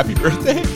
So 0.00 0.06
happy 0.06 0.14
birthday! 0.14 0.62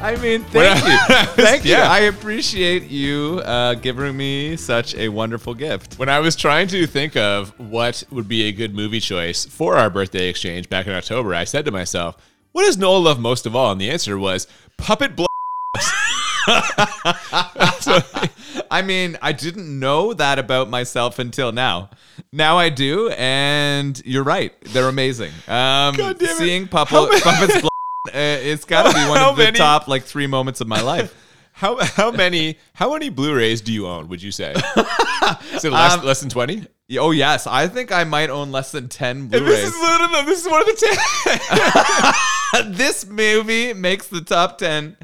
I 0.00 0.16
mean, 0.16 0.42
thank 0.44 0.84
you. 0.84 0.96
Thank 1.44 1.64
you. 1.64 1.72
Yeah. 1.72 1.90
I 1.90 2.00
appreciate 2.00 2.90
you 2.90 3.42
uh, 3.44 3.74
giving 3.74 4.16
me 4.16 4.56
such 4.56 4.94
a 4.94 5.10
wonderful 5.10 5.54
gift. 5.54 5.98
When 5.98 6.08
I 6.08 6.20
was 6.20 6.36
trying 6.36 6.68
to 6.68 6.86
think 6.86 7.16
of 7.16 7.50
what 7.60 8.02
would 8.10 8.28
be 8.28 8.44
a 8.44 8.52
good 8.52 8.74
movie 8.74 9.00
choice 9.00 9.44
for 9.44 9.76
our 9.76 9.90
birthday 9.90 10.28
exchange 10.28 10.70
back 10.70 10.86
in 10.86 10.94
October, 10.94 11.34
I 11.34 11.44
said 11.44 11.66
to 11.66 11.70
myself, 11.70 12.16
"What 12.52 12.64
does 12.64 12.78
Noah 12.78 12.96
love 12.96 13.20
most 13.20 13.44
of 13.44 13.54
all?" 13.54 13.72
And 13.72 13.80
the 13.80 13.90
answer 13.90 14.18
was 14.18 14.46
Puppet 14.78 15.16
Blow. 15.16 15.26
I 18.72 18.82
mean, 18.82 19.18
I 19.20 19.32
didn't 19.32 19.78
know 19.78 20.14
that 20.14 20.38
about 20.38 20.70
myself 20.70 21.18
until 21.18 21.52
now. 21.52 21.90
Now 22.32 22.56
I 22.58 22.70
do, 22.70 23.10
and 23.10 24.00
you're 24.04 24.24
right. 24.24 24.52
They're 24.64 24.88
amazing. 24.88 25.30
Um, 25.46 25.94
God 25.94 26.18
damn 26.18 26.30
it. 26.30 26.36
seeing 26.38 26.66
How 26.66 26.84
puppet, 26.86 27.10
many- 27.10 27.20
puppets, 27.20 27.60
blow, 27.60 27.68
uh, 28.08 28.10
it's 28.14 28.64
got 28.64 28.84
to 28.90 28.92
be 28.94 29.08
one 29.08 29.18
How 29.18 29.30
of 29.30 29.36
the 29.36 29.44
many- 29.44 29.58
top 29.58 29.88
like 29.88 30.04
three 30.04 30.26
moments 30.26 30.60
of 30.60 30.68
my 30.68 30.80
life. 30.80 31.14
How 31.54 31.76
how 31.84 32.10
many 32.10 32.56
how 32.72 32.94
many 32.94 33.10
Blu-rays 33.10 33.60
do 33.60 33.72
you 33.74 33.86
own? 33.86 34.08
Would 34.08 34.22
you 34.22 34.32
say? 34.32 34.52
Is 35.52 35.64
it 35.66 35.70
less, 35.70 35.92
Um, 35.92 36.02
less 36.04 36.20
than 36.20 36.30
twenty? 36.30 36.66
Oh 36.98 37.10
yes, 37.10 37.46
I 37.46 37.68
think 37.68 37.92
I 37.92 38.04
might 38.04 38.30
own 38.30 38.50
less 38.50 38.72
than 38.72 38.88
ten 38.88 39.28
This 39.28 39.40
Blu-rays. 39.42 39.64
is 39.64 39.74
no, 39.74 39.98
no, 39.98 40.06
no, 40.12 40.24
this 40.24 40.40
is 40.44 40.50
one 40.50 40.60
of 40.62 40.66
the 40.66 42.14
ten. 42.54 42.72
this 42.72 43.06
movie 43.06 43.74
makes 43.74 44.08
the 44.08 44.22
top 44.22 44.56
10 44.58 44.96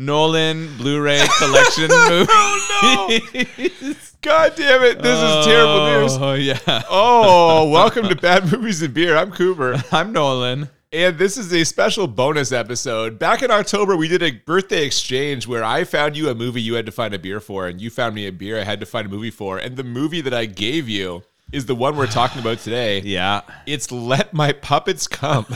Nolan 0.00 0.76
Blu-ray 0.76 1.26
collection 1.38 1.88
oh, 1.90 3.08
movies. 3.32 4.16
God 4.20 4.52
damn 4.54 4.84
it! 4.84 5.02
This 5.02 5.18
is 5.18 5.44
terrible 5.44 5.86
news. 5.86 6.16
Oh 6.16 6.34
yeah. 6.34 6.84
Oh, 6.88 7.68
welcome 7.68 8.08
to 8.08 8.14
Bad 8.14 8.52
Movies 8.52 8.80
and 8.80 8.94
Beer. 8.94 9.16
I'm 9.16 9.32
Cooper. 9.32 9.82
I'm 9.92 10.12
Nolan. 10.12 10.68
And 10.92 11.18
this 11.18 11.36
is 11.36 11.52
a 11.52 11.64
special 11.64 12.06
bonus 12.06 12.52
episode. 12.52 13.18
Back 13.18 13.42
in 13.42 13.50
October, 13.50 13.96
we 13.96 14.06
did 14.06 14.22
a 14.22 14.30
birthday 14.30 14.86
exchange 14.86 15.48
where 15.48 15.64
I 15.64 15.82
found 15.82 16.16
you 16.16 16.28
a 16.28 16.34
movie 16.34 16.62
you 16.62 16.74
had 16.74 16.86
to 16.86 16.92
find 16.92 17.12
a 17.12 17.18
beer 17.18 17.40
for, 17.40 17.66
and 17.66 17.80
you 17.80 17.90
found 17.90 18.14
me 18.14 18.28
a 18.28 18.32
beer 18.32 18.60
I 18.60 18.62
had 18.62 18.78
to 18.78 18.86
find 18.86 19.04
a 19.04 19.10
movie 19.10 19.32
for. 19.32 19.58
And 19.58 19.76
the 19.76 19.82
movie 19.82 20.20
that 20.20 20.32
I 20.32 20.46
gave 20.46 20.88
you 20.88 21.24
is 21.50 21.66
the 21.66 21.74
one 21.74 21.96
we're 21.96 22.06
talking 22.06 22.40
about 22.40 22.60
today. 22.60 23.00
Yeah. 23.04 23.40
It's 23.66 23.90
Let 23.90 24.32
My 24.32 24.52
Puppets 24.52 25.08
Come. 25.08 25.46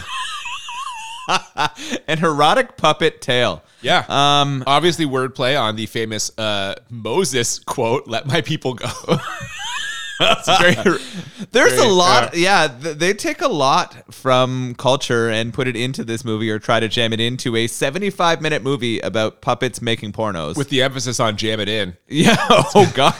An 2.08 2.24
erotic 2.24 2.76
puppet 2.76 3.20
tale. 3.20 3.62
Yeah. 3.82 4.04
Um 4.08 4.62
Obviously, 4.66 5.06
wordplay 5.06 5.60
on 5.60 5.76
the 5.76 5.86
famous 5.86 6.30
uh, 6.38 6.74
Moses 6.90 7.58
quote, 7.58 8.06
Let 8.06 8.26
my 8.26 8.40
people 8.40 8.74
go. 8.74 8.88
Very, 10.46 10.74
there's 11.50 11.72
Very, 11.72 11.78
a 11.88 11.90
lot 11.90 12.36
yeah, 12.36 12.68
th- 12.68 12.96
they 12.98 13.12
take 13.12 13.40
a 13.40 13.48
lot 13.48 14.14
from 14.14 14.74
culture 14.76 15.28
and 15.28 15.52
put 15.52 15.66
it 15.66 15.74
into 15.74 16.04
this 16.04 16.24
movie 16.24 16.48
or 16.48 16.60
try 16.60 16.78
to 16.78 16.86
jam 16.86 17.12
it 17.12 17.18
into 17.18 17.56
a 17.56 17.66
75 17.66 18.40
minute 18.40 18.62
movie 18.62 19.00
about 19.00 19.40
puppets 19.40 19.82
making 19.82 20.12
pornos. 20.12 20.56
with 20.56 20.68
the 20.68 20.80
emphasis 20.82 21.18
on 21.18 21.36
jam 21.36 21.58
it 21.58 21.68
in. 21.68 21.96
yeah, 22.08 22.36
oh 22.48 22.92
god. 22.94 23.14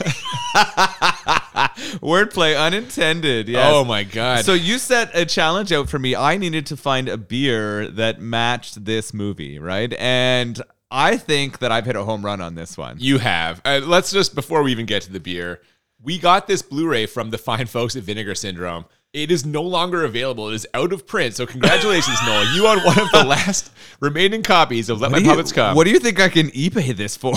Wordplay 2.01 2.59
unintended. 2.59 3.49
Yes. 3.49 3.71
Oh 3.73 3.85
my 3.85 4.05
God. 4.05 4.45
So 4.45 4.55
you 4.55 4.79
set 4.79 5.11
a 5.15 5.25
challenge 5.27 5.73
out 5.73 5.89
for 5.89 5.99
me. 5.99 6.15
I 6.17 6.37
needed 6.37 6.67
to 6.67 6.77
find 6.77 7.09
a 7.09 7.17
beer 7.17 7.89
that 7.89 8.21
matched 8.21 8.85
this 8.85 9.13
movie, 9.13 9.59
right? 9.59 9.93
And 9.99 10.61
I 10.91 11.17
think 11.17 11.59
that 11.61 11.73
I've 11.73 11.87
hit 11.87 11.97
a 11.97 12.05
home 12.05 12.25
run 12.25 12.41
on 12.41 12.55
this 12.55 12.77
one. 12.77 12.97
You 13.01 13.19
have. 13.19 13.61
Uh, 13.65 13.81
let's 13.85 14.11
just 14.13 14.35
before 14.35 14.63
we 14.63 14.73
even 14.73 14.87
get 14.87 15.03
to 15.03 15.13
the 15.13 15.21
beer, 15.21 15.61
we 16.03 16.19
got 16.19 16.47
this 16.47 16.63
Blu-ray 16.63 17.07
from 17.07 17.31
the 17.31 17.39
fine 17.39 17.67
folks 17.67 17.97
at 17.97 18.03
Vinegar 18.03 18.35
Syndrome. 18.35 18.85
It 19.13 19.31
is 19.31 19.45
no 19.45 19.63
longer 19.63 20.05
available. 20.05 20.49
It 20.49 20.55
is 20.55 20.67
out 20.73 20.91
of 20.91 21.07
print. 21.07 21.35
So 21.37 21.45
congratulations, 21.45 22.17
Noel. 22.27 22.55
You 22.55 22.67
own 22.67 22.79
one 22.83 22.99
of 22.99 23.11
the 23.13 23.25
last 23.25 23.71
remaining 24.01 24.43
copies 24.43 24.89
of 24.89 25.03
Let 25.03 25.11
My 25.11 25.17
What 25.17 25.19
do 25.19 25.25
you- 25.25 25.31
Puppets 25.33 25.53
Come. 25.53 25.77
What 25.77 25.85
do 25.85 25.91
you 25.91 25.99
think 25.99 26.19
I 26.19 26.31
can 26.31 26.49
eBay 26.51 26.97
this 26.97 27.15
for? 27.15 27.35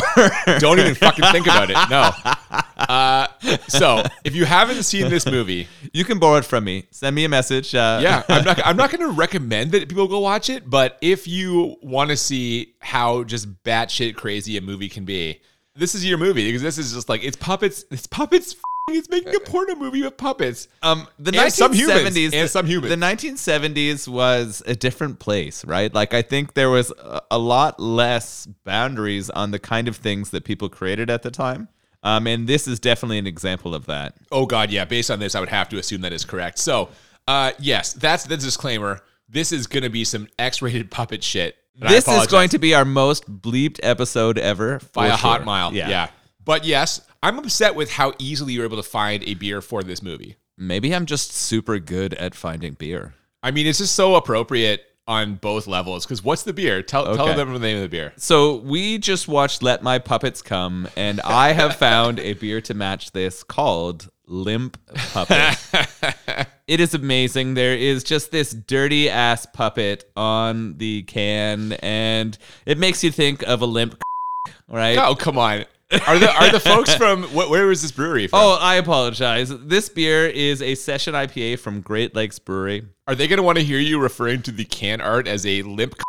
Don't 0.59 0.80
even 0.80 0.96
fucking 0.96 1.26
think 1.34 1.47
about 1.47 1.70
it. 1.70 1.78
No. 1.90 2.12
Uh, 2.88 3.28
so 3.68 4.03
if 4.23 4.35
you 4.35 4.46
haven't 4.46 4.84
seen 4.84 5.09
this 5.09 5.25
movie, 5.25 5.68
you 5.94 6.03
can 6.06 6.19
borrow 6.19 6.38
it 6.38 6.46
from 6.46 6.63
me. 6.63 6.85
Send 6.91 7.16
me 7.16 7.25
a 7.25 7.29
message. 7.29 7.73
Uh, 7.73 8.00
yeah, 8.01 8.23
I'm 8.29 8.44
not. 8.44 8.59
I'm 8.66 8.78
not 8.78 8.91
going 8.91 9.01
to 9.01 9.12
recommend 9.12 9.72
that 9.72 9.88
people 9.90 10.07
go 10.07 10.19
watch 10.19 10.50
it. 10.50 10.69
But 10.69 10.97
if 11.01 11.28
you 11.28 11.78
want 11.81 12.09
to 12.09 12.18
see 12.18 12.75
how 12.79 13.23
just 13.23 13.63
batshit 13.63 14.16
crazy 14.16 14.57
a 14.57 14.62
movie 14.62 14.90
can 14.90 15.06
be, 15.06 15.41
this 15.75 15.96
is 15.96 16.06
your 16.06 16.18
movie 16.18 16.47
because 16.47 16.62
this 16.62 16.78
is 16.78 16.94
just 16.94 17.09
like 17.09 17.23
it's 17.23 17.38
puppets. 17.38 17.85
It's 17.91 18.07
puppets. 18.07 18.56
It's 18.88 19.09
making 19.09 19.35
a 19.35 19.40
porno 19.40 19.73
movie 19.73 20.03
with 20.03 20.16
puppets. 20.16 20.67
Um, 20.84 21.07
the 21.17 21.31
humans, 21.31 21.57
1970s, 21.59 22.34
and 22.35 22.50
some 22.50 22.67
humans. 22.67 22.91
The 22.91 23.03
1970s 23.03 24.07
was 24.07 24.62
a 24.67 24.75
different 24.75 25.17
place, 25.17 25.66
right? 25.66 25.91
Like 25.91 26.13
I 26.13 26.22
think 26.22 26.53
there 26.53 26.69
was 26.69 26.91
a, 26.91 27.23
a 27.31 27.40
lot 27.40 27.79
less 27.79 28.46
boundaries 28.63 29.31
on 29.31 29.50
the 29.50 29.57
kind 29.57 29.88
of 29.88 29.96
things 29.96 30.29
that 30.29 30.44
people 30.44 30.69
created 30.69 31.09
at 31.09 31.23
the 31.23 31.31
time. 31.31 31.67
Um, 32.06 32.28
and 32.28 32.48
this 32.48 32.68
is 32.68 32.80
definitely 32.80 33.18
an 33.18 33.26
example 33.26 33.74
of 33.74 33.88
that. 33.88 34.16
Oh 34.32 34.46
God, 34.46 34.70
yeah. 34.70 34.86
Based 34.86 35.10
on 35.10 35.20
this, 35.20 35.34
I 35.34 35.40
would 35.40 35.50
have 35.50 35.68
to 35.70 35.78
assume 35.78 36.02
that 36.02 36.14
is 36.14 36.24
correct. 36.24 36.60
So, 36.60 36.90
uh, 37.28 37.52
yes, 37.60 37.94
that's 37.94 38.26
the 38.26 38.38
disclaimer. 38.38 39.02
This 39.28 39.52
is 39.52 39.66
going 39.66 39.84
to 39.84 39.90
be 39.90 40.06
some 40.06 40.28
X-rated 40.38 40.92
puppet 40.92 41.24
shit. 41.24 41.58
this 41.76 42.08
is 42.08 42.28
going 42.28 42.50
to 42.50 42.60
be 42.60 42.76
our 42.76 42.86
most 42.86 43.30
bleeped 43.42 43.80
episode 43.82 44.38
ever 44.38 44.80
by 44.94 45.08
a 45.08 45.16
hot 45.16 45.40
sure. 45.40 45.46
mile. 45.46 45.74
Yeah. 45.74 46.10
But 46.46 46.64
yes, 46.64 47.02
I'm 47.24 47.40
upset 47.40 47.74
with 47.74 47.92
how 47.92 48.14
easily 48.20 48.54
you 48.54 48.60
were 48.60 48.66
able 48.66 48.78
to 48.78 48.84
find 48.84 49.24
a 49.24 49.34
beer 49.34 49.60
for 49.60 49.82
this 49.82 50.04
movie. 50.04 50.36
Maybe 50.60 50.94
I'm 50.94 51.08
just 51.08 51.32
super 51.32 51.80
good 51.80 52.14
at 52.14 52.36
finding 52.36 52.74
beer. 52.74 53.16
I 53.42 53.50
mean, 53.50 53.66
it's 53.66 53.80
just 53.80 53.96
so 53.96 54.16
appropriate 54.16 54.86
on 55.08 55.36
both 55.36 55.68
levels. 55.68 56.06
Because 56.06 56.24
what's 56.24 56.44
the 56.44 56.54
beer? 56.54 56.82
Tell 56.82 57.16
tell 57.16 57.36
them 57.36 57.54
the 57.54 57.60
name 57.60 57.78
of 57.78 57.84
the 57.84 57.90
beer. 57.90 58.14
So 58.18 58.58
we 58.58 58.98
just 58.98 59.28
watched 59.28 59.62
Let 59.62 59.84
My 59.84 60.00
Puppets 60.00 60.42
Come, 60.42 60.88
and 60.96 61.22
I 61.22 61.52
have 61.54 61.76
found 61.78 62.20
a 62.20 62.34
beer 62.34 62.62
to 62.62 62.74
match 62.74 63.12
this 63.12 63.44
called 63.44 64.10
Limp 64.28 64.78
Puppet. 65.14 65.58
it 66.68 66.80
is 66.80 66.94
amazing. 66.94 67.54
There 67.54 67.76
is 67.76 68.04
just 68.04 68.32
this 68.32 68.52
dirty 68.52 69.10
ass 69.10 69.46
puppet 69.46 70.10
on 70.16 70.78
the 70.78 71.04
can, 71.04 71.74
and 71.74 72.38
it 72.66 72.78
makes 72.78 73.04
you 73.04 73.12
think 73.12 73.44
of 73.44 73.62
a 73.62 73.66
limp, 73.66 74.02
right? 74.68 74.98
Oh 74.98 75.16
come 75.16 75.38
on. 75.38 75.66
Are 75.91 76.18
the 76.18 76.34
are 76.34 76.51
the 76.51 76.59
folks 76.59 76.96
from 76.97 77.23
wh- 77.23 77.50
where 77.50 77.68
was 77.68 77.81
this 77.81 77.91
brewery 77.91 78.28
from? 78.28 78.40
Oh, 78.41 78.57
I 78.59 78.75
apologize. 78.75 79.50
This 79.50 79.88
beer 79.88 80.25
is 80.25 80.62
a 80.62 80.73
session 80.75 81.13
IPA 81.13 81.59
from 81.59 81.81
Great 81.81 82.16
Lakes 82.16 82.40
Brewery. 82.40 82.85
Are 83.07 83.13
they 83.13 83.28
going 83.28 83.38
to 83.38 83.44
want 83.44 83.59
to 83.59 83.63
hear 83.63 83.79
you 83.79 84.00
referring 84.00 84.41
to 84.44 84.51
the 84.51 84.66
can 84.66 85.00
art 85.00 85.28
as 85.28 85.46
a 85.46 85.62
limp? 85.62 85.96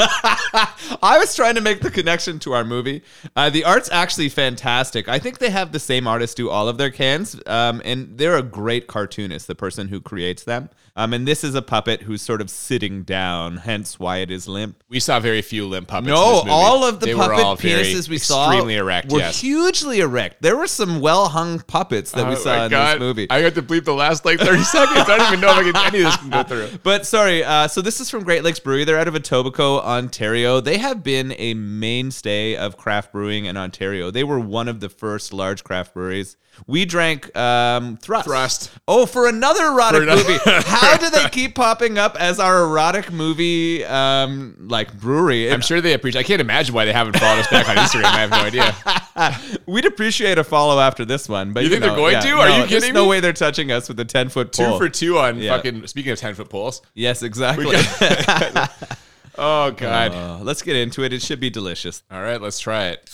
I 0.00 1.16
was 1.18 1.34
trying 1.34 1.56
to 1.56 1.60
make 1.60 1.80
the 1.80 1.90
connection 1.90 2.38
to 2.40 2.52
our 2.52 2.64
movie. 2.64 3.02
Uh, 3.34 3.50
the 3.50 3.64
art's 3.64 3.90
actually 3.90 4.28
fantastic. 4.28 5.08
I 5.08 5.18
think 5.18 5.38
they 5.38 5.50
have 5.50 5.72
the 5.72 5.80
same 5.80 6.06
artist 6.06 6.36
do 6.36 6.50
all 6.50 6.68
of 6.68 6.78
their 6.78 6.90
cans, 6.90 7.40
um, 7.46 7.82
and 7.84 8.16
they're 8.16 8.36
a 8.36 8.42
great 8.42 8.86
cartoonist, 8.86 9.46
the 9.46 9.54
person 9.56 9.88
who 9.88 10.00
creates 10.00 10.44
them. 10.44 10.70
Um, 10.98 11.14
and 11.14 11.28
this 11.28 11.44
is 11.44 11.54
a 11.54 11.62
puppet 11.62 12.02
who's 12.02 12.22
sort 12.22 12.40
of 12.40 12.50
sitting 12.50 13.04
down, 13.04 13.58
hence 13.58 14.00
why 14.00 14.16
it 14.18 14.32
is 14.32 14.48
limp. 14.48 14.82
We 14.88 14.98
saw 14.98 15.20
very 15.20 15.42
few 15.42 15.66
limp 15.68 15.86
puppets. 15.86 16.08
No, 16.08 16.42
all 16.48 16.82
of 16.84 16.98
the 16.98 17.06
They 17.06 17.14
puppet 17.14 17.38
penises 17.64 18.08
we 18.08 18.18
saw 18.18 18.48
extremely 18.50 18.74
erect. 18.74 19.12
were 19.12 19.20
yes. 19.20 19.40
hugely 19.40 20.00
erect. 20.00 20.42
There 20.42 20.56
were 20.56 20.66
some 20.66 21.00
well 21.00 21.28
hung 21.28 21.60
puppets 21.60 22.10
that 22.12 22.26
we 22.26 22.32
Oh 22.34 22.38
saw 22.38 22.64
in 22.64 22.70
God. 22.72 22.94
this 22.94 23.00
movie. 23.00 23.28
I 23.30 23.40
got 23.42 23.54
to 23.54 23.62
bleep 23.62 23.84
the 23.84 23.94
last 23.94 24.24
like 24.24 24.40
30 24.40 24.62
seconds. 24.64 25.08
I 25.08 25.16
don't 25.18 25.28
even 25.28 25.40
know 25.40 25.50
if 25.52 25.56
I 25.58 25.62
can, 25.72 25.94
any 25.94 25.98
of 26.04 26.10
this 26.10 26.16
can 26.16 26.30
go 26.30 26.42
through. 26.42 26.68
But 26.82 27.06
sorry, 27.06 27.44
uh, 27.44 27.68
so 27.68 27.80
this 27.80 28.00
is 28.00 28.10
from 28.10 28.24
Great 28.24 28.42
Lakes 28.42 28.58
Brewery. 28.58 28.84
They're 28.84 28.98
out 28.98 29.06
of 29.08 29.14
Etobicoke, 29.14 29.82
Ontario. 29.84 30.60
They 30.60 30.78
have 30.78 31.04
been 31.04 31.32
a 31.38 31.54
mainstay 31.54 32.56
of 32.56 32.76
craft 32.76 33.12
brewing 33.12 33.44
in 33.44 33.56
Ontario. 33.56 34.10
They 34.10 34.24
were 34.24 34.40
one 34.40 34.66
of 34.66 34.80
the 34.80 34.88
first 34.88 35.32
large 35.32 35.62
craft 35.62 35.94
breweries. 35.94 36.36
We 36.66 36.84
drank 36.86 37.36
um, 37.36 37.98
Thrust. 37.98 38.24
Thrust. 38.26 38.70
Oh, 38.88 39.06
for 39.06 39.28
another 39.28 39.66
erotic 39.66 39.98
For 39.98 40.02
another- 40.02 40.22
movie. 40.28 40.40
How 40.44 40.87
do 41.00 41.10
they 41.10 41.28
keep 41.28 41.54
popping 41.54 41.98
up 41.98 42.16
as 42.18 42.40
our 42.40 42.62
erotic 42.64 43.12
movie 43.12 43.84
um, 43.84 44.56
like 44.68 44.98
brewery? 44.98 45.52
I'm 45.52 45.60
sure 45.60 45.80
they 45.80 45.92
appreciate. 45.92 46.20
I 46.20 46.24
can't 46.24 46.40
imagine 46.40 46.74
why 46.74 46.84
they 46.84 46.92
haven't 46.92 47.18
followed 47.18 47.40
us 47.40 47.48
back 47.48 47.68
on 47.68 47.76
Instagram. 47.76 48.04
I 48.04 48.26
have 48.26 48.30
no 48.30 48.38
idea. 48.38 49.60
We'd 49.66 49.84
appreciate 49.84 50.38
a 50.38 50.44
follow 50.44 50.80
after 50.80 51.04
this 51.04 51.28
one, 51.28 51.52
but 51.52 51.60
You 51.64 51.64
you, 51.64 51.70
think 51.70 51.82
they're 51.84 51.96
going 51.96 52.12
yeah, 52.14 52.20
to? 52.20 52.30
Are 52.32 52.48
no, 52.48 52.56
you 52.56 52.62
kidding? 52.62 52.64
Me? 52.64 52.68
There's 52.70 52.82
kidding 52.84 52.94
no 52.94 53.02
me? 53.04 53.08
way 53.10 53.20
they're 53.20 53.32
touching 53.32 53.70
us 53.72 53.88
with 53.88 53.98
a 54.00 54.04
ten 54.04 54.28
foot 54.28 54.54
pole. 54.54 54.78
Two 54.78 54.84
for 54.84 54.88
two 54.88 55.18
on 55.18 55.38
Yeah. 55.38 55.56
fucking. 55.56 55.86
Speaking 55.86 56.12
of 56.12 56.18
ten 56.18 56.34
foot 56.34 56.48
poles. 56.48 56.82
yes, 56.94 57.22
exactly. 57.22 57.76
Oh 59.40 59.70
god. 59.70 60.12
Uh, 60.12 60.38
let's 60.42 60.62
get 60.62 60.74
into 60.74 61.04
it. 61.04 61.12
It 61.12 61.22
should 61.22 61.38
be 61.38 61.48
delicious. 61.48 62.02
All 62.10 62.20
right, 62.20 62.40
let's 62.42 62.58
try 62.58 62.88
it. 62.88 63.08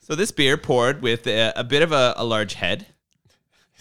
So 0.00 0.14
this 0.14 0.30
beer 0.30 0.56
poured 0.56 1.02
with 1.02 1.26
a, 1.26 1.52
a 1.56 1.64
bit 1.64 1.82
of 1.82 1.90
a, 1.92 2.14
a 2.16 2.24
large 2.24 2.54
head. 2.54 2.86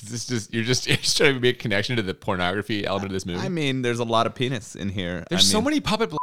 Is 0.03 0.09
this 0.09 0.25
just 0.25 0.53
you're 0.53 0.63
just, 0.63 0.87
you're 0.87 0.97
just 0.97 1.17
trying 1.17 1.33
to 1.35 1.39
make 1.39 1.55
a 1.55 1.59
connection 1.59 1.95
to 1.97 2.01
the 2.01 2.13
pornography 2.13 2.85
element 2.85 3.07
of 3.07 3.13
this 3.13 3.25
movie? 3.25 3.39
I 3.39 3.49
mean, 3.49 3.81
there's 3.81 3.99
a 3.99 4.03
lot 4.03 4.25
of 4.25 4.35
penis 4.35 4.75
in 4.75 4.89
here. 4.89 5.23
There's 5.29 5.41
I 5.41 5.51
so 5.51 5.57
mean, 5.59 5.65
many 5.65 5.79
puppet. 5.81 6.09
Bl- 6.09 6.17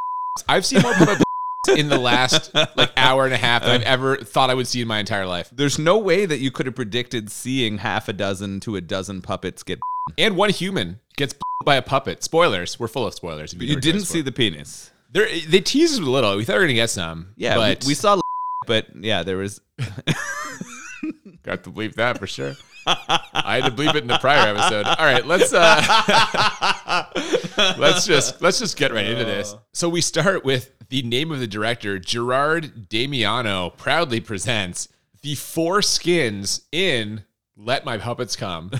I've 0.48 0.64
seen 0.64 0.82
more 0.82 0.92
puppet 0.94 1.18
bl- 1.66 1.72
in 1.76 1.88
the 1.88 1.98
last 1.98 2.54
like 2.54 2.92
hour 2.96 3.24
and 3.24 3.34
a 3.34 3.36
half 3.36 3.62
that 3.62 3.70
I've 3.70 3.82
ever 3.82 4.16
thought 4.16 4.50
I 4.50 4.54
would 4.54 4.66
see 4.66 4.80
in 4.80 4.88
my 4.88 4.98
entire 4.98 5.26
life. 5.26 5.50
There's 5.52 5.78
no 5.78 5.98
way 5.98 6.26
that 6.26 6.38
you 6.38 6.50
could 6.50 6.66
have 6.66 6.74
predicted 6.74 7.30
seeing 7.30 7.78
half 7.78 8.08
a 8.08 8.12
dozen 8.12 8.60
to 8.60 8.76
a 8.76 8.80
dozen 8.80 9.22
puppets 9.22 9.62
get. 9.62 9.78
And 10.16 10.36
one 10.36 10.50
human 10.50 11.00
gets 11.16 11.34
by 11.64 11.76
a 11.76 11.82
puppet. 11.82 12.22
Spoilers. 12.24 12.80
We're 12.80 12.88
full 12.88 13.06
of 13.06 13.14
spoilers. 13.14 13.52
if 13.52 13.60
You 13.60 13.68
never 13.68 13.80
didn't 13.80 14.02
see 14.02 14.22
the 14.22 14.32
penis. 14.32 14.90
They're, 15.12 15.28
they 15.48 15.60
teased 15.60 15.94
us 15.94 16.00
a 16.00 16.10
little. 16.10 16.36
We 16.36 16.44
thought 16.44 16.54
we 16.54 16.58
were 16.60 16.64
gonna 16.64 16.74
get 16.74 16.90
some. 16.90 17.34
Yeah, 17.36 17.56
but 17.56 17.84
we, 17.84 17.88
we 17.88 17.94
saw, 17.94 18.20
but 18.66 18.86
yeah, 18.98 19.22
there 19.22 19.36
was. 19.38 19.60
got 21.42 21.64
to 21.64 21.70
believe 21.70 21.94
that 21.96 22.18
for 22.18 22.26
sure. 22.26 22.54
I 22.88 23.60
had 23.60 23.64
to 23.64 23.70
bleep 23.70 23.94
it 23.94 24.02
in 24.02 24.08
the 24.08 24.18
prior 24.18 24.54
episode. 24.54 24.86
All 24.86 25.04
right, 25.04 25.26
let's 25.26 25.52
uh 25.52 27.04
let's 27.78 28.06
just 28.06 28.40
let's 28.40 28.58
just 28.58 28.76
get 28.76 28.92
right 28.92 29.06
into 29.06 29.24
this. 29.24 29.54
So 29.72 29.88
we 29.88 30.00
start 30.00 30.44
with 30.44 30.72
the 30.88 31.02
name 31.02 31.30
of 31.30 31.40
the 31.40 31.46
director, 31.46 31.98
Gerard 31.98 32.88
Damiano, 32.88 33.70
proudly 33.70 34.20
presents 34.20 34.88
the 35.22 35.34
four 35.34 35.82
skins 35.82 36.62
in 36.72 37.24
Let 37.56 37.84
My 37.84 37.98
Puppets 37.98 38.36
Come. 38.36 38.70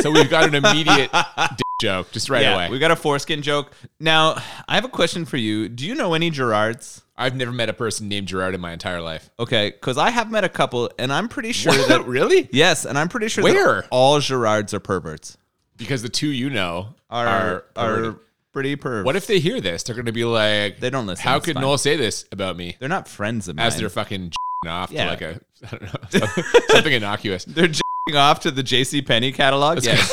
So 0.00 0.10
we've 0.10 0.30
got 0.30 0.44
an 0.44 0.54
immediate 0.54 1.10
joke 1.80 2.10
just 2.12 2.28
right 2.28 2.42
yeah, 2.42 2.54
away. 2.54 2.70
we 2.70 2.78
got 2.78 2.90
a 2.90 2.96
foreskin 2.96 3.42
joke. 3.42 3.72
Now, 4.00 4.42
I 4.68 4.74
have 4.74 4.84
a 4.84 4.88
question 4.88 5.24
for 5.24 5.36
you. 5.36 5.68
Do 5.68 5.86
you 5.86 5.94
know 5.94 6.14
any 6.14 6.30
Gerards? 6.30 7.03
I've 7.16 7.36
never 7.36 7.52
met 7.52 7.68
a 7.68 7.72
person 7.72 8.08
named 8.08 8.26
Gerard 8.28 8.54
in 8.54 8.60
my 8.60 8.72
entire 8.72 9.00
life. 9.00 9.30
Okay, 9.38 9.70
because 9.70 9.98
I 9.98 10.10
have 10.10 10.30
met 10.30 10.42
a 10.44 10.48
couple, 10.48 10.90
and 10.98 11.12
I'm 11.12 11.28
pretty 11.28 11.52
sure 11.52 11.72
that 11.86 12.06
really? 12.08 12.48
yes, 12.52 12.84
and 12.84 12.98
I'm 12.98 13.08
pretty 13.08 13.28
sure 13.28 13.44
Where? 13.44 13.82
that 13.82 13.88
all 13.90 14.18
Gerards 14.20 14.74
are 14.74 14.80
perverts. 14.80 15.36
Because 15.76 16.02
the 16.02 16.08
two 16.08 16.28
you 16.28 16.50
know 16.50 16.94
Are 17.10 17.26
are, 17.26 17.64
are, 17.76 18.16
pretty 18.52 18.76
perverts. 18.76 19.04
What 19.06 19.16
if 19.16 19.26
they 19.26 19.38
hear 19.40 19.60
this? 19.60 19.82
They're 19.82 19.94
going 19.96 20.06
to 20.06 20.12
be 20.12 20.24
like, 20.24 20.78
They 20.78 20.88
don't 20.90 21.06
listen, 21.06 21.24
How 21.24 21.40
could 21.40 21.54
fine. 21.54 21.62
Noel 21.62 21.78
say 21.78 21.96
this 21.96 22.24
about 22.30 22.56
me? 22.56 22.76
they're 22.78 22.88
not 22.88 23.08
friends 23.08 23.48
of 23.48 23.56
mine? 23.56 23.66
As 23.66 23.76
they're 23.76 23.88
fucking 23.90 24.32
off 24.68 24.90
Yeah. 24.92 25.04
to 25.04 25.10
like 25.10 25.22
a, 25.22 25.40
I 25.64 25.66
don't 25.76 25.82
know, 25.82 26.00
something, 26.10 26.44
something 26.68 26.92
innocuous. 26.92 27.44
They're 27.44 27.70
off 28.14 28.40
to 28.40 28.50
the 28.50 28.62
J.C. 28.62 29.02
Penney 29.02 29.32
catalog. 29.32 29.82
Yes, 29.84 30.10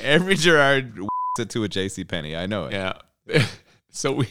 every 0.00 0.36
Gerard 0.36 0.98
it 1.38 1.50
to 1.50 1.64
a 1.64 1.68
J.C. 1.68 2.04
Penney. 2.04 2.36
I 2.36 2.46
know 2.46 2.66
it. 2.66 2.72
yeah. 2.72 3.46
So 3.90 4.12
we, 4.12 4.28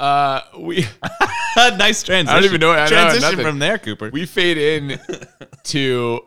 uh, 0.00 0.40
we 0.58 0.86
nice 1.56 2.02
transition. 2.02 2.28
I 2.28 2.34
don't 2.34 2.44
even 2.44 2.60
know- 2.60 2.72
I 2.72 2.84
know 2.84 2.86
transition 2.86 3.22
nothing. 3.30 3.44
from 3.46 3.58
there, 3.58 3.78
Cooper. 3.78 4.10
we 4.12 4.26
fade 4.26 4.58
in 4.58 4.98
to 5.64 6.20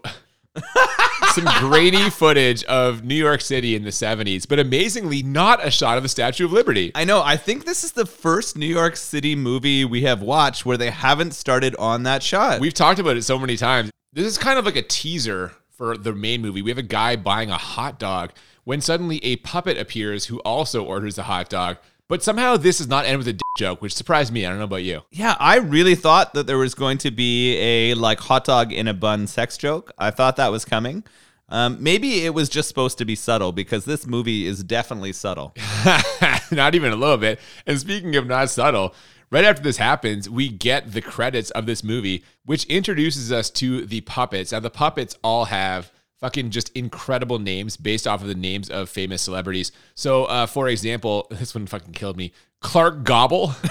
some 1.34 1.46
grainy 1.60 2.10
footage 2.12 2.64
of 2.66 3.04
New 3.04 3.16
York 3.16 3.42
City 3.42 3.76
in 3.76 3.84
the 3.84 3.90
'70s, 3.90 4.48
but 4.48 4.60
amazingly, 4.60 5.24
not 5.24 5.66
a 5.66 5.72
shot 5.72 5.98
of 5.98 6.04
the 6.04 6.10
Statue 6.10 6.46
of 6.46 6.52
Liberty. 6.52 6.92
I 6.94 7.04
know. 7.06 7.22
I 7.24 7.38
think 7.38 7.66
this 7.66 7.84
is 7.84 7.94
the 7.94 8.06
first 8.06 8.56
New 8.58 8.68
York 8.68 8.96
City 8.96 9.36
movie 9.36 9.84
we 9.86 10.04
have 10.04 10.22
watched 10.22 10.66
where 10.66 10.78
they 10.78 10.92
haven't 10.92 11.34
started 11.34 11.76
on 11.78 12.04
that 12.04 12.22
shot. 12.22 12.60
We've 12.60 12.74
talked 12.74 13.00
about 13.00 13.18
it 13.18 13.24
so 13.24 13.40
many 13.40 13.58
times. 13.58 13.90
This 14.14 14.28
is 14.28 14.38
kind 14.38 14.60
of 14.60 14.66
like 14.66 14.76
a 14.76 14.84
teaser 14.84 15.54
for 15.72 15.98
the 15.98 16.14
main 16.14 16.42
movie. 16.42 16.62
We 16.62 16.70
have 16.70 16.78
a 16.78 16.84
guy 16.84 17.16
buying 17.16 17.50
a 17.50 17.58
hot 17.58 17.98
dog 17.98 18.32
when 18.64 18.80
suddenly 18.80 19.18
a 19.26 19.38
puppet 19.38 19.78
appears 19.80 20.26
who 20.28 20.38
also 20.42 20.84
orders 20.84 21.18
a 21.18 21.24
hot 21.24 21.50
dog. 21.50 21.78
But 22.10 22.22
somehow 22.22 22.58
this 22.58 22.80
does 22.80 22.88
not 22.88 23.06
end 23.06 23.18
with 23.18 23.28
a 23.28 23.34
dick 23.34 23.42
joke, 23.58 23.82
which 23.82 23.94
surprised 23.94 24.32
me. 24.34 24.46
I 24.46 24.50
don't 24.50 24.58
know 24.58 24.66
about 24.66 24.84
you. 24.84 25.02
yeah, 25.12 25.36
I 25.40 25.58
really 25.58 25.96
thought 25.96 26.34
that 26.34 26.48
there 26.48 26.58
was 26.58 26.76
going 26.76 26.98
to 27.00 27.12
be 27.12 27.58
a 27.58 27.94
like 27.94 28.20
hot 28.20 28.46
dog 28.46 28.74
in 28.74 28.88
a 28.88 28.94
bun 28.94 29.28
sex 29.28 29.58
joke. 29.58 29.92
I 29.98 30.12
thought 30.12 30.36
that 30.36 30.52
was 30.52 30.66
coming. 30.66 31.04
Um, 31.50 31.78
maybe 31.80 32.26
it 32.26 32.34
was 32.34 32.50
just 32.50 32.68
supposed 32.68 32.98
to 32.98 33.06
be 33.06 33.16
subtle 33.16 33.52
because 33.52 33.86
this 33.86 34.08
movie 34.08 34.48
is 34.48 34.64
definitely 34.64 35.14
subtle. 35.14 35.54
not 36.52 36.76
even 36.76 36.92
a 36.92 36.96
little 36.96 37.18
bit. 37.18 37.40
And 37.68 37.80
speaking 37.80 38.16
of 38.16 38.28
not 38.28 38.50
subtle, 38.50 38.96
right 39.30 39.44
after 39.44 39.62
this 39.62 39.78
happens, 39.78 40.30
we 40.30 40.50
get 40.50 40.94
the 40.94 41.02
credits 41.02 41.52
of 41.52 41.66
this 41.66 41.84
movie, 41.84 42.24
which 42.46 42.66
introduces 42.66 43.32
us 43.32 43.50
to 43.52 43.86
the 43.86 44.02
puppets. 44.02 44.52
Now, 44.52 44.62
the 44.62 44.70
puppets 44.70 45.18
all 45.24 45.46
have 45.46 45.92
fucking 46.24 46.52
just 46.52 46.72
incredible 46.74 47.38
names 47.38 47.76
based 47.76 48.08
off 48.08 48.22
of 48.22 48.30
the 48.30 48.36
names 48.36 48.70
of 48.70 48.88
famous 48.88 49.22
celebrities. 49.22 49.74
So, 49.94 50.24
uh, 50.24 50.46
for 50.46 50.70
example, 50.70 51.28
this 51.32 51.54
one 51.54 51.68
fucking 51.68 51.92
killed 51.92 52.16
me. 52.16 52.32
Clark 52.62 53.04
Gobble. 53.04 53.54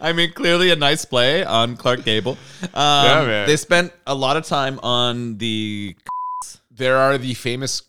I 0.00 0.12
mean, 0.14 0.32
clearly 0.32 0.70
a 0.70 0.76
nice 0.76 1.04
play 1.04 1.44
on 1.44 1.76
Clark 1.76 2.04
Gable. 2.04 2.38
Um, 2.62 2.68
Yeah, 2.72 3.24
man. 3.26 3.48
They 3.48 3.56
spent 3.56 3.92
a 4.06 4.14
lot 4.14 4.36
of 4.36 4.44
time 4.46 4.78
on 4.80 5.38
the 5.38 5.96
There 6.70 6.96
are 6.96 7.18
the 7.18 7.34
famous, 7.34 7.82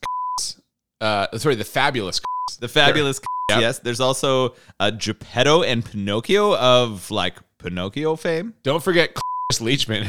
uh, 1.02 1.38
sorry, 1.38 1.54
the 1.54 1.64
fabulous. 1.64 2.20
the 2.60 2.68
fabulous. 2.68 3.22
Yes, 3.52 3.78
there's 3.78 4.00
also 4.00 4.56
uh, 4.80 4.90
Geppetto 4.90 5.62
and 5.62 5.86
Pinocchio 5.86 6.56
of 6.58 7.12
like 7.12 7.36
Pinocchio 7.60 8.16
fame. 8.16 8.56
Don't 8.64 8.82
forget 8.82 9.14
Chris 9.14 9.60
Leachman. 9.60 10.08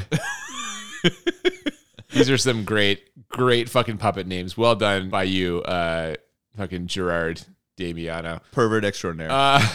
These 2.10 2.30
are 2.30 2.38
some 2.38 2.64
great, 2.64 3.28
great 3.28 3.68
fucking 3.68 3.98
puppet 3.98 4.26
names. 4.26 4.56
Well 4.56 4.74
done 4.74 5.10
by 5.10 5.24
you, 5.24 5.62
uh, 5.62 6.14
fucking 6.56 6.86
Gerard 6.86 7.42
Damiano. 7.76 8.40
Pervert 8.52 8.84
extraordinaire. 8.84 9.30
Uh, 9.30 9.66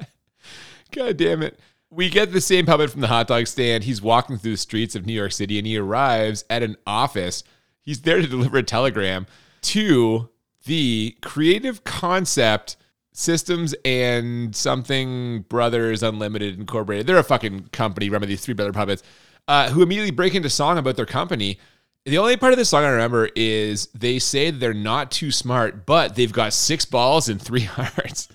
God 0.92 1.16
damn 1.16 1.42
it. 1.42 1.58
We 1.90 2.10
get 2.10 2.32
the 2.32 2.40
same 2.40 2.66
puppet 2.66 2.90
from 2.90 3.00
the 3.00 3.06
hot 3.06 3.28
dog 3.28 3.46
stand. 3.46 3.84
He's 3.84 4.02
walking 4.02 4.38
through 4.38 4.52
the 4.52 4.56
streets 4.58 4.94
of 4.94 5.06
New 5.06 5.12
York 5.12 5.32
City 5.32 5.58
and 5.58 5.66
he 5.66 5.78
arrives 5.78 6.44
at 6.50 6.62
an 6.62 6.76
office. 6.86 7.42
He's 7.80 8.02
there 8.02 8.20
to 8.20 8.26
deliver 8.26 8.58
a 8.58 8.62
telegram 8.62 9.26
to 9.62 10.28
the 10.66 11.16
Creative 11.22 11.82
Concept 11.84 12.76
Systems 13.12 13.74
and 13.84 14.54
Something 14.54 15.42
Brothers 15.48 16.02
Unlimited 16.02 16.58
Incorporated. 16.58 17.06
They're 17.06 17.18
a 17.18 17.24
fucking 17.24 17.68
company 17.72 18.10
run 18.10 18.20
by 18.20 18.26
these 18.26 18.42
three 18.42 18.54
brother 18.54 18.72
puppets 18.72 19.02
uh, 19.48 19.70
who 19.70 19.82
immediately 19.82 20.12
break 20.12 20.34
into 20.36 20.48
song 20.50 20.78
about 20.78 20.94
their 20.96 21.06
company. 21.06 21.58
The 22.04 22.18
only 22.18 22.36
part 22.36 22.52
of 22.52 22.58
this 22.58 22.68
song 22.68 22.84
I 22.84 22.90
remember 22.90 23.28
is 23.34 23.88
they 23.88 24.18
say 24.20 24.50
they're 24.50 24.72
not 24.72 25.10
too 25.10 25.30
smart, 25.32 25.84
but 25.84 26.14
they've 26.14 26.32
got 26.32 26.52
six 26.52 26.84
balls 26.84 27.28
and 27.28 27.42
three 27.42 27.60
hearts. 27.64 28.28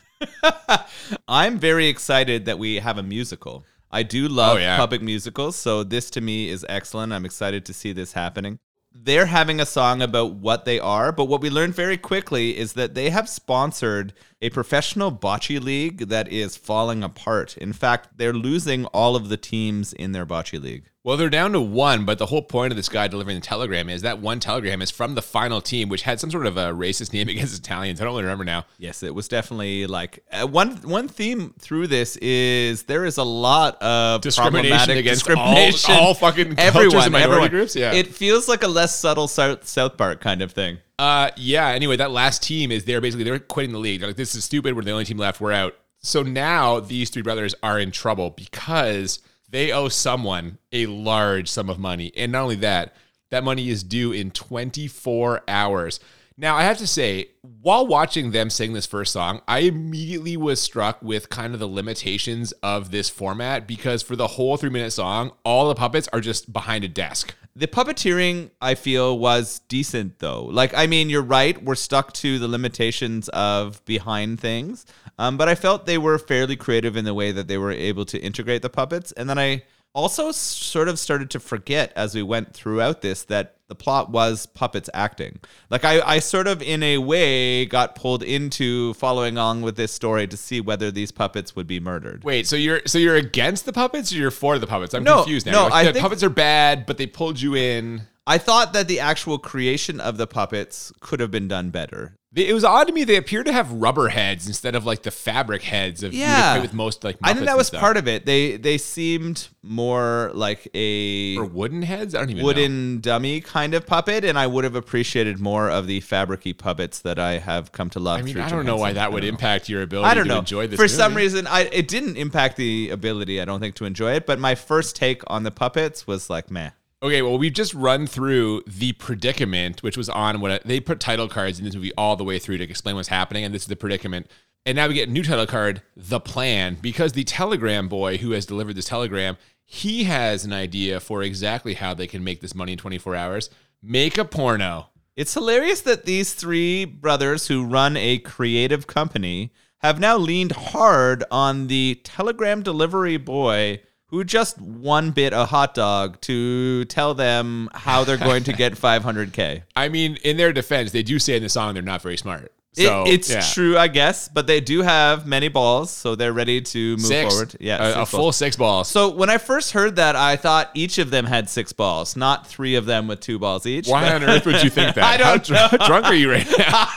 I'm 1.27 1.57
very 1.59 1.87
excited 1.87 2.45
that 2.45 2.59
we 2.59 2.75
have 2.79 2.97
a 2.97 3.03
musical. 3.03 3.65
I 3.91 4.03
do 4.03 4.27
love 4.27 4.57
Oh, 4.57 4.59
yeah. 4.59 4.77
public 4.77 5.01
musicals, 5.01 5.55
so 5.55 5.83
this 5.83 6.09
to 6.11 6.21
me 6.21 6.49
is 6.49 6.65
excellent. 6.67 7.13
I'm 7.13 7.25
excited 7.25 7.65
to 7.65 7.73
see 7.73 7.93
this 7.93 8.13
happening. 8.13 8.59
They're 8.95 9.25
having 9.25 9.59
a 9.59 9.65
song 9.65 10.01
about 10.01 10.33
what 10.35 10.65
they 10.65 10.79
are, 10.79 11.11
but 11.11 11.25
what 11.25 11.41
we 11.41 11.49
learned 11.49 11.75
very 11.75 11.97
quickly 11.97 12.55
is 12.57 12.73
that 12.73 12.93
they 12.93 13.09
have 13.09 13.27
sponsored 13.27 14.13
a 14.43 14.49
professional 14.49 15.09
bocce 15.11 15.61
league 15.63 16.09
that 16.09 16.27
is 16.31 16.57
falling 16.57 17.01
apart. 17.01 17.55
In 17.57 17.71
fact, 17.71 18.09
they're 18.17 18.33
losing 18.33 18.85
all 18.87 19.15
of 19.15 19.29
the 19.29 19.37
teams 19.37 19.93
in 19.93 20.11
their 20.11 20.25
bocce 20.25 20.61
league. 20.61 20.83
Well, 21.05 21.17
they're 21.17 21.29
down 21.29 21.51
to 21.51 21.59
one, 21.59 22.05
but 22.05 22.17
the 22.17 22.27
whole 22.27 22.41
point 22.41 22.71
of 22.71 22.77
this 22.77 22.87
guy 22.87 23.07
delivering 23.09 23.35
the 23.37 23.45
telegram 23.45 23.89
is 23.89 24.03
that 24.03 24.19
one 24.19 24.39
telegram 24.39 24.81
is 24.81 24.89
from 24.89 25.15
the 25.15 25.21
final 25.21 25.59
team, 25.59 25.89
which 25.89 26.03
had 26.03 26.19
some 26.19 26.31
sort 26.31 26.45
of 26.45 26.55
a 26.55 26.71
racist 26.71 27.11
name 27.11 27.27
against 27.33 27.57
Italians. 27.57 27.99
I 27.99 28.03
don't 28.05 28.13
really 28.13 28.23
remember 28.23 28.45
now. 28.45 28.65
Yes, 28.77 29.01
it 29.03 29.13
was 29.13 29.27
definitely 29.27 29.85
like 29.85 30.23
uh, 30.31 30.47
one 30.47 30.77
one 30.77 31.07
theme 31.09 31.53
through 31.59 31.87
this 31.87 32.15
is 32.17 32.83
there 32.83 33.03
is 33.05 33.17
a 33.17 33.23
lot 33.23 33.81
of 33.81 34.21
Discrimination 34.21 34.97
against 34.97 35.25
discrimination. 35.25 35.93
all- 35.93 36.07
all 36.07 36.13
fucking 36.13 36.55
cultures 36.55 36.93
everyone, 36.93 37.15
everyone. 37.15 37.49
groups, 37.49 37.75
yeah. 37.75 37.93
it 37.93 38.07
feels 38.07 38.47
like 38.47 38.63
a 38.63 38.67
less 38.69 38.97
subtle 38.97 39.27
South 39.27 39.67
South 39.67 39.97
Park 39.97 40.21
kind 40.21 40.41
of 40.41 40.51
thing. 40.53 40.77
Uh, 40.99 41.31
yeah. 41.37 41.67
Anyway, 41.69 41.95
that 41.97 42.11
last 42.11 42.43
team 42.43 42.71
is 42.71 42.85
there. 42.85 43.01
Basically, 43.01 43.23
they're 43.23 43.39
quitting 43.39 43.71
the 43.71 43.79
league. 43.79 43.99
They're 43.99 44.09
like, 44.09 44.17
this 44.17 44.35
is 44.35 44.43
stupid. 44.43 44.75
We're 44.75 44.83
the 44.83 44.91
only 44.91 45.05
team 45.05 45.17
left. 45.17 45.41
We're 45.41 45.51
out. 45.51 45.75
So 45.99 46.21
now 46.21 46.79
these 46.79 47.09
three 47.09 47.21
brothers 47.21 47.55
are 47.63 47.79
in 47.79 47.91
trouble 47.91 48.31
because 48.31 49.19
they 49.49 49.71
owe 49.71 49.87
someone 49.87 50.57
a 50.71 50.87
large 50.87 51.47
sum 51.47 51.69
of 51.69 51.79
money, 51.79 52.11
and 52.17 52.31
not 52.31 52.41
only 52.41 52.55
that, 52.55 52.95
that 53.29 53.43
money 53.43 53.69
is 53.69 53.83
due 53.83 54.11
in 54.11 54.31
24 54.31 55.41
hours. 55.47 55.99
Now, 56.35 56.55
I 56.55 56.63
have 56.63 56.79
to 56.79 56.87
say, 56.87 57.29
while 57.61 57.85
watching 57.85 58.31
them 58.31 58.49
sing 58.49 58.73
this 58.73 58.87
first 58.87 59.13
song, 59.13 59.41
I 59.47 59.59
immediately 59.59 60.35
was 60.35 60.59
struck 60.59 61.01
with 61.03 61.29
kind 61.29 61.53
of 61.53 61.59
the 61.59 61.67
limitations 61.67 62.51
of 62.63 62.89
this 62.89 63.09
format 63.09 63.67
because 63.67 64.01
for 64.01 64.15
the 64.15 64.27
whole 64.27 64.57
three 64.57 64.71
minute 64.71 64.91
song, 64.91 65.31
all 65.45 65.67
the 65.67 65.75
puppets 65.75 66.09
are 66.11 66.21
just 66.21 66.51
behind 66.51 66.83
a 66.83 66.87
desk. 66.87 67.35
The 67.55 67.67
puppeteering, 67.67 68.49
I 68.59 68.73
feel, 68.73 69.19
was 69.19 69.59
decent 69.67 70.17
though. 70.17 70.45
Like, 70.45 70.73
I 70.75 70.87
mean, 70.87 71.11
you're 71.11 71.21
right. 71.21 71.63
We're 71.63 71.75
stuck 71.75 72.11
to 72.13 72.39
the 72.39 72.47
limitations 72.47 73.29
of 73.29 73.83
behind 73.85 74.39
things, 74.39 74.87
um, 75.19 75.37
but 75.37 75.47
I 75.47 75.53
felt 75.53 75.85
they 75.85 75.99
were 75.99 76.17
fairly 76.17 76.55
creative 76.55 76.97
in 76.97 77.05
the 77.05 77.13
way 77.13 77.31
that 77.31 77.47
they 77.47 77.59
were 77.59 77.71
able 77.71 78.05
to 78.05 78.19
integrate 78.19 78.63
the 78.63 78.71
puppets. 78.71 79.11
And 79.11 79.29
then 79.29 79.37
I 79.37 79.63
also 79.93 80.31
sort 80.31 80.87
of 80.87 80.97
started 80.99 81.29
to 81.31 81.39
forget 81.39 81.93
as 81.95 82.15
we 82.15 82.23
went 82.23 82.53
throughout 82.53 83.01
this 83.01 83.23
that 83.23 83.57
the 83.67 83.75
plot 83.75 84.09
was 84.09 84.45
puppets 84.47 84.89
acting. 84.93 85.39
Like, 85.69 85.85
I, 85.85 86.01
I 86.01 86.19
sort 86.19 86.47
of, 86.47 86.61
in 86.61 86.83
a 86.83 86.97
way, 86.97 87.65
got 87.65 87.95
pulled 87.95 88.21
into 88.23 88.93
following 88.95 89.35
along 89.37 89.61
with 89.61 89.75
this 89.77 89.91
story 89.91 90.27
to 90.27 90.37
see 90.37 90.61
whether 90.61 90.91
these 90.91 91.11
puppets 91.11 91.55
would 91.55 91.65
be 91.67 91.79
murdered. 91.79 92.23
Wait, 92.23 92.45
so 92.47 92.55
you're 92.55 92.81
so 92.85 92.97
you're 92.97 93.15
against 93.15 93.65
the 93.65 93.73
puppets 93.73 94.11
or 94.11 94.17
you're 94.17 94.31
for 94.31 94.59
the 94.59 94.67
puppets? 94.67 94.93
I'm 94.93 95.03
No, 95.03 95.17
confused 95.17 95.45
now. 95.45 95.51
no, 95.53 95.63
like, 95.65 95.73
I 95.73 95.83
the 95.85 95.93
think- 95.93 96.03
puppets 96.03 96.23
are 96.23 96.29
bad, 96.29 96.85
but 96.85 96.97
they 96.97 97.07
pulled 97.07 97.39
you 97.41 97.55
in. 97.55 98.03
I 98.25 98.37
thought 98.37 98.73
that 98.73 98.87
the 98.87 98.99
actual 98.99 99.37
creation 99.37 99.99
of 99.99 100.17
the 100.17 100.27
puppets 100.27 100.93
could 101.01 101.19
have 101.19 101.29
been 101.31 101.47
done 101.47 101.69
better. 101.71 102.15
It 102.35 102.51
was 102.53 102.63
odd 102.63 102.85
to 102.87 102.93
me. 102.93 103.03
They 103.03 103.17
appear 103.17 103.43
to 103.43 103.51
have 103.53 103.71
rubber 103.71 104.07
heads 104.07 104.47
instead 104.47 104.73
of 104.73 104.87
like 104.87 105.03
the 105.03 105.11
fabric 105.11 105.61
heads 105.61 106.01
of 106.01 106.15
Yeah. 106.15 106.59
with 106.61 106.73
most 106.73 107.03
like. 107.03 107.17
I 107.21 107.33
think 107.33 107.45
that 107.45 107.57
was 107.57 107.69
part 107.69 107.81
part 107.81 107.97
of 107.97 108.07
it. 108.07 108.25
They 108.25 108.57
they 108.57 108.79
seemed 108.79 109.49
more 109.61 110.31
like 110.33 110.67
a 110.73 111.37
or 111.37 111.45
wooden 111.45 111.83
heads. 111.83 112.15
I 112.15 112.19
don't 112.21 112.31
even 112.31 112.39
know. 112.39 112.45
wooden 112.45 113.01
dummy 113.01 113.39
kind 113.39 113.75
of 113.75 113.85
puppet, 113.85 114.23
and 114.25 114.39
I 114.39 114.47
would 114.47 114.63
have 114.63 114.73
appreciated 114.73 115.39
more 115.39 115.69
of 115.69 115.85
the 115.85 116.01
fabricy 116.01 116.57
puppets 116.57 117.01
that 117.01 117.19
I 117.19 117.37
have 117.37 117.71
come 117.71 117.91
to 117.91 117.99
love. 117.99 118.17
I 118.19 118.23
mean, 118.23 118.39
I 118.39 118.49
don't 118.49 118.65
know 118.65 118.77
why 118.77 118.93
that 118.93 119.11
would 119.13 119.23
impact 119.25 119.69
your 119.69 119.83
ability 119.83 120.09
I 120.09 120.15
don't 120.15 120.23
to 120.23 120.29
know. 120.33 120.39
enjoy 120.39 120.65
this. 120.65 120.79
For 120.79 120.87
some 120.87 121.13
reason, 121.13 121.45
I 121.45 121.65
it 121.71 121.87
didn't 121.87 122.17
impact 122.17 122.57
the 122.57 122.89
ability. 122.89 123.41
I 123.41 123.45
don't 123.45 123.59
think 123.59 123.75
to 123.75 123.85
enjoy 123.85 124.13
it. 124.13 124.25
But 124.25 124.39
my 124.39 124.55
first 124.55 124.95
take 124.95 125.21
on 125.27 125.43
the 125.43 125.51
puppets 125.51 126.07
was 126.07 126.31
like, 126.31 126.49
meh. 126.49 126.71
Okay, 127.03 127.21
well, 127.21 127.37
we've 127.37 127.51
just 127.51 127.73
run 127.73 128.07
through 128.07 128.63
the 128.65 128.93
predicament, 128.93 129.83
which 129.83 129.97
was 129.97 130.07
on 130.07 130.39
what 130.39 130.63
they 130.63 130.79
put 130.79 131.01
title 131.01 131.27
cards 131.27 131.59
in 131.59 131.65
this 131.65 131.75
movie 131.75 131.91
all 131.97 132.15
the 132.15 132.23
way 132.23 132.39
through 132.39 132.57
to 132.59 132.63
explain 132.63 132.95
what's 132.95 133.09
happening, 133.09 133.43
and 133.43 133.53
this 133.53 133.63
is 133.63 133.67
the 133.67 133.75
predicament. 133.75 134.31
And 134.65 134.77
now 134.77 134.87
we 134.87 134.93
get 134.93 135.09
a 135.09 135.11
new 135.11 135.21
title 135.21 135.45
card, 135.45 135.81
the 135.97 136.21
plan, 136.21 136.77
because 136.81 137.11
the 137.11 137.25
telegram 137.25 137.89
boy 137.89 138.19
who 138.19 138.31
has 138.31 138.45
delivered 138.45 138.77
this 138.77 138.85
telegram, 138.85 139.35
he 139.65 140.05
has 140.05 140.45
an 140.45 140.53
idea 140.53 141.01
for 141.01 141.21
exactly 141.21 141.73
how 141.73 141.93
they 141.93 142.07
can 142.07 142.23
make 142.23 142.39
this 142.39 142.55
money 142.55 142.71
in 142.71 142.77
24 142.77 143.17
hours. 143.17 143.49
Make 143.81 144.17
a 144.17 144.23
porno. 144.23 144.87
It's 145.17 145.33
hilarious 145.33 145.81
that 145.81 146.05
these 146.05 146.33
three 146.33 146.85
brothers 146.85 147.49
who 147.49 147.65
run 147.65 147.97
a 147.97 148.19
creative 148.19 148.87
company 148.87 149.51
have 149.79 149.99
now 149.99 150.15
leaned 150.15 150.53
hard 150.53 151.25
on 151.29 151.67
the 151.67 151.99
telegram 152.05 152.63
delivery 152.63 153.17
boy 153.17 153.81
who 154.13 154.23
just 154.23 154.61
one 154.61 155.09
bit 155.09 155.33
a 155.33 155.43
hot 155.43 155.73
dog 155.73 156.21
to 156.21 156.85
tell 156.85 157.15
them 157.15 157.67
how 157.73 158.03
they're 158.03 158.15
going 158.15 158.43
to 158.43 158.53
get 158.53 158.73
500k. 158.75 159.63
I 159.75 159.89
mean, 159.89 160.17
in 160.23 160.37
their 160.37 160.53
defense, 160.53 160.91
they 160.91 161.01
do 161.01 161.17
say 161.17 161.35
in 161.35 161.41
the 161.41 161.49
song 161.49 161.73
they're 161.73 161.81
not 161.81 162.03
very 162.03 162.17
smart. 162.17 162.51
It- 162.75 163.07
it's 163.07 163.29
yeah. 163.29 163.41
true, 163.53 163.77
I 163.77 163.87
guess, 163.87 164.27
but 164.27 164.47
they 164.47 164.59
do 164.59 164.81
have 164.81 165.27
many 165.27 165.47
balls, 165.47 165.91
so 165.91 166.15
they're 166.15 166.33
ready 166.33 166.59
to 166.61 166.91
move 166.97 167.01
Six. 167.05 167.29
forward. 167.31 167.55
Yeah, 167.59 167.99
a, 167.99 168.01
a 168.01 168.05
full 168.05 168.31
six 168.31 168.55
balls. 168.55 168.87
So 168.87 169.09
when 169.09 169.29
I 169.29 169.37
first 169.37 169.73
heard 169.73 169.97
that, 169.97 170.15
I 170.15 170.35
thought 170.37 170.71
each 170.73 170.97
of 170.97 171.11
them 171.11 171.25
had 171.25 171.49
six 171.49 171.71
balls, 171.71 172.15
not 172.15 172.47
three 172.47 172.75
of 172.75 172.85
them 172.85 173.07
with 173.07 173.19
two 173.19 173.37
balls 173.37 173.65
each. 173.67 173.87
Why 173.87 174.11
on 174.13 174.23
earth 174.23 174.45
would 174.47 174.63
you 174.63 174.69
think 174.71 174.95
that? 174.95 175.03
I 175.03 175.17
don't 175.17 175.47
how, 175.49 175.67
dr- 175.69 175.85
drunk 175.87 176.05
are 176.05 176.13
you 176.15 176.31
right 176.31 176.47
now? 176.57 176.87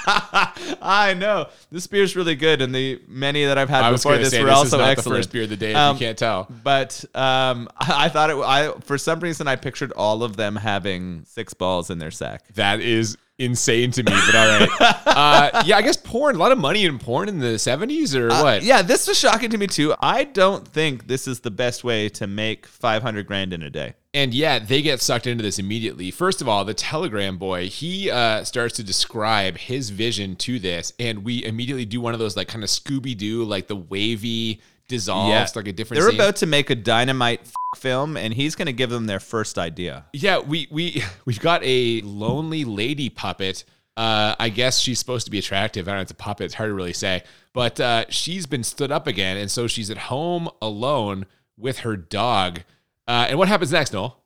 I 0.80 1.14
know 1.18 1.48
this 1.70 1.86
beer's 1.86 2.16
really 2.16 2.36
good, 2.36 2.62
and 2.62 2.74
the 2.74 3.00
many 3.08 3.44
that 3.44 3.58
I've 3.58 3.68
had 3.68 3.84
I 3.84 3.90
before 3.92 4.16
this 4.16 4.30
say 4.30 4.40
were 4.40 4.46
this 4.46 4.54
also 4.56 4.76
is 4.76 4.80
not 4.80 4.88
excellent. 4.88 5.14
the 5.14 5.18
first 5.18 5.32
beer 5.32 5.42
of 5.42 5.50
the 5.50 5.56
day. 5.56 5.70
If 5.72 5.76
Um, 5.76 5.96
you 5.96 6.00
can't 6.00 6.18
tell. 6.18 6.48
But 6.64 7.04
um, 7.14 7.68
I 7.78 8.06
I 8.06 8.08
thought 8.08 8.30
it. 8.30 8.36
I 8.36 8.72
for 8.80 8.96
some 8.98 9.20
reason 9.20 9.48
I 9.48 9.56
pictured 9.56 9.92
all 9.92 10.22
of 10.22 10.36
them 10.36 10.56
having 10.56 11.24
six 11.26 11.52
balls 11.54 11.90
in 11.90 11.98
their 11.98 12.10
sack. 12.10 12.44
That 12.54 12.80
is 12.80 13.16
insane 13.38 13.90
to 13.92 14.02
me, 14.02 14.12
but 14.26 14.34
all 14.34 14.60
right. 14.60 14.68
uh, 15.06 15.62
yeah, 15.66 15.76
I 15.76 15.82
guess 15.82 15.96
porn. 15.96 16.36
A 16.36 16.38
lot 16.38 16.52
of 16.52 16.58
money 16.58 16.84
in 16.84 16.98
porn 16.98 17.28
in 17.28 17.38
the 17.38 17.58
seventies, 17.58 18.14
or 18.14 18.30
Uh, 18.30 18.42
what? 18.42 18.62
yeah, 18.62 18.82
this 18.82 19.06
was 19.06 19.18
shocking 19.18 19.50
to 19.50 19.58
me 19.58 19.66
too. 19.66 19.94
I 20.00 20.24
don't 20.24 20.66
think 20.66 21.06
this 21.06 21.28
is 21.28 21.40
the 21.40 21.50
best 21.50 21.84
way 21.84 22.08
to 22.10 22.26
make 22.26 22.66
five 22.66 23.02
hundred 23.02 23.26
grand 23.26 23.52
in 23.52 23.62
a 23.62 23.70
day. 23.70 23.94
And 24.14 24.32
yeah, 24.32 24.58
they 24.58 24.80
get 24.80 25.02
sucked 25.02 25.26
into 25.26 25.42
this 25.42 25.58
immediately. 25.58 26.10
First 26.10 26.40
of 26.40 26.48
all, 26.48 26.64
the 26.64 26.72
telegram 26.72 27.36
boy, 27.36 27.68
he 27.68 28.10
uh, 28.10 28.44
starts 28.44 28.74
to 28.76 28.82
describe 28.82 29.58
his 29.58 29.90
vision 29.90 30.36
to 30.36 30.58
this, 30.58 30.94
and 30.98 31.22
we 31.22 31.44
immediately 31.44 31.84
do 31.84 32.00
one 32.00 32.14
of 32.14 32.18
those 32.18 32.34
like 32.36 32.48
kind 32.48 32.64
of 32.64 32.70
Scooby 32.70 33.16
Doo, 33.16 33.44
like 33.44 33.66
the 33.66 33.76
wavy 33.76 34.62
dissolves, 34.88 35.56
like 35.56 35.68
a 35.68 35.72
different. 35.72 36.00
They're 36.00 36.10
scene. 36.10 36.20
about 36.20 36.36
to 36.36 36.46
make 36.46 36.70
a 36.70 36.74
dynamite 36.74 37.40
f- 37.42 37.80
film, 37.80 38.16
and 38.16 38.32
he's 38.32 38.54
going 38.54 38.66
to 38.66 38.72
give 38.72 38.90
them 38.90 39.06
their 39.06 39.20
first 39.20 39.58
idea. 39.58 40.04
Yeah, 40.12 40.38
we 40.38 40.68
we 40.70 41.02
we've 41.24 41.40
got 41.40 41.62
a 41.64 42.00
lonely 42.02 42.64
lady 42.64 43.08
puppet. 43.08 43.64
Uh, 43.96 44.34
I 44.38 44.50
guess 44.50 44.78
she's 44.78 44.98
supposed 44.98 45.24
to 45.24 45.30
be 45.30 45.38
attractive. 45.38 45.88
I 45.88 45.92
don't 45.92 45.98
know. 45.98 46.02
It's 46.02 46.10
a 46.10 46.14
puppet. 46.14 46.46
It's 46.46 46.54
hard 46.54 46.68
to 46.68 46.74
really 46.74 46.92
say. 46.92 47.22
But 47.54 47.80
uh, 47.80 48.04
she's 48.10 48.44
been 48.44 48.62
stood 48.62 48.92
up 48.92 49.06
again, 49.06 49.38
and 49.38 49.50
so 49.50 49.66
she's 49.66 49.90
at 49.90 49.96
home 49.96 50.50
alone 50.60 51.24
with 51.56 51.78
her 51.78 51.96
dog. 51.96 52.60
Uh, 53.08 53.26
and 53.28 53.38
what 53.38 53.48
happens 53.48 53.72
next, 53.72 53.94
Noel? 53.94 54.22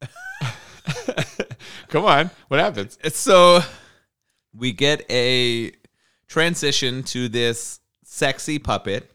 Come 1.88 2.04
on, 2.04 2.30
what 2.48 2.58
happens? 2.58 2.98
So 3.14 3.60
we 4.52 4.72
get 4.72 5.08
a 5.10 5.72
transition 6.26 7.02
to 7.04 7.28
this 7.28 7.80
sexy 8.02 8.58
puppet. 8.58 9.10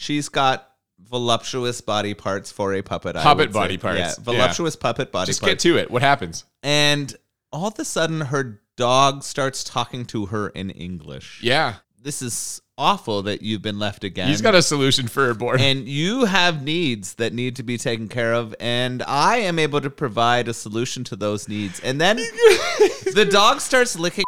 She's 0.00 0.30
got 0.30 0.66
voluptuous 0.98 1.80
body 1.82 2.14
parts 2.14 2.50
for 2.50 2.72
a 2.74 2.80
puppet. 2.82 3.16
Puppet 3.16 3.48
would 3.48 3.52
say. 3.52 3.58
body 3.60 3.76
parts, 3.76 3.98
Yeah, 3.98 4.06
yeah. 4.08 4.14
voluptuous 4.20 4.76
puppet 4.76 5.12
body 5.12 5.20
parts. 5.20 5.28
Just 5.28 5.40
parts. 5.42 5.52
get 5.52 5.58
to 5.70 5.76
it. 5.76 5.90
What 5.90 6.00
happens? 6.02 6.44
and 6.62 7.14
all 7.52 7.66
of 7.68 7.78
a 7.78 7.84
sudden, 7.84 8.20
her 8.20 8.62
dog 8.76 9.24
starts 9.24 9.62
talking 9.64 10.04
to 10.06 10.26
her 10.26 10.48
in 10.50 10.70
English. 10.70 11.40
Yeah, 11.42 11.74
This 12.02 12.22
is 12.22 12.62
awful 12.78 13.22
that 13.22 13.42
you've 13.42 13.60
been 13.60 13.78
left 13.78 14.04
again. 14.04 14.28
he's 14.28 14.40
got 14.40 14.54
a 14.54 14.62
solution 14.62 15.06
for 15.08 15.26
her 15.26 15.34
board. 15.34 15.60
and 15.60 15.86
you 15.86 16.24
have 16.24 16.62
needs 16.62 17.14
that 17.16 17.34
need 17.34 17.56
to 17.56 17.62
be 17.62 17.76
taken 17.76 18.08
care 18.08 18.32
of 18.32 18.54
and 18.58 19.02
i 19.02 19.36
am 19.36 19.58
able 19.58 19.82
to 19.82 19.90
provide 19.90 20.48
a 20.48 20.54
solution 20.54 21.04
to 21.04 21.14
those 21.14 21.46
needs 21.46 21.78
and 21.80 22.00
then 22.00 22.16
the 23.14 23.28
dog 23.30 23.60
starts 23.60 23.98
licking 23.98 24.24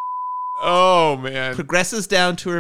oh 0.61 1.17
man, 1.17 1.55
progresses 1.55 2.07
down 2.07 2.37
to 2.37 2.51
her 2.51 2.59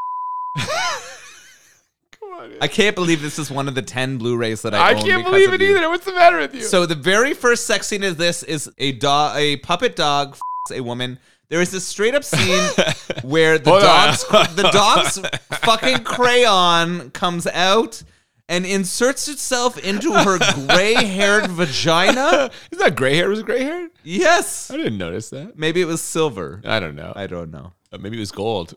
i 2.60 2.68
can't 2.68 2.94
believe 2.94 3.22
this 3.22 3.38
is 3.38 3.50
one 3.50 3.68
of 3.68 3.74
the 3.74 3.82
10 3.82 4.18
blu-rays 4.18 4.62
that 4.62 4.74
i, 4.74 4.90
I 4.90 4.94
can't 4.94 5.24
believe 5.24 5.52
it 5.52 5.62
either. 5.62 5.88
What's 5.88 6.04
the 6.04 6.12
matter 6.14 6.38
with 6.38 6.54
you? 6.54 6.62
so 6.62 6.86
the 6.86 6.94
very 6.94 7.34
first 7.34 7.66
sex 7.66 7.86
scene 7.86 8.02
of 8.04 8.16
this 8.16 8.42
is 8.42 8.70
a 8.78 8.92
dog 8.92 9.36
a 9.36 9.56
puppet 9.56 9.96
dog 9.96 10.30
f***s 10.32 10.76
a 10.78 10.82
woman 10.82 11.18
there 11.48 11.60
is 11.60 11.70
this 11.70 11.86
straight 11.86 12.14
up 12.14 12.24
scene 12.24 12.68
where 13.22 13.58
the 13.58 13.70
Hold 13.70 13.82
on. 13.82 13.88
dog's 14.06 14.24
the 14.56 14.70
dog's 14.72 15.18
fucking 15.60 16.02
crayon 16.04 17.10
comes 17.10 17.46
out 17.46 18.02
and 18.48 18.66
inserts 18.66 19.28
itself 19.28 19.78
into 19.78 20.12
her 20.12 20.38
gray-haired 20.66 21.46
vagina. 21.50 22.50
is 22.70 22.78
that 22.78 22.96
gray 22.96 23.16
hair? 23.16 23.28
Was 23.28 23.38
it 23.38 23.46
gray 23.46 23.62
hair? 23.62 23.88
Yes. 24.02 24.70
I 24.70 24.76
didn't 24.76 24.98
notice 24.98 25.30
that. 25.30 25.56
Maybe 25.58 25.80
it 25.80 25.86
was 25.86 26.02
silver. 26.02 26.60
I 26.64 26.80
don't 26.80 26.94
know. 26.96 27.12
I 27.16 27.26
don't 27.26 27.50
know. 27.50 27.72
Uh, 27.92 27.98
maybe 27.98 28.16
it 28.16 28.20
was 28.20 28.32
gold. 28.32 28.74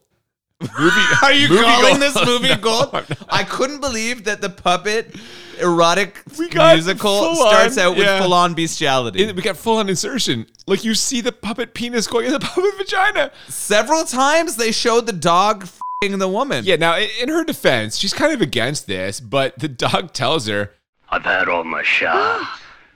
Movie, 0.80 1.02
Are 1.24 1.34
you 1.34 1.50
movie 1.50 1.62
calling 1.64 2.00
gold. 2.00 2.02
this 2.02 2.26
movie 2.26 2.48
No, 2.56 2.58
gold? 2.58 2.90
I'm 2.94 3.06
not. 3.10 3.26
I 3.30 3.44
couldn't 3.44 3.82
believe 3.82 4.24
that 4.26 4.42
the 4.42 4.50
puppet 4.50 5.16
erotic 5.60 6.22
musical 6.38 7.36
starts 7.36 7.78
on, 7.78 7.84
out 7.86 7.98
with 7.98 8.06
yeah. 8.06 8.22
full 8.22 8.34
on 8.34 8.54
bestiality. 8.54 9.24
It- 9.24 9.36
we 9.36 9.42
got 9.42 9.58
full 9.58 9.78
on 9.78 9.88
insertion. 9.90 10.46
Like 10.68 10.84
you 10.84 10.94
see 10.96 11.22
the 11.22 11.32
puppet 11.32 11.74
penis 11.74 12.08
going 12.08 12.26
in 12.26 12.34
the 12.34 12.40
puppet 12.42 12.76
vagina. 12.78 13.32
Several 13.48 14.04
times 14.04 14.56
they 14.58 14.72
showed 14.72 15.06
the 15.06 15.14
dog 15.14 15.64
f***ing 15.64 16.18
the 16.18 16.28
woman. 16.28 16.66
Yeah. 16.66 16.76
Now, 16.78 16.98
in, 16.98 17.10
in 17.22 17.30
her 17.30 17.44
defense, 17.44 17.98
she's 17.98 18.14
kind 18.14 18.34
of 18.34 18.42
against 18.42 18.88
this, 18.88 19.20
but 19.20 19.58
the 19.60 19.68
dog 19.68 20.14
tells 20.14 20.48
her, 20.48 20.72
I've 21.10 21.24
had 21.24 21.48
all 21.48 21.64
my 21.64 21.84
shots. 21.84 22.46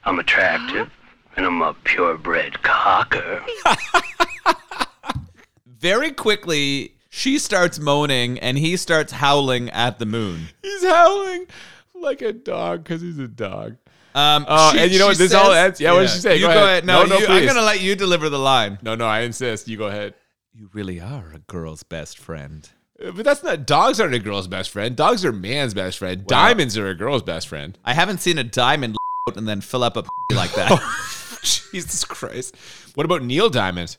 I'm 0.04 0.18
attractive, 0.20 0.90
and 1.38 1.46
I'm 1.46 1.62
a 1.62 1.74
purebred 1.84 2.62
cocker. 2.64 3.44
Very 5.66 6.12
quickly, 6.12 6.94
she 7.20 7.38
starts 7.38 7.80
moaning 7.80 8.40
and 8.40 8.58
he 8.58 8.78
starts 8.78 9.12
howling 9.12 9.70
at 9.72 10.00
the 10.00 10.06
moon. 10.06 10.48
he's 10.62 10.84
howling 10.86 11.46
like 11.94 12.22
a 12.22 12.32
dog 12.34 12.84
because 12.84 13.02
he's 13.02 13.20
a 13.20 13.28
dog. 13.28 13.76
Um, 14.16 14.46
Oh, 14.48 14.74
and 14.76 14.92
you 14.92 15.00
know 15.00 15.08
what? 15.08 15.18
This 15.18 15.34
all 15.34 15.52
ends- 15.52 15.80
yeah, 15.82 15.92
what 15.92 16.02
did 16.02 16.10
she 16.12 16.20
say? 16.20 16.36
You 16.38 16.48
Go 16.48 16.54
go, 16.54 16.64
ahead. 16.64 16.68
ahead. 16.70 16.86
No, 16.86 17.04
No, 17.04 17.10
no, 17.10 17.18
you, 17.20 17.28
I'm 17.28 17.44
going 17.44 17.56
to 17.56 17.62
let 17.64 17.82
you 17.82 17.96
deliver 17.96 18.30
the 18.30 18.40
line. 18.40 18.80
No, 18.82 18.96
no, 18.96 19.06
I 19.06 19.22
insist. 19.22 19.68
You 19.68 19.78
go 19.78 19.88
ahead. 19.88 20.14
You 20.54 20.70
really 20.74 21.00
are 21.00 21.32
a 21.36 21.40
girl's 21.40 21.84
best 21.84 22.18
friend. 22.18 22.68
Uh, 23.04 23.12
But 23.12 23.24
that's 23.26 23.44
not. 23.44 23.68
Dogs 23.68 24.00
aren't 24.00 24.16
a 24.16 24.20
girl's 24.20 24.48
best 24.48 24.72
friend. 24.72 24.96
Dogs 24.96 25.24
are 25.26 25.32
man's 25.32 25.74
best 25.74 25.98
friend. 26.00 26.26
Diamonds 26.26 26.78
are 26.78 26.88
a 26.88 26.96
girl's 26.96 27.22
best 27.24 27.48
friend. 27.48 27.78
I 27.86 27.94
haven't 27.94 28.20
seen 28.22 28.38
a 28.38 28.44
diamond 28.44 28.96
and 29.36 29.48
then 29.48 29.62
fill 29.62 29.84
up 29.84 29.96
a 29.98 30.04
like 30.34 30.54
that. 30.54 30.72
Jesus 31.44 32.04
Christ. 32.04 32.56
What 32.96 33.06
about 33.06 33.24
Neil 33.24 33.50
Diamond 33.50 33.98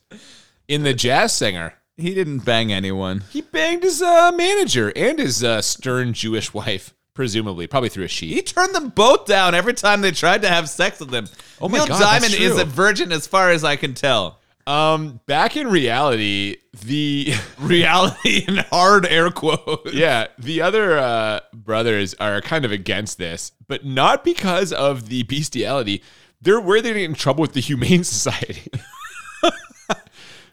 in 0.69 0.83
the 0.83 0.93
jazz 0.93 1.33
singer? 1.35 1.75
He 2.01 2.15
didn't 2.15 2.41
bang 2.41 2.73
anyone. 2.73 3.23
He 3.31 3.41
banged 3.43 3.83
his 3.83 4.03
uh, 4.03 4.33
manager 4.35 4.93
and 4.97 5.19
his 5.19 5.43
uh, 5.45 5.63
stern 5.63 6.13
Jewish 6.13 6.53
wife, 6.55 6.95
presumably, 7.15 7.67
probably 7.67 7.89
through 7.89 8.05
a 8.05 8.09
sheet. 8.09 8.35
He 8.35 8.43
turned 8.43 8.75
them 8.75 8.89
both 8.91 9.27
down 9.27 9.55
every 9.55 9.75
time 9.75 10.01
they 10.01 10.11
tried 10.11 10.43
to 10.43 10.49
have 10.49 10.69
sex 10.69 11.01
with 11.01 11.13
him. 11.13 11.27
Oh 11.61 11.69
my 11.69 11.79
Neil 11.79 11.87
God, 11.87 12.01
that's 12.01 12.11
Diamond 12.23 12.35
is 12.35 12.53
true. 12.55 12.63
a 12.63 12.65
virgin 12.65 13.13
as 13.13 13.27
far 13.27 13.51
as 13.51 13.65
I 13.65 13.77
can 13.77 13.95
tell. 13.95 14.39
Um, 14.67 15.21
back 15.27 15.57
in 15.57 15.67
reality, 15.69 16.57
the 16.87 17.33
Reality 17.59 18.45
in 18.47 18.59
hard 18.71 19.05
air 19.07 19.31
quotes. 19.31 19.93
yeah, 19.93 20.29
the 20.39 20.61
other 20.63 20.97
uh, 20.99 21.41
brothers 21.53 22.15
are 22.21 22.41
kind 22.41 22.65
of 22.65 22.71
against 22.71 23.19
this, 23.19 23.53
but 23.67 23.85
not 23.85 24.23
because 24.23 24.73
of 24.73 25.09
the 25.09 25.23
bestiality. 25.25 26.03
They're 26.43 26.61
where 26.61 26.81
they 26.81 26.93
get 26.93 27.03
in 27.03 27.15
trouble 27.15 27.41
with 27.43 27.53
the 27.55 27.61
Humane 27.61 28.05
Society. 28.05 28.71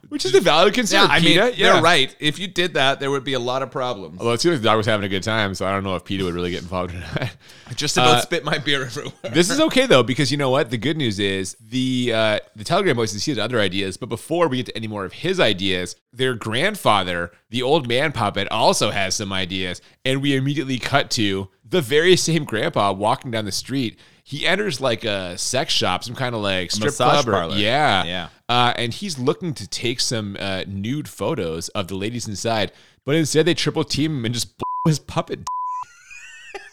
Which 0.10 0.26
is 0.26 0.34
a 0.36 0.40
valid 0.42 0.74
concern. 0.74 1.02
Yeah, 1.08 1.14
I 1.16 1.20
mean, 1.20 1.40
PETA, 1.40 1.56
they're 1.62 1.82
right. 1.82 2.16
If 2.20 2.40
you 2.40 2.48
did 2.48 2.74
that, 2.76 3.00
there 3.00 3.12
would 3.12 3.24
be 3.24 3.34
a 3.34 3.40
lot 3.40 3.62
of 3.62 3.72
problems. 3.72 4.20
Although 4.20 4.34
it 4.34 4.42
seems 4.42 4.54
like 4.54 4.62
the 4.62 4.66
dog 4.70 4.78
was 4.78 4.86
having 4.86 5.06
a 5.06 5.10
good 5.10 5.24
time, 5.24 5.54
so 5.56 5.66
I 5.66 5.72
don't 5.72 5.84
know 5.84 5.96
if 5.96 6.04
PETA 6.06 6.24
would 6.24 6.34
really 6.34 6.52
get 6.52 6.62
involved 6.62 6.94
in 6.94 7.00
that. 7.02 7.36
Just 7.76 7.98
about 7.98 8.16
Uh, 8.16 8.22
spit 8.22 8.44
my 8.46 8.58
beer 8.58 8.84
everywhere. 8.86 9.14
this 9.34 9.50
is 9.50 9.60
okay 9.60 9.86
though 9.86 10.04
because 10.04 10.32
you 10.32 10.38
know 10.38 10.50
what 10.50 10.70
the 10.70 10.78
good 10.78 10.96
news 10.98 11.20
is 11.20 11.56
the 11.60 12.12
uh, 12.14 12.40
the 12.56 12.64
telegram 12.64 12.96
boys 12.96 13.12
he 13.12 13.32
has 13.32 13.38
other 13.38 13.60
ideas 13.60 13.98
but 13.98 14.08
before 14.08 14.48
we 14.48 14.58
get 14.58 14.68
to 14.68 14.78
any 14.78 14.88
more 14.88 15.04
of 15.04 15.12
his 15.12 15.40
ideas 15.40 15.96
their 16.14 16.34
grandfather 16.68 17.32
the 17.50 17.62
old 17.62 17.88
man 17.88 18.12
puppet 18.12 18.48
also 18.50 18.92
has 18.92 19.16
some 19.16 19.32
ideas 19.34 19.82
and 20.06 20.22
we 20.22 20.36
immediately 20.36 20.80
cut 20.80 21.10
to 21.12 21.50
the 21.68 21.82
very 21.82 22.16
same 22.16 22.44
grandpa 22.46 22.92
walking 22.92 23.32
down 23.32 23.46
the 23.46 23.52
street 23.52 24.00
he 24.24 24.46
enters 24.48 24.80
like 24.82 25.04
a 25.04 25.38
sex 25.38 25.74
shop 25.74 26.04
some 26.04 26.16
kind 26.16 26.34
of 26.36 26.42
like 26.42 26.72
strip 26.72 26.88
massage 26.88 27.24
club 27.24 27.28
or- 27.28 27.32
parlor. 27.32 27.56
yeah 27.56 28.04
Yeah. 28.06 28.28
Uh, 28.50 28.74
and 28.76 28.94
he's 28.94 29.20
looking 29.20 29.54
to 29.54 29.68
take 29.68 30.00
some 30.00 30.38
uh, 30.40 30.64
nude 30.68 31.08
photos 31.08 31.70
of 31.70 31.88
the 31.88 31.96
ladies 31.96 32.28
inside 32.28 32.72
but 33.06 33.16
instead 33.16 33.46
they 33.46 33.54
triple 33.54 33.84
team 33.84 34.18
him 34.18 34.26
and 34.26 34.34
just 34.34 34.58
blow 34.58 34.90
his 34.92 35.00
puppet 35.00 35.40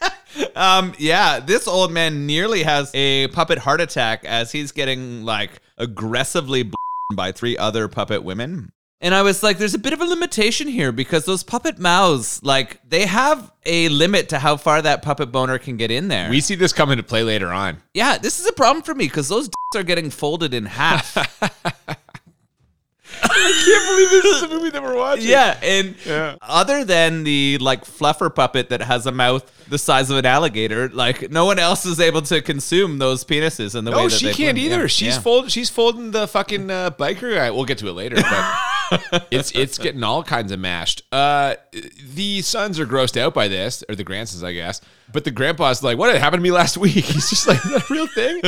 Um, 0.55 0.93
yeah, 0.97 1.39
this 1.39 1.67
old 1.67 1.91
man 1.91 2.25
nearly 2.25 2.63
has 2.63 2.91
a 2.93 3.27
puppet 3.29 3.57
heart 3.57 3.81
attack 3.81 4.25
as 4.25 4.51
he's 4.51 4.71
getting 4.71 5.23
like 5.23 5.61
aggressively 5.77 6.71
by 7.13 7.31
three 7.31 7.57
other 7.57 7.87
puppet 7.87 8.23
women. 8.23 8.71
And 9.01 9.13
I 9.13 9.21
was 9.21 9.43
like, 9.43 9.57
there's 9.57 9.73
a 9.73 9.79
bit 9.79 9.93
of 9.93 10.01
a 10.01 10.05
limitation 10.05 10.67
here 10.67 10.91
because 10.91 11.25
those 11.25 11.43
puppet 11.43 11.77
mouths, 11.77 12.41
like, 12.43 12.79
they 12.87 13.05
have 13.05 13.51
a 13.65 13.89
limit 13.89 14.29
to 14.29 14.39
how 14.39 14.57
far 14.57 14.81
that 14.81 15.01
puppet 15.01 15.31
boner 15.31 15.57
can 15.57 15.77
get 15.77 15.91
in 15.91 16.07
there. 16.07 16.29
we 16.29 16.39
see 16.39 16.55
this 16.55 16.71
come 16.73 16.91
into 16.91 17.03
play 17.03 17.23
later 17.23 17.51
on 17.51 17.77
yeah, 17.95 18.17
this 18.17 18.39
is 18.41 18.45
a 18.45 18.51
problem 18.51 18.83
for 18.83 18.93
me 18.93 19.05
because 19.05 19.29
those 19.29 19.47
dicks 19.47 19.75
are 19.75 19.83
getting 19.83 20.09
folded 20.09 20.53
in 20.53 20.65
half. 20.65 21.17
I 23.23 23.63
can't 23.65 23.87
believe 23.89 24.09
this 24.23 24.35
is 24.35 24.41
the 24.41 24.47
movie 24.55 24.69
that 24.71 24.81
we're 24.83 24.95
watching. 24.95 25.27
yeah, 25.27 25.57
and 25.61 25.95
Yeah. 26.05 26.35
other 26.41 26.83
than 26.85 27.23
the 27.23 27.57
like 27.59 27.85
fluffer 27.85 28.33
puppet 28.33 28.69
that 28.69 28.81
has 28.81 29.05
a 29.05 29.11
mouth 29.11 29.51
the 29.67 29.77
size 29.79 30.11
of 30.11 30.17
an 30.17 30.25
alligator, 30.27 30.89
like 30.89 31.31
no 31.31 31.45
one 31.45 31.57
else 31.57 31.85
is 31.87 31.99
able 31.99 32.21
to 32.21 32.39
consume 32.41 32.99
those 32.99 33.23
penises 33.23 33.75
in 33.75 33.83
the 33.83 33.91
way 33.91 33.97
No, 33.97 34.09
that 34.09 34.15
she 34.17 34.27
they 34.27 34.33
can't 34.33 34.57
either. 34.59 34.81
yeah, 34.81 34.87
she's 34.87 35.15
yeah. 35.15 35.21
fold. 35.21 35.49
She's 35.51 35.69
folding 35.71 36.11
the 36.11 36.27
fucking 36.27 36.69
uh, 36.69 36.91
biker 36.91 37.33
guy. 37.35 37.49
We'll 37.49 37.65
get 37.65 37.79
to 37.79 37.87
it 37.87 37.93
later, 37.93 38.17
but 38.17 39.27
it's 39.31 39.51
it's 39.51 39.77
getting 39.79 40.03
all 40.03 40.21
kinds 40.23 40.51
of 40.51 40.59
mashed. 40.59 41.01
Uh, 41.11 41.55
the 42.13 42.41
sons 42.43 42.79
are 42.79 42.85
grossed 42.85 43.19
out 43.19 43.33
by 43.33 43.47
this, 43.47 43.83
or 43.89 43.95
the 43.95 44.03
grandsons, 44.03 44.43
I 44.43 44.53
guess. 44.53 44.81
But 45.11 45.23
the 45.23 45.31
grandpa's 45.31 45.83
like, 45.83 45.97
"What 45.97 46.15
happened 46.17 46.39
to 46.41 46.43
me 46.43 46.51
last 46.51 46.77
week?" 46.77 46.93
He's 47.05 47.29
just 47.29 47.47
like, 47.47 47.63
"Is 47.65 47.71
that 47.71 47.89
real 47.89 48.07
thing?" 48.07 48.41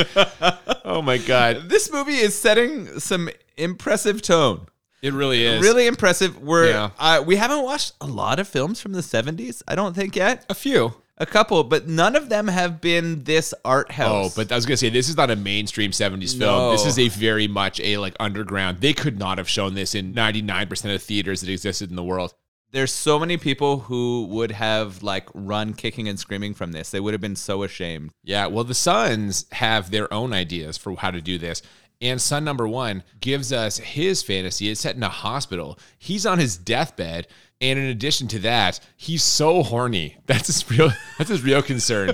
oh 0.84 1.02
my 1.02 1.18
god, 1.18 1.68
This 1.68 1.90
movie 1.92 2.16
is 2.16 2.34
setting 2.34 2.98
some 3.00 3.28
impressive 3.56 4.22
tone. 4.22 4.66
it 5.02 5.12
really 5.12 5.44
is. 5.44 5.62
Really 5.62 5.86
impressive. 5.86 6.40
We're 6.42 6.70
Yeah. 6.70 6.90
uh, 6.98 7.22
we 7.24 7.36
haven't 7.36 7.62
watched 7.62 7.92
a 8.00 8.06
lot 8.06 8.38
of 8.40 8.48
films 8.48 8.80
from 8.80 8.92
the 8.92 9.00
70s, 9.02 9.62
I 9.68 9.74
don't 9.74 9.94
think 9.94 10.16
yet. 10.16 10.44
a 10.50 10.54
few. 10.54 10.94
A 11.20 11.26
couple, 11.26 11.64
but 11.64 11.88
none 11.88 12.14
of 12.14 12.28
them 12.28 12.46
have 12.46 12.80
been 12.80 13.24
this 13.24 13.52
art 13.64 13.90
house. 13.90 14.30
Oh, 14.30 14.32
but 14.36 14.52
I 14.52 14.54
was 14.54 14.66
gonna 14.66 14.76
say 14.76 14.88
this 14.88 15.08
is 15.08 15.16
not 15.16 15.32
a 15.32 15.36
mainstream 15.36 15.90
'70s 15.90 16.38
film. 16.38 16.40
No. 16.40 16.70
This 16.70 16.86
is 16.86 16.96
a 16.96 17.08
very 17.08 17.48
much 17.48 17.80
a 17.80 17.98
like 17.98 18.14
underground. 18.20 18.78
They 18.80 18.92
could 18.92 19.18
not 19.18 19.36
have 19.38 19.48
shown 19.48 19.74
this 19.74 19.96
in 19.96 20.14
99% 20.14 20.94
of 20.94 21.02
theaters 21.02 21.40
that 21.40 21.50
existed 21.50 21.90
in 21.90 21.96
the 21.96 22.04
world. 22.04 22.34
There's 22.70 22.92
so 22.92 23.18
many 23.18 23.36
people 23.36 23.80
who 23.80 24.26
would 24.30 24.50
have 24.52 25.02
like 25.02 25.28
run 25.34 25.74
kicking 25.74 26.08
and 26.08 26.18
screaming 26.18 26.54
from 26.54 26.72
this. 26.72 26.90
They 26.90 27.00
would 27.00 27.14
have 27.14 27.20
been 27.20 27.36
so 27.36 27.62
ashamed. 27.62 28.12
Yeah, 28.22 28.46
well, 28.46 28.64
the 28.64 28.74
sons 28.74 29.46
have 29.52 29.90
their 29.90 30.12
own 30.12 30.32
ideas 30.32 30.76
for 30.76 30.94
how 30.96 31.10
to 31.10 31.20
do 31.20 31.38
this. 31.38 31.62
And 32.00 32.20
son 32.20 32.44
number 32.44 32.68
one 32.68 33.02
gives 33.20 33.52
us 33.52 33.78
his 33.78 34.22
fantasy. 34.22 34.70
It's 34.70 34.80
set 34.80 34.94
in 34.96 35.02
a 35.02 35.08
hospital. 35.08 35.78
He's 35.98 36.26
on 36.26 36.38
his 36.38 36.56
deathbed. 36.56 37.26
And 37.60 37.78
in 37.78 37.86
addition 37.86 38.28
to 38.28 38.38
that, 38.40 38.78
he's 38.96 39.24
so 39.24 39.62
horny. 39.62 40.16
That's 40.26 40.46
his 40.46 40.70
real 40.70 40.92
that's 41.18 41.30
his 41.30 41.42
real 41.42 41.62
concern. 41.62 42.12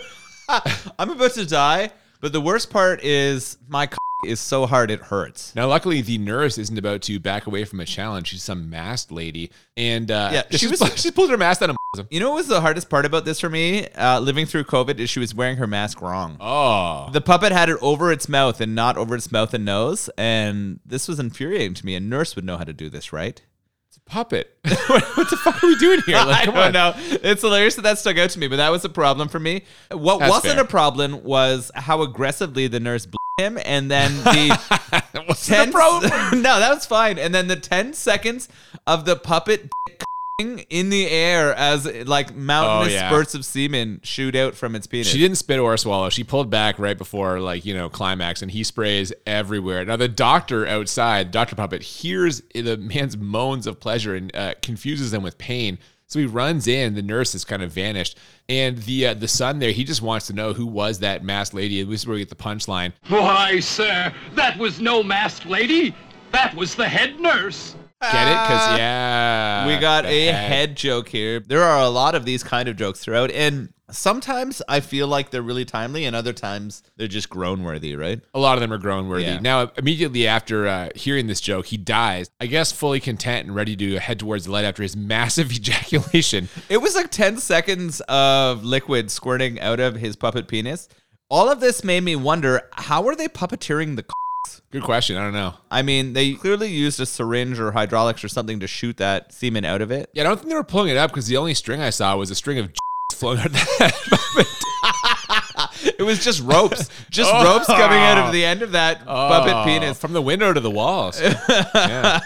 I'm 0.98 1.10
about 1.10 1.32
to 1.32 1.44
die, 1.44 1.90
but 2.20 2.32
the 2.32 2.40
worst 2.40 2.70
part 2.70 3.02
is 3.02 3.58
my 3.68 3.86
c- 3.86 3.96
is 4.24 4.40
so 4.40 4.66
hard 4.66 4.90
it 4.90 5.00
hurts. 5.00 5.54
Now, 5.54 5.68
luckily, 5.68 6.00
the 6.00 6.18
nurse 6.18 6.58
isn't 6.58 6.78
about 6.78 7.02
to 7.02 7.18
back 7.20 7.46
away 7.46 7.64
from 7.64 7.80
a 7.80 7.84
challenge. 7.84 8.28
She's 8.28 8.42
some 8.42 8.68
masked 8.70 9.12
lady. 9.12 9.50
And 9.76 10.10
uh, 10.10 10.30
Yeah, 10.32 10.42
she, 10.50 10.58
she 10.58 10.66
was, 10.66 10.80
she 10.96 11.10
pulled 11.10 11.30
her 11.30 11.36
mask 11.36 11.60
down. 11.60 11.76
You 12.10 12.18
know 12.18 12.30
what 12.30 12.36
was 12.36 12.48
the 12.48 12.60
hardest 12.60 12.90
part 12.90 13.06
about 13.06 13.24
this 13.24 13.38
for 13.38 13.48
me? 13.48 13.88
Uh, 13.90 14.18
living 14.18 14.46
through 14.46 14.64
COVID 14.64 14.98
is 14.98 15.10
she 15.10 15.20
was 15.20 15.32
wearing 15.34 15.58
her 15.58 15.66
mask 15.66 16.00
wrong. 16.02 16.36
Oh. 16.40 17.08
The 17.12 17.20
puppet 17.20 17.52
had 17.52 17.68
it 17.68 17.78
over 17.80 18.10
its 18.10 18.28
mouth 18.28 18.60
and 18.60 18.74
not 18.74 18.96
over 18.96 19.14
its 19.14 19.30
mouth 19.30 19.54
and 19.54 19.64
nose, 19.64 20.10
and 20.18 20.80
this 20.84 21.06
was 21.06 21.20
infuriating 21.20 21.74
to 21.74 21.86
me. 21.86 21.94
A 21.94 22.00
nurse 22.00 22.34
would 22.34 22.44
know 22.44 22.56
how 22.56 22.64
to 22.64 22.72
do 22.72 22.90
this, 22.90 23.12
right? 23.12 23.40
It's 23.88 23.98
a 23.98 24.00
puppet. 24.10 24.56
what, 24.88 25.30
the 25.30 25.38
fuck 25.44 25.62
are 25.62 25.66
we 25.68 25.76
doing 25.76 26.00
here? 26.04 26.16
Like, 26.24 26.42
I 26.42 26.44
don't 26.46 26.56
on. 26.56 26.72
know. 26.72 26.94
It's 26.96 27.42
hilarious 27.42 27.76
that 27.76 27.82
that 27.82 27.98
stuck 27.98 28.18
out 28.18 28.30
to 28.30 28.40
me, 28.40 28.48
but 28.48 28.56
that 28.56 28.70
was 28.70 28.84
a 28.84 28.88
problem 28.88 29.28
for 29.28 29.38
me. 29.38 29.62
What 29.92 30.18
That's 30.18 30.30
wasn't 30.30 30.54
fair. 30.54 30.64
a 30.64 30.66
problem 30.66 31.22
was 31.22 31.70
how 31.76 32.02
aggressively 32.02 32.66
the 32.66 32.80
nurse 32.80 33.06
him, 33.38 33.58
and 33.64 33.90
then 33.90 34.16
the 34.22 35.02
What's 35.26 35.46
ten. 35.46 35.68
the 35.68 35.72
problem? 35.72 36.10
no, 36.42 36.60
that 36.60 36.72
was 36.74 36.86
fine. 36.86 37.18
And 37.18 37.34
then 37.34 37.48
the 37.48 37.56
ten 37.56 37.92
seconds 37.92 38.48
of 38.86 39.04
the 39.04 39.16
puppet 39.16 39.70
in 40.38 40.90
the 40.90 41.08
air 41.08 41.54
as 41.54 41.86
like 42.06 42.34
mountainous 42.34 42.92
Oh, 42.92 42.96
yeah. 42.96 43.08
spurts 43.08 43.34
of 43.36 43.44
semen 43.44 44.00
shoot 44.02 44.34
out 44.34 44.54
from 44.56 44.74
its 44.74 44.86
penis. 44.86 45.06
She 45.08 45.18
didn't 45.18 45.36
spit 45.36 45.58
or 45.60 45.76
swallow. 45.76 46.10
She 46.10 46.24
pulled 46.24 46.50
back 46.50 46.78
right 46.78 46.98
before, 46.98 47.38
like, 47.40 47.64
you 47.64 47.72
know, 47.74 47.88
climax, 47.88 48.42
and 48.42 48.50
he 48.50 48.64
sprays 48.64 49.12
everywhere. 49.26 49.84
Now, 49.84 49.96
the 49.96 50.08
doctor 50.08 50.66
outside, 50.66 51.30
Dr. 51.30 51.54
Puppet, 51.56 51.82
hears 51.82 52.42
the 52.52 52.76
man's 52.76 53.16
moans 53.16 53.66
of 53.66 53.78
pleasure 53.78 54.14
and 54.16 54.34
uh, 54.34 54.54
confuses 54.60 55.10
them 55.12 55.22
with 55.22 55.38
pain. 55.38 55.78
So 56.08 56.18
he 56.18 56.26
runs 56.26 56.66
in. 56.66 56.94
The 56.94 57.02
nurse 57.02 57.32
has 57.32 57.44
kind 57.44 57.62
of 57.62 57.72
vanished. 57.72 58.18
And 58.48 58.76
the 58.78 59.06
uh, 59.08 59.14
the 59.14 59.28
son 59.28 59.58
there, 59.58 59.72
he 59.72 59.84
just 59.84 60.02
wants 60.02 60.26
to 60.26 60.32
know 60.32 60.52
who 60.52 60.66
was 60.66 60.98
that 60.98 61.24
masked 61.24 61.54
lady. 61.54 61.80
And 61.80 61.90
this 61.90 62.02
is 62.02 62.06
where 62.06 62.14
we 62.14 62.20
get 62.20 62.28
the 62.28 62.34
punchline. 62.34 62.92
Why, 63.08 63.60
sir, 63.60 64.12
that 64.34 64.58
was 64.58 64.80
no 64.80 65.02
masked 65.02 65.46
lady. 65.46 65.94
That 66.32 66.54
was 66.54 66.74
the 66.74 66.88
head 66.88 67.18
nurse. 67.20 67.74
Get 68.02 68.28
it? 68.28 68.42
Because, 68.42 68.78
yeah. 68.78 69.66
we 69.66 69.78
got 69.78 70.04
the 70.04 70.28
a 70.28 70.32
head 70.32 70.76
joke 70.76 71.08
here. 71.08 71.40
There 71.40 71.62
are 71.62 71.80
a 71.80 71.88
lot 71.88 72.14
of 72.14 72.24
these 72.24 72.42
kind 72.42 72.68
of 72.68 72.76
jokes 72.76 73.00
throughout, 73.00 73.30
and 73.30 73.72
sometimes 73.94 74.60
I 74.68 74.80
feel 74.80 75.06
like 75.06 75.30
they're 75.30 75.42
really 75.42 75.64
timely, 75.64 76.04
and 76.04 76.14
other 76.14 76.32
times 76.32 76.82
they're 76.96 77.08
just 77.08 77.30
groan 77.30 77.62
worthy, 77.62 77.96
right? 77.96 78.20
A 78.34 78.38
lot 78.38 78.56
of 78.56 78.60
them 78.60 78.72
are 78.72 78.78
groan 78.78 79.08
worthy. 79.08 79.24
Yeah. 79.24 79.40
Now, 79.40 79.70
immediately 79.76 80.26
after 80.26 80.66
uh, 80.66 80.88
hearing 80.94 81.26
this 81.26 81.40
joke, 81.40 81.66
he 81.66 81.76
dies, 81.76 82.30
I 82.40 82.46
guess 82.46 82.72
fully 82.72 83.00
content 83.00 83.46
and 83.46 83.54
ready 83.54 83.76
to 83.76 83.98
head 83.98 84.18
towards 84.18 84.44
the 84.44 84.52
light 84.52 84.64
after 84.64 84.82
his 84.82 84.96
massive 85.14 85.52
ejaculation. 85.52 86.48
It 86.68 86.78
was 86.78 86.94
like 86.94 87.10
10 87.10 87.38
seconds 87.38 88.00
of 88.02 88.64
liquid 88.64 89.10
squirting 89.10 89.60
out 89.60 89.80
of 89.80 89.96
his 89.96 90.16
puppet 90.16 90.48
penis. 90.48 90.88
All 91.30 91.50
of 91.50 91.60
this 91.60 91.82
made 91.82 92.02
me 92.02 92.16
wonder 92.16 92.68
how 92.72 93.06
are 93.08 93.16
they 93.16 93.28
puppeteering 93.28 93.96
the 93.96 94.04
Good 94.70 94.82
question. 94.82 95.16
I 95.16 95.22
don't 95.22 95.32
know. 95.32 95.54
I 95.70 95.82
mean, 95.82 96.12
they 96.12 96.34
clearly 96.34 96.68
used 96.68 97.00
a 97.00 97.06
syringe 97.06 97.58
or 97.58 97.72
hydraulics 97.72 98.24
or 98.24 98.28
something 98.28 98.60
to 98.60 98.66
shoot 98.66 98.96
that 98.98 99.32
semen 99.32 99.64
out 99.64 99.80
of 99.80 99.90
it. 99.90 100.10
Yeah, 100.12 100.22
I 100.22 100.26
don't 100.26 100.36
think 100.36 100.48
they 100.48 100.54
were 100.54 100.64
pulling 100.64 100.90
it 100.90 100.96
up 100.96 101.10
because 101.10 101.26
the 101.26 101.36
only 101.36 101.54
string 101.54 101.80
I 101.80 101.90
saw 101.90 102.16
was 102.16 102.30
a 102.30 102.34
string 102.34 102.58
of 102.58 102.70
of 103.22 103.52
that. 103.52 104.46
It 105.98 106.02
was 106.02 106.22
just 106.24 106.40
ropes, 106.42 106.88
just 107.10 107.30
Oh. 107.32 107.44
ropes 107.44 107.66
coming 107.66 107.98
out 107.98 108.18
of 108.18 108.32
the 108.32 108.44
end 108.44 108.62
of 108.62 108.72
that 108.72 109.04
puppet 109.04 109.52
Oh, 109.54 109.64
penis. 109.64 109.98
from 109.98 110.12
the 110.12 110.22
window 110.22 110.52
to 110.52 110.60
the 110.60 110.70
walls. 110.70 111.20
Yeah. 111.74 112.20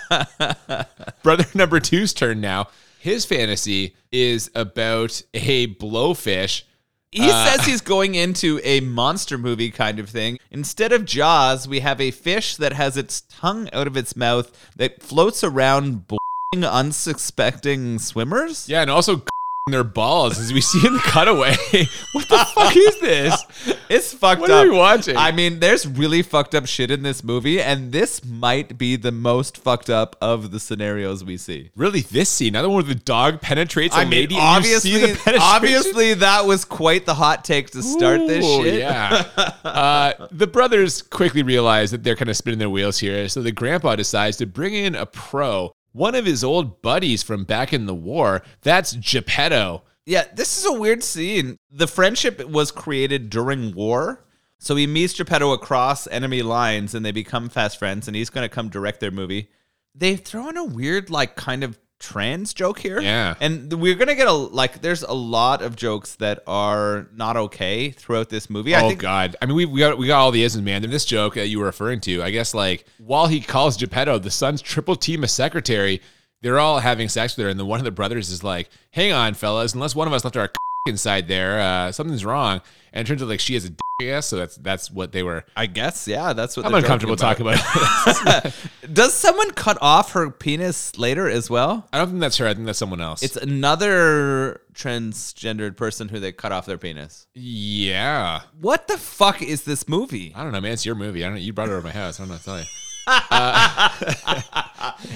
Brother 1.23 1.45
number 1.55 1.81
two's 1.81 2.13
turn 2.13 2.41
now. 2.41 2.69
His 2.99 3.25
fantasy 3.25 3.95
is 4.13 4.51
about 4.55 5.23
a 5.35 5.69
blowfish. 5.75 6.63
He 7.11 7.31
Uh, 7.31 7.45
says 7.47 7.67
he's 7.67 7.81
going 7.81 8.15
into 8.15 8.61
a 8.65 8.81
monster 8.81 9.39
movie 9.39 9.71
kind 9.71 9.99
of 9.99 10.09
thing. 10.09 10.39
Instead 10.51 10.93
of 10.93 11.05
Jaws, 11.05 11.67
we 11.69 11.81
have 11.81 12.01
a 12.01 12.11
fish 12.11 12.57
that 12.57 12.73
has 12.75 12.97
its 12.97 13.23
tongue 13.23 13.69
out 13.73 13.87
of 13.87 13.97
its 13.97 14.15
mouth 14.17 14.51
that 14.77 15.03
floats 15.03 15.43
around 15.45 16.07
blowing 16.07 16.65
unsuspecting 16.65 17.99
swimmers. 17.99 18.69
Yeah, 18.69 18.83
and 18.83 18.91
also 18.91 19.23
their 19.71 19.85
balls 19.85 20.39
as 20.39 20.53
we 20.53 20.61
see 20.61 20.87
in 20.87 20.95
the 20.95 21.01
cutaway. 21.01 21.51
what 22.13 22.29
the 22.29 22.47
fuck 22.55 22.77
is 22.77 23.01
this? 23.01 23.45
It's 23.91 24.13
fucked 24.13 24.43
What 24.43 24.51
up. 24.51 24.59
What 24.59 24.67
are 24.67 24.71
we 24.71 24.77
watching? 24.77 25.17
I 25.17 25.33
mean, 25.33 25.61
there's 25.61 25.87
really 25.87 26.21
fucked 26.21 26.55
up 26.55 26.67
shit 26.67 26.91
in 26.91 27.03
this 27.03 27.25
movie, 27.25 27.61
and 27.61 27.91
this 27.91 28.23
might 28.23 28.77
be 28.77 28.97
the 28.97 29.13
most 29.13 29.57
fucked 29.57 29.89
up 29.89 30.15
of 30.21 30.51
the 30.51 30.61
scenarios 30.61 31.25
we 31.25 31.39
see. 31.39 31.71
Really, 31.75 32.03
this 32.03 32.29
scene, 32.29 32.55
another 32.55 32.69
one 32.69 32.85
where 32.85 32.95
the 32.95 33.01
dog 33.01 33.41
penetrates 33.41 33.95
a 33.97 34.01
I 34.01 34.05
mean, 34.05 34.11
lady. 34.11 34.37
and 34.37 34.65
you 34.65 34.79
see 34.79 35.03
obviously, 35.03 35.39
obviously, 35.39 36.15
that 36.15 36.45
was 36.45 36.67
quite 36.67 37.07
the 37.07 37.15
hot 37.15 37.47
take 37.47 37.71
to 37.71 37.83
start 37.83 38.27
this 38.27 38.45
shit. 38.45 38.75
Yeah. 38.75 39.25
uh, 39.65 40.27
the 40.31 40.47
brothers 40.47 41.01
quickly 41.01 41.43
realize 41.43 41.91
that 41.91 42.05
they're 42.05 42.17
kind 42.17 42.29
of 42.29 42.37
spinning 42.37 42.59
their 42.59 42.71
wheels 42.71 42.99
here. 42.99 43.29
So 43.29 43.41
the 43.43 43.53
grandpa 43.53 43.97
decides 43.97 44.37
to 44.39 44.47
bring 44.47 44.75
in 44.75 44.95
a 44.95 45.07
pro, 45.07 45.73
one 45.93 46.15
of 46.15 46.27
his 46.27 46.45
old 46.45 46.83
buddies 46.83 47.23
from 47.23 47.45
back 47.45 47.73
in 47.73 47.87
the 47.87 47.95
war. 47.95 48.43
That's 48.63 48.93
Geppetto. 48.93 49.83
Yeah, 50.07 50.25
this 50.35 50.59
is 50.59 50.65
a 50.65 50.79
weird 50.79 51.03
scene. 51.03 51.57
The 51.71 51.87
friendship 51.87 52.43
was 52.49 52.71
created 52.71 53.31
during 53.31 53.75
war. 53.75 54.25
So 54.59 54.75
he 54.75 54.87
meets 54.87 55.15
Geppetto 55.15 55.53
across 55.53 56.07
enemy 56.09 56.43
lines 56.43 56.95
and 56.95 57.05
they 57.05 57.13
become 57.13 57.49
fast 57.49 57.79
friends, 57.79 58.09
and 58.09 58.17
he's 58.17 58.31
going 58.31 58.45
to 58.45 58.55
come 58.55 58.69
direct 58.69 59.01
their 59.01 59.11
movie. 59.11 59.51
they 59.95 60.17
throw 60.17 60.49
in 60.49 60.57
a 60.57 60.65
weird, 60.65 61.11
like, 61.11 61.37
kind 61.37 61.65
of 61.65 61.79
trans 61.99 62.55
joke 62.55 62.79
here. 62.79 63.01
Yeah. 63.01 63.35
And 63.41 63.73
we're 63.73 63.95
going 63.95 64.09
to 64.09 64.15
get 64.15 64.29
a, 64.29 64.33
like, 64.33 64.81
there's 64.81 65.03
a 65.03 65.13
lot 65.13 65.63
of 65.63 65.77
jokes 65.77 66.17
that 66.17 66.43
are 66.47 67.09
not 67.13 67.37
okay 67.37 67.91
throughout 67.91 68.29
this 68.29 68.49
movie. 68.49 68.75
I 68.75 68.83
oh 68.83 68.89
think 68.89 69.01
God! 69.01 69.37
I 69.43 69.47
mean, 69.47 69.57
we 69.57 69.67
we 69.67 69.81
got 69.81 69.99
we 69.99 70.07
got 70.07 70.21
all 70.21 70.31
the 70.31 70.43
isms, 70.43 70.65
man. 70.65 70.85
And 70.85 70.93
this 70.93 71.05
joke 71.05 71.35
that 71.35 71.49
you 71.49 71.59
were 71.59 71.67
referring 71.67 72.01
to, 72.03 72.23
I 72.23 72.31
guess, 72.31 72.55
like 72.55 72.85
while 72.99 73.27
he 73.27 73.41
calls 73.41 73.77
Geppetto 73.77 74.19
the 74.19 74.31
son's 74.31 74.63
triple 74.63 74.97
team 74.97 75.25
a 75.25 75.29
secretary, 75.29 76.01
they're 76.43 76.59
all 76.59 76.79
having 76.81 77.09
sex 77.09 77.37
with 77.37 77.45
her, 77.45 77.51
and 77.51 77.59
then 77.59 77.67
one 77.67 77.81
of 77.81 77.85
the 77.85 77.91
brothers 77.91 78.31
is 78.31 78.45
like, 78.45 78.71
"Hang 78.93 79.13
on, 79.13 79.35
fellas, 79.35 79.75
unless 79.75 79.95
one 79.95 80.07
of 80.07 80.15
us 80.15 80.25
left 80.25 80.37
our 80.37 80.51
inside 80.87 81.29
there, 81.29 81.61
uh, 81.61 81.93
something's 81.93 82.25
wrong." 82.25 82.61
And 82.93 83.07
it 83.07 83.09
turns 83.09 83.23
out 83.23 83.29
like 83.29 83.41
she 83.41 83.55
has 83.55 83.67
a 83.67 83.71
dick, 84.01 84.23
so 84.23 84.37
that's 84.37 84.57
that's 84.57 84.91
what 84.91 85.13
they 85.13 85.23
were. 85.23 85.45
I 85.57 85.67
guess, 85.67 86.09
yeah, 86.09 86.33
that's 86.33 86.57
what 86.57 86.65
I'm 86.65 86.73
they're 86.73 86.81
uncomfortable 86.81 87.17
talking 87.17 87.47
about. 87.47 88.55
Does 88.93 89.13
someone 89.13 89.51
cut 89.51 89.77
off 89.83 90.13
her 90.13 90.31
penis 90.31 90.97
later 90.99 91.29
as 91.29 91.51
well? 91.51 91.87
I 91.93 91.99
don't 91.99 92.09
think 92.09 92.21
that's 92.21 92.39
her. 92.39 92.47
I 92.47 92.55
think 92.55 92.65
that's 92.65 92.79
someone 92.79 93.01
else. 93.03 93.23
It's 93.23 93.37
another 93.37 94.63
transgendered 94.73 95.77
person 95.77 96.09
who 96.09 96.19
they 96.21 96.33
cut 96.33 96.53
off 96.53 96.65
their 96.65 96.79
penis. 96.79 97.27
yeah. 97.35 98.41
What 98.61 98.89
the 98.89 98.97
fuck 98.97 99.43
is 99.43 99.65
this 99.65 99.87
movie? 99.89 100.33
I 100.35 100.43
don't 100.43 100.53
know, 100.53 100.61
man. 100.61 100.73
It's 100.73 100.87
your 100.87 100.95
movie. 100.95 101.23
I 101.25 101.27
don't 101.29 101.35
know. 101.35 101.41
You 101.43 101.53
brought 101.53 101.69
it 101.69 101.73
over 101.73 101.83
my 101.87 101.93
house. 101.93 102.19
I 102.19 102.23
don't 102.25 102.29
know 102.31 102.35
what 102.37 102.41
to 102.43 102.47
tell 102.47 102.59
you. 102.61 102.65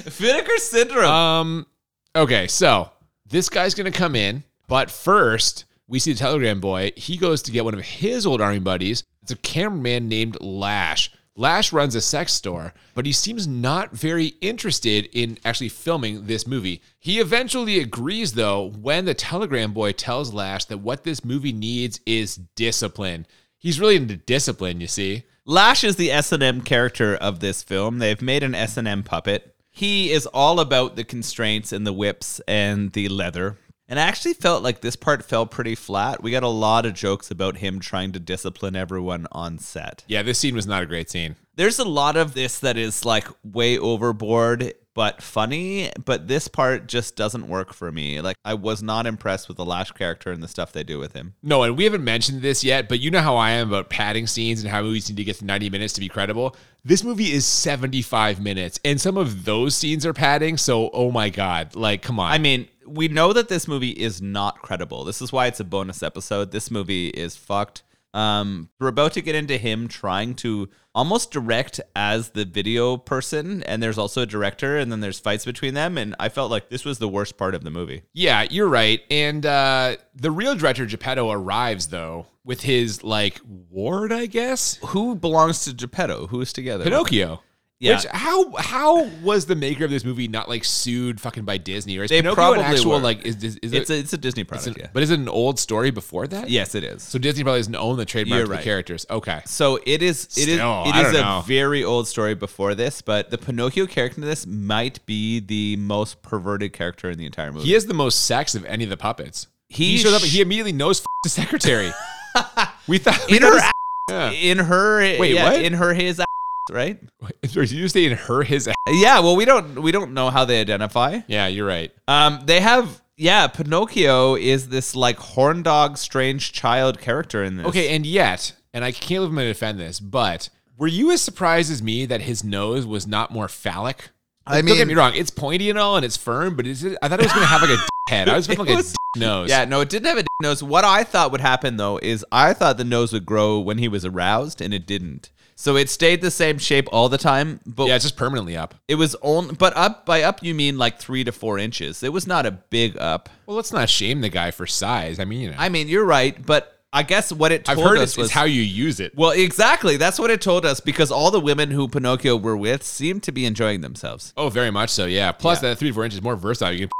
Vinegar 0.10 0.58
syndrome. 0.58 1.06
Um. 1.10 1.66
Okay, 2.14 2.46
so 2.48 2.90
this 3.28 3.48
guy's 3.48 3.74
gonna 3.74 3.90
come 3.90 4.14
in, 4.14 4.44
but 4.68 4.90
first 4.90 5.64
we 5.86 5.98
see 5.98 6.12
the 6.12 6.18
Telegram 6.18 6.60
boy. 6.60 6.92
He 6.96 7.16
goes 7.16 7.42
to 7.42 7.52
get 7.52 7.64
one 7.64 7.74
of 7.74 7.80
his 7.80 8.26
old 8.26 8.40
army 8.40 8.60
buddies. 8.60 9.04
It's 9.22 9.32
a 9.32 9.36
cameraman 9.36 10.08
named 10.08 10.40
Lash. 10.40 11.10
Lash 11.34 11.72
runs 11.72 11.94
a 11.94 12.00
sex 12.00 12.32
store, 12.32 12.74
but 12.94 13.06
he 13.06 13.12
seems 13.12 13.46
not 13.46 13.92
very 13.92 14.34
interested 14.42 15.08
in 15.12 15.38
actually 15.44 15.70
filming 15.70 16.26
this 16.26 16.46
movie. 16.46 16.82
He 16.98 17.20
eventually 17.20 17.78
agrees, 17.78 18.34
though, 18.34 18.70
when 18.80 19.06
the 19.06 19.14
Telegram 19.14 19.72
boy 19.72 19.92
tells 19.92 20.34
Lash 20.34 20.66
that 20.66 20.78
what 20.78 21.04
this 21.04 21.24
movie 21.24 21.52
needs 21.52 22.00
is 22.04 22.36
discipline. 22.54 23.26
He's 23.58 23.80
really 23.80 23.96
into 23.96 24.16
discipline, 24.16 24.80
you 24.80 24.86
see. 24.86 25.24
Lash 25.46 25.84
is 25.84 25.96
the 25.96 26.12
S&M 26.12 26.60
character 26.60 27.16
of 27.16 27.40
this 27.40 27.62
film. 27.62 27.98
They've 27.98 28.20
made 28.20 28.42
an 28.42 28.54
S&M 28.54 29.02
puppet. 29.02 29.56
He 29.70 30.12
is 30.12 30.26
all 30.26 30.60
about 30.60 30.96
the 30.96 31.04
constraints 31.04 31.72
and 31.72 31.86
the 31.86 31.94
whips 31.94 32.40
and 32.46 32.92
the 32.92 33.08
leather. 33.08 33.56
And 33.92 34.00
I 34.00 34.04
actually 34.04 34.32
felt 34.32 34.62
like 34.62 34.80
this 34.80 34.96
part 34.96 35.22
fell 35.22 35.44
pretty 35.44 35.74
flat. 35.74 36.22
We 36.22 36.30
got 36.30 36.42
a 36.42 36.48
lot 36.48 36.86
of 36.86 36.94
jokes 36.94 37.30
about 37.30 37.58
him 37.58 37.78
trying 37.78 38.12
to 38.12 38.18
discipline 38.18 38.74
everyone 38.74 39.26
on 39.30 39.58
set. 39.58 40.02
Yeah, 40.08 40.22
this 40.22 40.38
scene 40.38 40.54
was 40.54 40.66
not 40.66 40.82
a 40.82 40.86
great 40.86 41.10
scene. 41.10 41.36
There's 41.56 41.78
a 41.78 41.84
lot 41.84 42.16
of 42.16 42.32
this 42.32 42.58
that 42.60 42.78
is 42.78 43.04
like 43.04 43.28
way 43.44 43.76
overboard 43.76 44.72
but 44.94 45.22
funny, 45.22 45.90
but 46.04 46.28
this 46.28 46.48
part 46.48 46.86
just 46.86 47.16
doesn't 47.16 47.48
work 47.48 47.72
for 47.72 47.90
me. 47.90 48.20
Like 48.20 48.36
I 48.44 48.54
was 48.54 48.82
not 48.82 49.06
impressed 49.06 49.48
with 49.48 49.56
the 49.56 49.64
Lash 49.64 49.90
character 49.92 50.30
and 50.30 50.42
the 50.42 50.48
stuff 50.48 50.72
they 50.72 50.84
do 50.84 50.98
with 50.98 51.12
him. 51.14 51.34
No, 51.42 51.62
and 51.62 51.76
we 51.76 51.84
haven't 51.84 52.04
mentioned 52.04 52.42
this 52.42 52.62
yet, 52.62 52.88
but 52.88 53.00
you 53.00 53.10
know 53.10 53.20
how 53.20 53.36
I 53.36 53.50
am 53.52 53.68
about 53.68 53.90
padding 53.90 54.26
scenes 54.26 54.62
and 54.62 54.70
how 54.70 54.82
movies 54.82 55.08
need 55.08 55.16
to 55.16 55.24
get 55.24 55.36
to 55.36 55.44
90 55.44 55.70
minutes 55.70 55.94
to 55.94 56.00
be 56.00 56.08
credible. 56.08 56.56
This 56.84 57.04
movie 57.04 57.32
is 57.32 57.46
75 57.46 58.40
minutes, 58.40 58.80
and 58.84 59.00
some 59.00 59.16
of 59.16 59.44
those 59.44 59.74
scenes 59.74 60.04
are 60.04 60.12
padding. 60.12 60.56
So, 60.56 60.90
oh 60.92 61.10
my 61.10 61.30
God. 61.30 61.74
Like, 61.74 62.02
come 62.02 62.18
on. 62.18 62.32
I 62.32 62.38
mean, 62.38 62.68
we 62.86 63.08
know 63.08 63.32
that 63.32 63.48
this 63.48 63.68
movie 63.68 63.90
is 63.90 64.20
not 64.20 64.60
credible. 64.62 65.04
This 65.04 65.22
is 65.22 65.32
why 65.32 65.46
it's 65.46 65.60
a 65.60 65.64
bonus 65.64 66.02
episode. 66.02 66.50
This 66.50 66.70
movie 66.70 67.08
is 67.08 67.36
fucked. 67.36 67.82
Um, 68.14 68.68
we're 68.78 68.88
about 68.88 69.12
to 69.14 69.22
get 69.22 69.34
into 69.34 69.56
him 69.56 69.88
trying 69.88 70.34
to 70.36 70.68
almost 70.94 71.30
direct 71.30 71.80
as 71.96 72.30
the 72.30 72.44
video 72.44 72.96
person, 72.96 73.62
and 73.62 73.82
there's 73.82 73.96
also 73.98 74.22
a 74.22 74.26
director, 74.26 74.76
and 74.76 74.92
then 74.92 75.00
there's 75.00 75.18
fights 75.18 75.44
between 75.44 75.74
them. 75.74 75.96
And 75.96 76.14
I 76.20 76.28
felt 76.28 76.50
like 76.50 76.68
this 76.68 76.84
was 76.84 76.98
the 76.98 77.08
worst 77.08 77.36
part 77.36 77.54
of 77.54 77.64
the 77.64 77.70
movie. 77.70 78.02
yeah, 78.12 78.46
you're 78.50 78.68
right. 78.68 79.00
And 79.10 79.46
uh, 79.46 79.96
the 80.14 80.30
real 80.30 80.54
director, 80.54 80.84
Geppetto, 80.84 81.30
arrives, 81.30 81.86
though, 81.88 82.26
with 82.44 82.60
his, 82.62 83.02
like, 83.02 83.40
ward, 83.70 84.12
I 84.12 84.26
guess? 84.26 84.78
Who 84.88 85.14
belongs 85.14 85.64
to 85.64 85.72
Geppetto? 85.72 86.26
Who 86.26 86.40
is 86.40 86.52
together? 86.52 86.84
Pinocchio. 86.84 87.40
Yeah. 87.82 87.96
Which 87.96 88.06
how 88.06 88.52
how 88.56 89.04
was 89.24 89.46
the 89.46 89.56
maker 89.56 89.84
of 89.84 89.90
this 89.90 90.04
movie 90.04 90.28
not 90.28 90.48
like 90.48 90.64
sued 90.64 91.20
fucking 91.20 91.44
by 91.44 91.58
Disney 91.58 91.98
or 91.98 92.04
is 92.04 92.10
They 92.10 92.20
Pinocchio 92.20 92.34
probably 92.36 92.60
an 92.60 92.66
actual 92.66 92.92
were. 92.92 92.98
like 93.00 93.26
is, 93.26 93.42
is, 93.42 93.56
is 93.56 93.72
It's 93.72 93.90
it, 93.90 93.94
a, 93.94 93.98
it's 93.98 94.12
a 94.12 94.18
Disney 94.18 94.44
product. 94.44 94.68
an- 94.68 94.74
yeah. 94.78 94.86
but 94.92 95.02
is 95.02 95.10
it 95.10 95.18
an 95.18 95.28
old 95.28 95.58
story 95.58 95.90
before 95.90 96.28
that? 96.28 96.48
yes, 96.48 96.76
it 96.76 96.84
is. 96.84 97.02
So 97.02 97.18
Disney 97.18 97.42
probably 97.42 97.58
doesn't 97.58 97.74
own 97.74 97.96
the 97.96 98.04
trademark 98.04 98.38
You're 98.38 98.46
to 98.46 98.52
the 98.56 98.62
characters. 98.62 99.04
Okay. 99.10 99.40
So 99.46 99.80
it 99.84 100.00
is. 100.00 100.26
It 100.38 100.48
is. 100.48 100.54
Still, 100.58 100.84
it 100.86 100.94
is 100.94 101.08
a 101.18 101.20
know. 101.20 101.42
very 101.44 101.82
old 101.82 102.06
story 102.06 102.34
before 102.36 102.76
this, 102.76 103.02
but 103.02 103.30
the 103.30 103.38
Pinocchio 103.38 103.86
character 103.86 104.20
in 104.20 104.26
this 104.28 104.46
might 104.46 105.04
be 105.04 105.40
the 105.40 105.74
most 105.76 106.22
perverted 106.22 106.72
character 106.72 107.10
in 107.10 107.18
the 107.18 107.26
entire 107.26 107.50
movie. 107.50 107.66
He 107.66 107.72
has 107.72 107.86
the 107.86 107.94
most 107.94 108.26
sex 108.26 108.54
of 108.54 108.64
any 108.66 108.84
of 108.84 108.90
the 108.90 108.96
puppets. 108.96 109.48
He, 109.68 109.92
He 109.92 109.98
shows 109.98 110.12
up. 110.14 110.22
sh- 110.22 110.34
He 110.34 110.40
immediately 110.40 110.72
knows 110.72 111.00
f- 111.00 111.06
the 111.24 111.30
secretary. 111.30 111.90
we 112.86 112.98
thought 112.98 113.20
we 113.28 113.38
in 113.38 113.42
her, 113.42 113.58
ass- 113.58 114.34
in 114.40 114.58
her, 114.58 114.98
Wait, 115.18 115.34
yeah, 115.34 115.50
what? 115.52 115.62
In 115.62 115.72
her, 115.74 115.92
his, 115.94 116.20
ass, 116.20 116.26
right? 116.70 116.98
Did 117.42 117.70
you 117.70 117.88
say 117.88 118.04
in 118.04 118.16
her 118.16 118.42
his? 118.42 118.68
ass? 118.68 118.74
Yeah. 118.88 119.20
Well, 119.20 119.36
we 119.36 119.44
don't 119.44 119.80
we 119.82 119.92
don't 119.92 120.12
know 120.14 120.30
how 120.30 120.44
they 120.44 120.60
identify. 120.60 121.20
Yeah, 121.26 121.46
you're 121.46 121.66
right. 121.66 121.90
Um, 122.08 122.40
they 122.44 122.60
have. 122.60 123.00
Yeah, 123.16 123.46
Pinocchio 123.46 124.34
is 124.36 124.68
this 124.68 124.96
like 124.96 125.16
horn 125.18 125.62
dog, 125.62 125.98
strange 125.98 126.52
child 126.52 126.98
character 127.00 127.44
in 127.44 127.56
this. 127.56 127.66
Okay, 127.66 127.94
and 127.94 128.04
yet, 128.06 128.54
and 128.72 128.84
I 128.84 128.90
can't 128.90 129.18
believe 129.20 129.30
I'm 129.30 129.36
to 129.36 129.44
defend 129.46 129.78
this, 129.78 130.00
but 130.00 130.48
were 130.78 130.86
you 130.88 131.12
as 131.12 131.20
surprised 131.20 131.70
as 131.70 131.82
me 131.82 132.06
that 132.06 132.22
his 132.22 132.42
nose 132.42 132.86
was 132.86 133.06
not 133.06 133.30
more 133.30 133.48
phallic? 133.48 134.08
I 134.46 134.60
don't 134.60 134.76
get 134.76 134.88
me 134.88 134.94
wrong; 134.94 135.12
it's 135.14 135.30
pointy 135.30 135.70
and 135.70 135.78
all, 135.78 135.96
and 135.96 136.04
it's 136.04 136.16
firm, 136.16 136.56
but 136.56 136.66
is 136.66 136.82
it? 136.82 136.96
I 137.02 137.08
thought 137.08 137.20
it 137.20 137.24
was 137.24 137.32
going 137.32 137.44
to 137.44 137.48
have 137.48 137.60
like 137.62 137.70
a 137.70 137.76
d- 137.76 137.82
head. 138.08 138.28
I 138.28 138.34
was 138.36 138.48
like 138.48 138.58
a 138.58 138.74
was- 138.74 138.92
d- 139.14 139.20
nose. 139.20 139.50
Yeah, 139.50 139.66
no, 139.66 139.82
it 139.82 139.88
didn't 139.90 140.06
have 140.08 140.18
a 140.18 140.24
nose. 140.42 140.62
What 140.62 140.84
I 140.84 141.04
thought 141.04 141.30
would 141.30 141.42
happen 141.42 141.76
though 141.76 142.00
is 142.02 142.24
I 142.32 142.54
thought 142.54 142.76
the 142.78 142.82
nose 142.82 143.12
would 143.12 143.26
grow 143.26 143.60
when 143.60 143.78
he 143.78 143.86
was 143.88 144.04
aroused, 144.04 144.60
and 144.60 144.72
it 144.74 144.86
didn't. 144.86 145.30
So 145.54 145.76
it 145.76 145.90
stayed 145.90 146.20
the 146.22 146.30
same 146.30 146.58
shape 146.58 146.88
all 146.92 147.08
the 147.08 147.18
time, 147.18 147.60
but 147.66 147.86
yeah, 147.86 147.94
it's 147.96 148.04
just 148.04 148.16
permanently 148.16 148.56
up. 148.56 148.74
it 148.88 148.96
was 148.96 149.14
only. 149.22 149.54
But 149.54 149.76
up 149.76 150.06
by 150.06 150.22
up, 150.22 150.42
you 150.42 150.54
mean 150.54 150.78
like 150.78 150.98
three 150.98 151.24
to 151.24 151.32
four 151.32 151.58
inches. 151.58 152.02
It 152.02 152.12
was 152.12 152.26
not 152.26 152.46
a 152.46 152.50
big 152.50 152.96
up. 152.98 153.28
Well, 153.46 153.56
let's 153.56 153.72
not 153.72 153.88
shame 153.88 154.20
the 154.20 154.28
guy 154.28 154.50
for 154.50 154.66
size. 154.66 155.20
I 155.20 155.24
mean, 155.24 155.40
you 155.40 155.50
know, 155.50 155.56
I 155.58 155.68
mean, 155.68 155.88
you're 155.88 156.04
right, 156.04 156.44
but 156.44 156.78
I 156.92 157.02
guess 157.02 157.32
what 157.32 157.52
it 157.52 157.68
I've 157.68 157.76
told 157.76 157.88
heard 157.88 157.98
us 157.98 158.10
it's, 158.10 158.16
was 158.18 158.26
it's 158.26 158.34
how 158.34 158.44
you 158.44 158.60
use 158.60 159.00
it. 159.00 159.16
Well, 159.16 159.30
exactly. 159.30 159.96
That's 159.96 160.18
what 160.18 160.30
it 160.30 160.42
told 160.42 160.66
us 160.66 160.80
because 160.80 161.10
all 161.10 161.30
the 161.30 161.40
women 161.40 161.70
who 161.70 161.88
Pinocchio 161.88 162.36
were 162.36 162.56
with 162.56 162.82
seemed 162.82 163.22
to 163.22 163.32
be 163.32 163.46
enjoying 163.46 163.80
themselves. 163.80 164.34
Oh, 164.36 164.50
very 164.50 164.70
much 164.70 164.90
so. 164.90 165.06
Yeah. 165.06 165.32
Plus, 165.32 165.60
that 165.60 165.78
three 165.78 165.88
to 165.88 165.94
four 165.94 166.04
inches 166.04 166.20
more 166.20 166.36
versatile. 166.36 166.72
You 166.72 166.80
can 166.80 166.90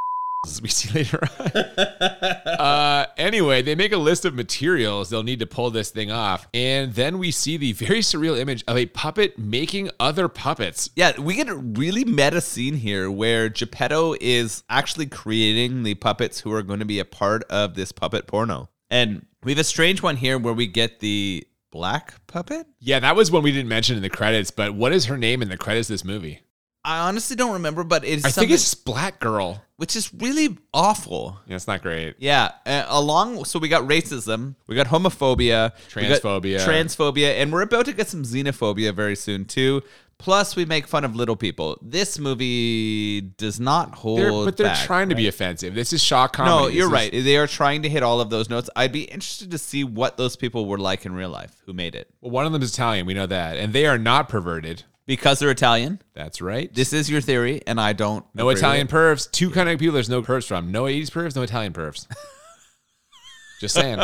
as 0.45 0.61
we 0.61 0.69
see 0.69 0.93
later 0.95 1.21
on. 1.39 1.47
uh, 1.47 3.07
anyway, 3.17 3.63
they 3.63 3.75
make 3.75 3.93
a 3.93 3.97
list 3.99 4.25
of 4.25 4.35
materials 4.35 5.11
they'll 5.11 5.23
need 5.23 5.39
to 5.39 5.47
pull 5.47 5.71
this 5.71 5.91
thing 5.91 6.11
off, 6.11 6.49
and 6.53 6.95
then 6.95 7.19
we 7.19 7.31
see 7.31 7.57
the 7.57 7.73
very 7.73 8.01
surreal 8.01 8.39
image 8.39 8.65
of 8.67 8.77
a 8.77 8.87
puppet 8.87 9.39
making 9.39 9.91
other 10.01 10.29
puppets. 10.29 10.91
Yeah, 10.97 11.19
we 11.21 11.35
get 11.35 11.49
a 11.49 11.55
really 11.55 12.05
meta 12.05 12.41
scene 12.41 12.75
here 12.75 13.11
where 13.11 13.49
Geppetto 13.49 14.15
is 14.21 14.65
actually 14.69 15.07
creating 15.07 15.83
the 15.83 15.95
puppets 15.95 16.41
who 16.41 16.53
are 16.53 16.63
going 16.63 16.81
to 16.81 16.85
be 16.85 16.99
a 16.99 17.05
part 17.05 17.45
of 17.45 17.75
this 17.75 17.93
puppet 17.93 18.27
porno. 18.27 18.69
And 18.91 19.27
we 19.43 19.53
have 19.53 19.59
a 19.59 19.65
strange 19.65 20.03
one 20.03 20.17
here 20.17 20.39
where 20.39 20.55
we 20.55 20.67
get 20.67 21.01
the 21.01 21.47
black 21.71 22.15
puppet. 22.27 22.67
Yeah, 22.81 23.01
that 23.01 23.17
was 23.17 23.31
one 23.31 23.43
we 23.43 23.53
didn't 23.53 23.69
mention 23.69 23.97
in 23.97 24.03
the 24.03 24.11
credits. 24.11 24.51
But 24.51 24.75
what 24.75 24.93
is 24.93 25.07
her 25.07 25.17
name 25.17 25.41
in 25.41 25.49
the 25.49 25.57
credits 25.57 25.89
of 25.89 25.95
this 25.95 26.05
movie? 26.05 26.41
I 26.85 27.09
honestly 27.09 27.37
don't 27.37 27.53
remember, 27.53 27.85
but 27.85 28.05
it's 28.05 28.25
I 28.25 28.31
think 28.31 28.51
it's 28.51 28.75
Black 28.75 29.21
Girl. 29.21 29.63
which 29.77 29.95
is 29.95 30.13
really 30.15 30.59
awful. 30.75 31.39
Yeah, 31.47 31.55
it's 31.57 31.69
not 31.69 31.81
great. 31.83 32.17
Yeah, 32.19 32.51
uh, 32.67 32.87
along 32.89 33.45
so 33.45 33.59
we 33.61 33.69
got 33.69 33.83
racism, 33.89 34.57
we 34.67 34.75
got 34.75 34.89
homophobia, 34.89 35.73
Transphobia. 35.89 36.59
transphobia, 36.67 37.41
and 37.41 37.53
we're 37.53 37.63
about 37.63 37.87
to 37.87 37.93
get 37.93 38.09
some 38.09 38.25
xenophobia 38.25 38.93
very 38.95 39.15
soon 39.15 39.45
too. 39.45 39.83
Plus, 40.19 40.55
we 40.55 40.65
make 40.65 40.87
fun 40.87 41.05
of 41.05 41.17
little 41.17 41.35
people. 41.35 41.77
This 41.83 42.17
movie 42.17 43.21
does 43.21 43.59
not 43.59 43.95
hold. 43.97 44.21
They're, 44.21 44.31
but 44.31 44.57
they're 44.57 44.67
back, 44.69 44.87
trying 44.87 45.09
to 45.09 45.17
be 45.17 45.27
offensive. 45.27 45.75
This 45.75 45.93
is 45.93 46.01
shock 46.01 46.35
comedy. 46.35 46.55
No, 46.55 46.69
you're 46.69 46.87
is- 46.87 46.93
right. 46.93 47.11
They 47.13 47.37
are 47.37 47.49
trying 47.49 47.83
to 47.83 47.89
hit 47.89 48.05
all 48.05 48.21
of 48.21 48.31
those 48.31 48.49
notes. 48.49 48.71
I'd 48.77 48.93
be 48.93 49.03
interested 49.03 49.51
to 49.51 49.59
see 49.59 49.83
what 49.83 50.17
those 50.17 50.37
people 50.37 50.67
were 50.67 50.79
like 50.79 51.05
in 51.07 51.13
real 51.15 51.31
life 51.31 51.57
who 51.67 51.73
made 51.73 51.97
it 51.97 52.09
Well, 52.21 52.31
one 52.31 52.47
of 52.47 52.53
them 52.53 52.63
is 52.63 52.73
Italian. 52.73 53.05
We 53.07 53.15
know 53.15 53.27
that, 53.27 53.57
and 53.57 53.73
they 53.73 53.85
are 53.87 53.99
not 53.99 54.29
perverted. 54.29 54.85
Because 55.07 55.39
they're 55.39 55.51
Italian. 55.51 56.01
That's 56.15 56.41
right. 56.41 56.73
This 56.73 56.93
is 56.93 57.11
your 57.11 57.21
theory, 57.21 57.63
and 57.67 57.81
I 57.81 57.93
don't. 57.93 58.25
No 58.35 58.45
agree 58.45 58.55
with 58.55 58.59
Italian 58.59 58.87
it. 58.87 58.91
pervs. 58.91 59.31
Two 59.31 59.51
kind 59.51 59.69
of 59.69 59.79
people 59.79 59.95
there's 59.95 60.09
no 60.09 60.23
pervs 60.23 60.47
from. 60.47 60.71
No 60.73 60.85
80s 60.85 61.11
pervs, 61.11 61.37
no 61.37 61.43
Italian 61.43 61.73
pervs. 61.73 62.07
Just 63.61 63.75
saying. 63.75 64.01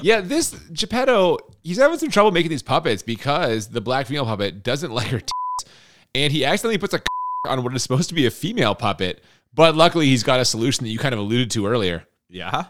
yeah, 0.00 0.20
this 0.20 0.52
Geppetto, 0.72 1.38
he's 1.62 1.78
having 1.78 1.98
some 1.98 2.10
trouble 2.10 2.30
making 2.30 2.50
these 2.50 2.62
puppets 2.62 3.02
because 3.02 3.68
the 3.68 3.80
black 3.80 4.06
female 4.06 4.24
puppet 4.24 4.62
doesn't 4.62 4.90
like 4.90 5.08
her 5.08 5.20
tits, 5.20 5.72
and 6.14 6.32
he 6.32 6.44
accidentally 6.44 6.78
puts 6.78 6.94
a 6.94 7.02
on 7.48 7.62
what 7.62 7.74
is 7.74 7.82
supposed 7.82 8.08
to 8.08 8.14
be 8.14 8.26
a 8.26 8.30
female 8.30 8.74
puppet. 8.74 9.22
But 9.54 9.74
luckily, 9.74 10.06
he's 10.06 10.22
got 10.22 10.40
a 10.40 10.44
solution 10.44 10.84
that 10.84 10.90
you 10.90 10.98
kind 10.98 11.12
of 11.12 11.18
alluded 11.18 11.50
to 11.52 11.66
earlier. 11.66 12.04
Yeah. 12.30 12.66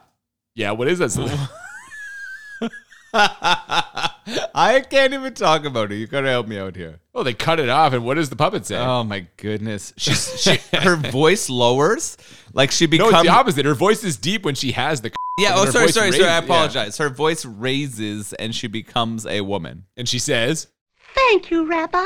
Yeah, 0.55 0.73
what 0.73 0.89
is 0.89 0.99
that 0.99 1.11
solution? 1.11 1.39
I 4.55 4.81
can't 4.81 5.13
even 5.15 5.35
talk 5.35 5.65
about 5.65 5.93
it. 5.93 5.97
You 5.97 6.07
gotta 6.07 6.29
help 6.29 6.47
me 6.49 6.59
out 6.59 6.77
here. 6.77 7.01
Oh, 7.15 7.23
they 7.23 7.35
cut 7.35 7.59
it 7.61 7.69
off, 7.69 7.93
and 7.93 8.05
what 8.05 8.15
does 8.15 8.31
the 8.31 8.37
puppet 8.37 8.67
say? 8.67 8.77
Oh 8.77 9.03
my 9.05 9.27
goodness. 9.37 9.93
She's 9.97 10.41
she 10.41 10.59
her 10.77 10.97
voice 10.97 11.49
lowers. 11.51 12.17
Like 12.53 12.71
she 12.71 12.87
no, 12.87 12.91
becomes 12.91 13.13
it's 13.15 13.23
the 13.23 13.29
opposite. 13.29 13.65
Her 13.67 13.75
voice 13.75 14.05
is 14.05 14.17
deep 14.17 14.45
when 14.45 14.55
she 14.55 14.73
has 14.73 15.01
the. 15.01 15.11
Yeah, 15.39 15.53
oh 15.55 15.65
her 15.65 15.73
sorry, 15.73 15.87
voice 15.87 15.95
sorry, 15.95 16.13
sorry. 16.13 16.25
I 16.25 16.37
raises- 16.37 16.49
yeah. 16.49 16.55
apologize. 16.55 16.99
Her 16.99 17.09
voice 17.09 17.45
raises 17.47 18.35
and 18.35 18.55
she 18.55 18.67
becomes 18.67 19.25
a 19.27 19.41
woman. 19.41 19.87
And 19.97 20.07
she 20.07 20.19
says, 20.19 20.67
Thank 21.15 21.51
you, 21.51 21.65
Rabbi. 21.67 22.05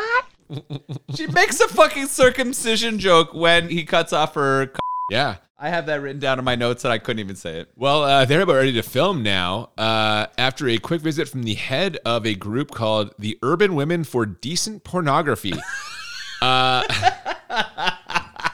She 1.16 1.26
makes 1.26 1.58
a 1.60 1.66
fucking 1.66 2.06
circumcision 2.06 3.00
joke 3.00 3.34
when 3.34 3.68
he 3.68 3.84
cuts 3.84 4.12
off 4.12 4.34
her 4.34 4.66
c- 4.66 4.72
"Yeah." 5.10 5.36
I 5.58 5.70
have 5.70 5.86
that 5.86 6.02
written 6.02 6.20
down 6.20 6.38
in 6.38 6.44
my 6.44 6.54
notes 6.54 6.84
and 6.84 6.92
I 6.92 6.98
couldn't 6.98 7.20
even 7.20 7.34
say 7.36 7.60
it. 7.60 7.70
Well, 7.76 8.02
uh, 8.02 8.26
they're 8.26 8.42
about 8.42 8.56
ready 8.56 8.74
to 8.74 8.82
film 8.82 9.22
now. 9.22 9.70
Uh, 9.78 10.26
after 10.36 10.68
a 10.68 10.76
quick 10.76 11.00
visit 11.00 11.30
from 11.30 11.44
the 11.44 11.54
head 11.54 11.96
of 12.04 12.26
a 12.26 12.34
group 12.34 12.72
called 12.72 13.14
the 13.18 13.38
Urban 13.42 13.74
Women 13.74 14.04
for 14.04 14.26
Decent 14.26 14.84
Pornography. 14.84 15.54
uh, 16.42 16.84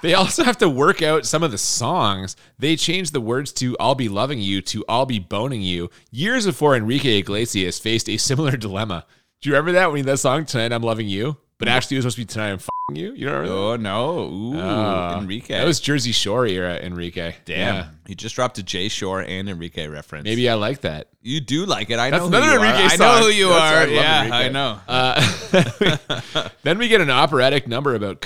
they 0.02 0.14
also 0.14 0.44
have 0.44 0.58
to 0.58 0.68
work 0.68 1.02
out 1.02 1.26
some 1.26 1.42
of 1.42 1.50
the 1.50 1.58
songs. 1.58 2.36
They 2.58 2.76
changed 2.76 3.12
the 3.12 3.20
words 3.20 3.52
to 3.54 3.76
"I'll 3.80 3.96
be 3.96 4.08
loving 4.08 4.38
you" 4.38 4.62
to 4.62 4.84
"I'll 4.88 5.06
be 5.06 5.18
boning 5.18 5.62
you" 5.62 5.90
years 6.12 6.46
before 6.46 6.76
Enrique 6.76 7.18
Iglesias 7.18 7.80
faced 7.80 8.08
a 8.08 8.16
similar 8.16 8.56
dilemma. 8.56 9.06
Do 9.40 9.48
you 9.48 9.56
remember 9.56 9.72
that 9.72 9.88
when 9.88 9.96
he 9.96 10.02
did 10.02 10.12
that 10.12 10.18
song 10.18 10.44
"Tonight 10.44 10.72
I'm 10.72 10.82
Loving 10.82 11.08
You"? 11.08 11.38
But 11.62 11.68
actually, 11.68 11.96
it 11.96 12.04
was 12.04 12.14
supposed 12.14 12.16
to 12.16 12.22
be 12.22 12.26
"Tonight 12.26 12.50
I'm 12.50 12.58
Fucking 12.58 12.96
You." 12.96 13.12
You 13.14 13.26
don't 13.26 13.34
remember? 13.42 13.54
Oh 13.54 13.76
no. 13.76 14.18
Ooh, 14.24 14.58
Uh, 14.60 15.18
Enrique. 15.20 15.54
That 15.56 15.64
was 15.64 15.78
Jersey 15.78 16.10
Shore 16.12 16.44
era 16.46 16.74
Enrique. 16.76 17.34
damn. 17.44 17.74
Yeah. 17.76 17.86
He 18.08 18.16
just 18.16 18.34
dropped 18.34 18.58
a 18.58 18.62
Jay 18.64 18.88
Shore 18.88 19.20
and 19.22 19.48
Enrique 19.48 19.86
reference. 19.86 20.24
Maybe 20.24 20.48
I 20.50 20.54
like 20.54 20.80
that. 20.80 21.06
you 21.22 21.40
do 21.40 21.64
like 21.64 21.90
it. 21.90 21.98
I 22.00 22.10
That's 22.10 22.24
know 22.24 22.28
who 22.30 22.36
another 22.36 22.52
you 22.52 22.58
are. 22.58 22.64
Enrique 22.66 22.84
I 22.84 22.96
know 22.96 23.14
song. 23.14 23.22
who 23.22 23.28
you 23.28 23.48
That's- 23.50 23.72
I 23.72 23.76
are. 23.76 23.86
love 23.86 23.94
yeah, 23.94 24.18
Enrique. 24.24 24.36
I 24.36 24.48
know. 24.48 24.80
Uh, 24.88 26.48
then 26.64 26.78
we 26.78 26.88
get 26.88 27.00
an 27.00 27.10
operatic 27.10 27.68
number 27.68 27.94
about 27.94 28.24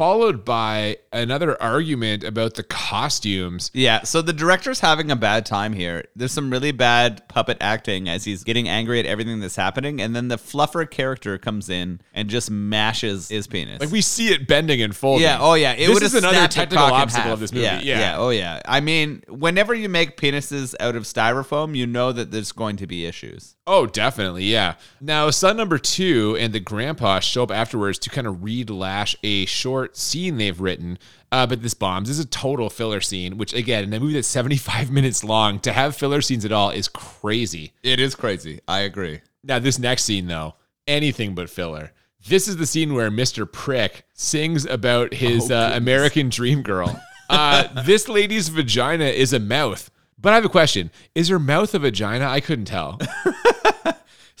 followed 0.00 0.46
by 0.46 0.96
another 1.12 1.60
argument 1.62 2.24
about 2.24 2.54
the 2.54 2.62
costumes. 2.62 3.70
Yeah, 3.74 4.02
so 4.02 4.22
the 4.22 4.32
director's 4.32 4.80
having 4.80 5.10
a 5.10 5.16
bad 5.16 5.44
time 5.44 5.74
here. 5.74 6.06
There's 6.16 6.32
some 6.32 6.48
really 6.50 6.72
bad 6.72 7.28
puppet 7.28 7.58
acting 7.60 8.08
as 8.08 8.24
he's 8.24 8.42
getting 8.42 8.66
angry 8.66 8.98
at 8.98 9.04
everything 9.04 9.40
that's 9.40 9.56
happening, 9.56 10.00
and 10.00 10.16
then 10.16 10.28
the 10.28 10.36
fluffer 10.38 10.90
character 10.90 11.36
comes 11.36 11.68
in 11.68 12.00
and 12.14 12.30
just 12.30 12.50
mashes 12.50 13.28
his 13.28 13.46
penis. 13.46 13.78
Like 13.78 13.90
we 13.90 14.00
see 14.00 14.28
it 14.28 14.48
bending 14.48 14.80
and 14.80 14.96
folding. 14.96 15.24
yeah, 15.24 15.36
oh 15.38 15.52
yeah, 15.52 15.72
it 15.72 15.88
This 15.88 16.00
is 16.00 16.14
another 16.14 16.48
technical 16.48 16.86
obstacle 16.86 17.34
of 17.34 17.40
this 17.40 17.52
movie. 17.52 17.64
Yeah, 17.64 17.80
Yeah. 17.82 17.98
yeah, 17.98 18.16
oh 18.16 18.30
yeah. 18.30 18.62
I 18.64 18.80
mean, 18.80 19.22
whenever 19.28 19.74
you 19.74 19.90
make 19.90 20.16
penises 20.16 20.74
out 20.80 20.96
of 20.96 21.02
styrofoam, 21.02 21.76
you 21.76 21.86
know 21.86 22.10
that 22.10 22.30
there's 22.30 22.52
going 22.52 22.76
to 22.76 22.86
be 22.86 23.04
issues. 23.04 23.54
Oh, 23.66 23.86
definitely, 23.86 24.44
yeah. 24.44 24.76
Now, 25.00 25.28
son 25.28 25.58
number 25.58 25.78
two 25.78 26.36
and 26.40 26.52
the 26.52 26.58
grandpa 26.58 27.20
show 27.20 27.42
up 27.42 27.50
afterwards 27.52 27.98
to 28.00 28.10
kind 28.10 28.26
of 28.26 28.42
read 28.42 28.70
Lash 28.70 29.14
a 29.22 29.44
short 29.44 29.89
scene 29.96 30.36
they've 30.36 30.60
written. 30.60 30.98
Uh, 31.32 31.46
but 31.46 31.62
this 31.62 31.74
bombs. 31.74 32.08
This 32.08 32.18
is 32.18 32.24
a 32.24 32.28
total 32.28 32.70
filler 32.70 33.00
scene, 33.00 33.38
which 33.38 33.54
again, 33.54 33.84
in 33.84 33.92
a 33.92 34.00
movie 34.00 34.14
that's 34.14 34.28
75 34.28 34.90
minutes 34.92 35.22
long, 35.22 35.60
to 35.60 35.72
have 35.72 35.96
filler 35.96 36.20
scenes 36.20 36.44
at 36.44 36.52
all 36.52 36.70
is 36.70 36.88
crazy. 36.88 37.72
It 37.82 38.00
is 38.00 38.14
crazy. 38.14 38.60
I 38.66 38.80
agree. 38.80 39.20
Now, 39.42 39.58
this 39.58 39.78
next 39.78 40.04
scene, 40.04 40.26
though, 40.26 40.54
anything 40.86 41.34
but 41.34 41.48
filler. 41.48 41.92
This 42.28 42.48
is 42.48 42.58
the 42.58 42.66
scene 42.66 42.94
where 42.94 43.10
Mr. 43.10 43.50
Prick 43.50 44.04
sings 44.12 44.66
about 44.66 45.14
his 45.14 45.50
uh, 45.50 45.72
American 45.74 46.28
Dream 46.28 46.62
Girl. 46.62 47.00
Uh, 47.32 47.84
this 47.84 48.08
lady's 48.08 48.48
vagina 48.48 49.04
is 49.04 49.32
a 49.32 49.38
mouth. 49.38 49.88
But 50.18 50.32
I 50.32 50.34
have 50.34 50.44
a 50.44 50.48
question. 50.48 50.90
Is 51.14 51.28
her 51.28 51.38
mouth 51.38 51.72
a 51.76 51.78
vagina? 51.78 52.26
I 52.26 52.40
couldn't 52.40 52.64
tell. 52.64 52.98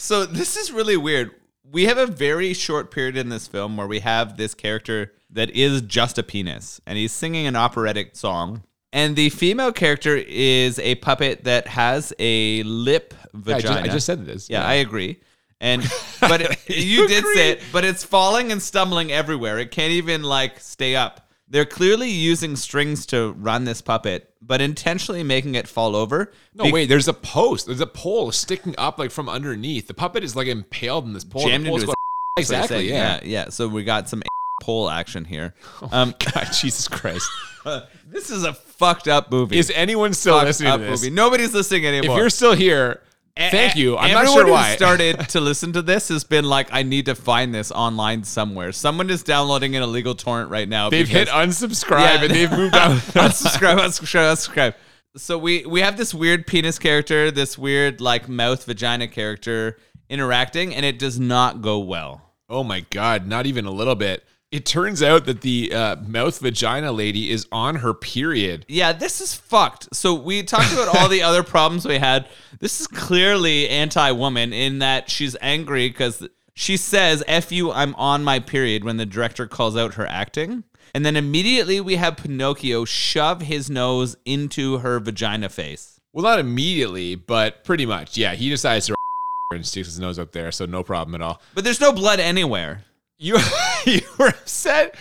So 0.02 0.24
this 0.24 0.56
is 0.56 0.72
really 0.72 0.96
weird. 0.96 1.32
We 1.70 1.84
have 1.84 1.98
a 1.98 2.06
very 2.06 2.54
short 2.54 2.90
period 2.90 3.18
in 3.18 3.28
this 3.28 3.46
film 3.46 3.76
where 3.76 3.86
we 3.86 4.00
have 4.00 4.38
this 4.38 4.54
character 4.54 5.12
that 5.32 5.50
is 5.50 5.82
just 5.82 6.18
a 6.18 6.22
penis, 6.22 6.80
and 6.86 6.98
he's 6.98 7.12
singing 7.12 7.46
an 7.46 7.56
operatic 7.56 8.16
song. 8.16 8.62
And 8.92 9.14
the 9.14 9.30
female 9.30 9.72
character 9.72 10.16
is 10.16 10.78
a 10.80 10.96
puppet 10.96 11.44
that 11.44 11.68
has 11.68 12.12
a 12.18 12.62
lip 12.64 13.14
I 13.26 13.28
vagina. 13.34 13.62
just, 13.62 13.78
I 13.78 13.86
just 13.86 14.06
said 14.06 14.26
this. 14.26 14.50
Yeah, 14.50 14.64
I 14.64 14.74
agree. 14.74 15.20
And 15.60 15.82
but 16.20 16.40
it, 16.40 16.58
you 16.68 17.06
did 17.06 17.24
say 17.34 17.50
it, 17.50 17.62
but 17.72 17.84
it's 17.84 18.02
falling 18.02 18.50
and 18.50 18.60
stumbling 18.60 19.12
everywhere. 19.12 19.58
It 19.58 19.70
can't 19.70 19.92
even 19.92 20.22
like 20.22 20.58
stay 20.58 20.96
up. 20.96 21.28
They're 21.48 21.66
clearly 21.66 22.10
using 22.10 22.54
strings 22.56 23.06
to 23.06 23.32
run 23.32 23.64
this 23.64 23.82
puppet, 23.82 24.32
but 24.40 24.60
intentionally 24.60 25.24
making 25.24 25.56
it 25.56 25.66
fall 25.66 25.96
over. 25.96 26.32
No, 26.54 26.64
Be- 26.64 26.72
wait, 26.72 26.88
there's 26.88 27.08
a 27.08 27.12
post. 27.12 27.66
There's 27.66 27.80
a 27.80 27.86
pole 27.86 28.30
sticking 28.32 28.74
up 28.78 28.98
like 28.98 29.10
from 29.10 29.28
underneath. 29.28 29.86
The 29.88 29.94
puppet 29.94 30.24
is 30.24 30.34
like 30.34 30.46
impaled 30.46 31.06
in 31.06 31.12
this 31.12 31.24
pole. 31.24 31.46
jammed 31.46 31.66
the 31.66 31.68
into 31.68 31.80
his 31.80 31.84
going- 31.86 31.94
That's 32.36 32.50
what 32.50 32.56
I'm 32.56 32.62
Exactly, 32.62 32.88
yeah. 32.88 33.14
yeah, 33.16 33.20
yeah. 33.24 33.48
So 33.50 33.68
we 33.68 33.84
got 33.84 34.08
some 34.08 34.22
pole 34.60 34.88
action 34.90 35.24
here. 35.24 35.54
Um, 35.90 36.14
God, 36.34 36.48
Jesus 36.52 36.86
Christ. 36.86 37.28
this 38.06 38.30
is 38.30 38.44
a 38.44 38.52
fucked 38.54 39.08
up 39.08 39.30
movie. 39.30 39.58
Is 39.58 39.70
anyone 39.74 40.14
still 40.14 40.34
Fucked 40.34 40.46
listening 40.46 40.68
to 40.70 40.74
up 40.74 40.80
this? 40.80 41.02
movie. 41.02 41.14
Nobody's 41.14 41.52
listening 41.54 41.86
anymore. 41.86 41.98
If 41.98 42.04
anymore. 42.04 42.18
you're 42.20 42.30
still 42.30 42.54
here, 42.54 43.02
thank 43.36 43.76
you. 43.76 43.96
I'm 43.98 44.10
not 44.12 44.24
Everyone 44.24 44.36
sure 44.38 44.46
who 44.46 44.52
why. 44.52 44.76
started 44.76 45.18
to 45.30 45.40
listen 45.40 45.72
to 45.74 45.82
this 45.82 46.08
has 46.08 46.24
been 46.24 46.44
like, 46.44 46.68
I 46.72 46.82
need 46.82 47.06
to 47.06 47.14
find 47.14 47.54
this 47.54 47.70
online 47.72 48.24
somewhere. 48.24 48.72
Someone 48.72 49.10
is 49.10 49.22
downloading 49.22 49.76
an 49.76 49.82
illegal 49.82 50.14
torrent 50.14 50.50
right 50.50 50.68
now. 50.68 50.88
They've 50.90 51.08
hit 51.08 51.26
because- 51.26 51.60
unsubscribe 51.62 52.00
Yeah. 52.00 52.22
and 52.24 52.30
they've 52.34 52.50
moved 52.50 52.74
on. 52.76 52.96
unsubscribe, 52.96 53.78
unsubscribe, 53.78 54.32
unsubscribe. 54.32 54.74
So 55.16 55.36
we 55.38 55.66
we 55.66 55.80
have 55.80 55.96
this 55.96 56.14
weird 56.14 56.46
penis 56.46 56.78
character, 56.78 57.30
this 57.32 57.58
weird 57.58 58.00
like 58.00 58.28
mouth 58.28 58.64
vagina 58.64 59.08
character 59.08 59.76
interacting, 60.08 60.74
and 60.74 60.86
it 60.86 60.98
does 60.98 61.18
not 61.18 61.60
go 61.62 61.78
well. 61.80 62.32
oh 62.48 62.64
my 62.64 62.80
God, 62.90 63.26
not 63.26 63.44
even 63.46 63.64
a 63.64 63.70
little 63.70 63.94
bit. 63.94 64.24
It 64.52 64.66
turns 64.66 65.00
out 65.00 65.26
that 65.26 65.42
the 65.42 65.72
uh, 65.72 65.96
mouth 65.96 66.40
vagina 66.40 66.90
lady 66.90 67.30
is 67.30 67.46
on 67.52 67.76
her 67.76 67.94
period. 67.94 68.66
Yeah, 68.68 68.92
this 68.92 69.20
is 69.20 69.32
fucked. 69.32 69.94
So 69.94 70.12
we 70.12 70.42
talked 70.42 70.72
about 70.72 70.96
all 70.96 71.08
the 71.08 71.22
other 71.24 71.44
problems 71.44 71.86
we 71.86 71.98
had. 71.98 72.26
This 72.58 72.80
is 72.80 72.88
clearly 72.88 73.68
anti-woman 73.68 74.52
in 74.52 74.80
that 74.80 75.08
she's 75.08 75.36
angry 75.40 75.88
because 75.88 76.26
she 76.54 76.76
says, 76.76 77.22
"F 77.28 77.52
you, 77.52 77.70
I'm 77.70 77.94
on 77.94 78.24
my 78.24 78.40
period." 78.40 78.82
When 78.82 78.96
the 78.96 79.06
director 79.06 79.46
calls 79.46 79.76
out 79.76 79.94
her 79.94 80.06
acting, 80.06 80.64
and 80.94 81.06
then 81.06 81.14
immediately 81.14 81.80
we 81.80 81.94
have 81.94 82.16
Pinocchio 82.16 82.84
shove 82.84 83.42
his 83.42 83.70
nose 83.70 84.16
into 84.24 84.78
her 84.78 84.98
vagina 84.98 85.48
face. 85.48 86.00
Well, 86.12 86.24
not 86.24 86.40
immediately, 86.40 87.14
but 87.14 87.62
pretty 87.62 87.86
much. 87.86 88.16
Yeah, 88.16 88.34
he 88.34 88.50
decides 88.50 88.86
to 88.86 88.96
and 89.52 89.64
sticks 89.64 89.86
his 89.86 90.00
nose 90.00 90.18
up 90.18 90.32
there, 90.32 90.50
so 90.50 90.66
no 90.66 90.82
problem 90.82 91.14
at 91.14 91.22
all. 91.22 91.40
But 91.54 91.62
there's 91.62 91.80
no 91.80 91.92
blood 91.92 92.18
anywhere. 92.18 92.84
You 93.20 93.36
you 93.86 94.00
were 94.18 94.28
upset 94.28 94.94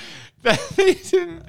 that 0.43 0.59
they 0.75 0.93
didn't 0.93 1.43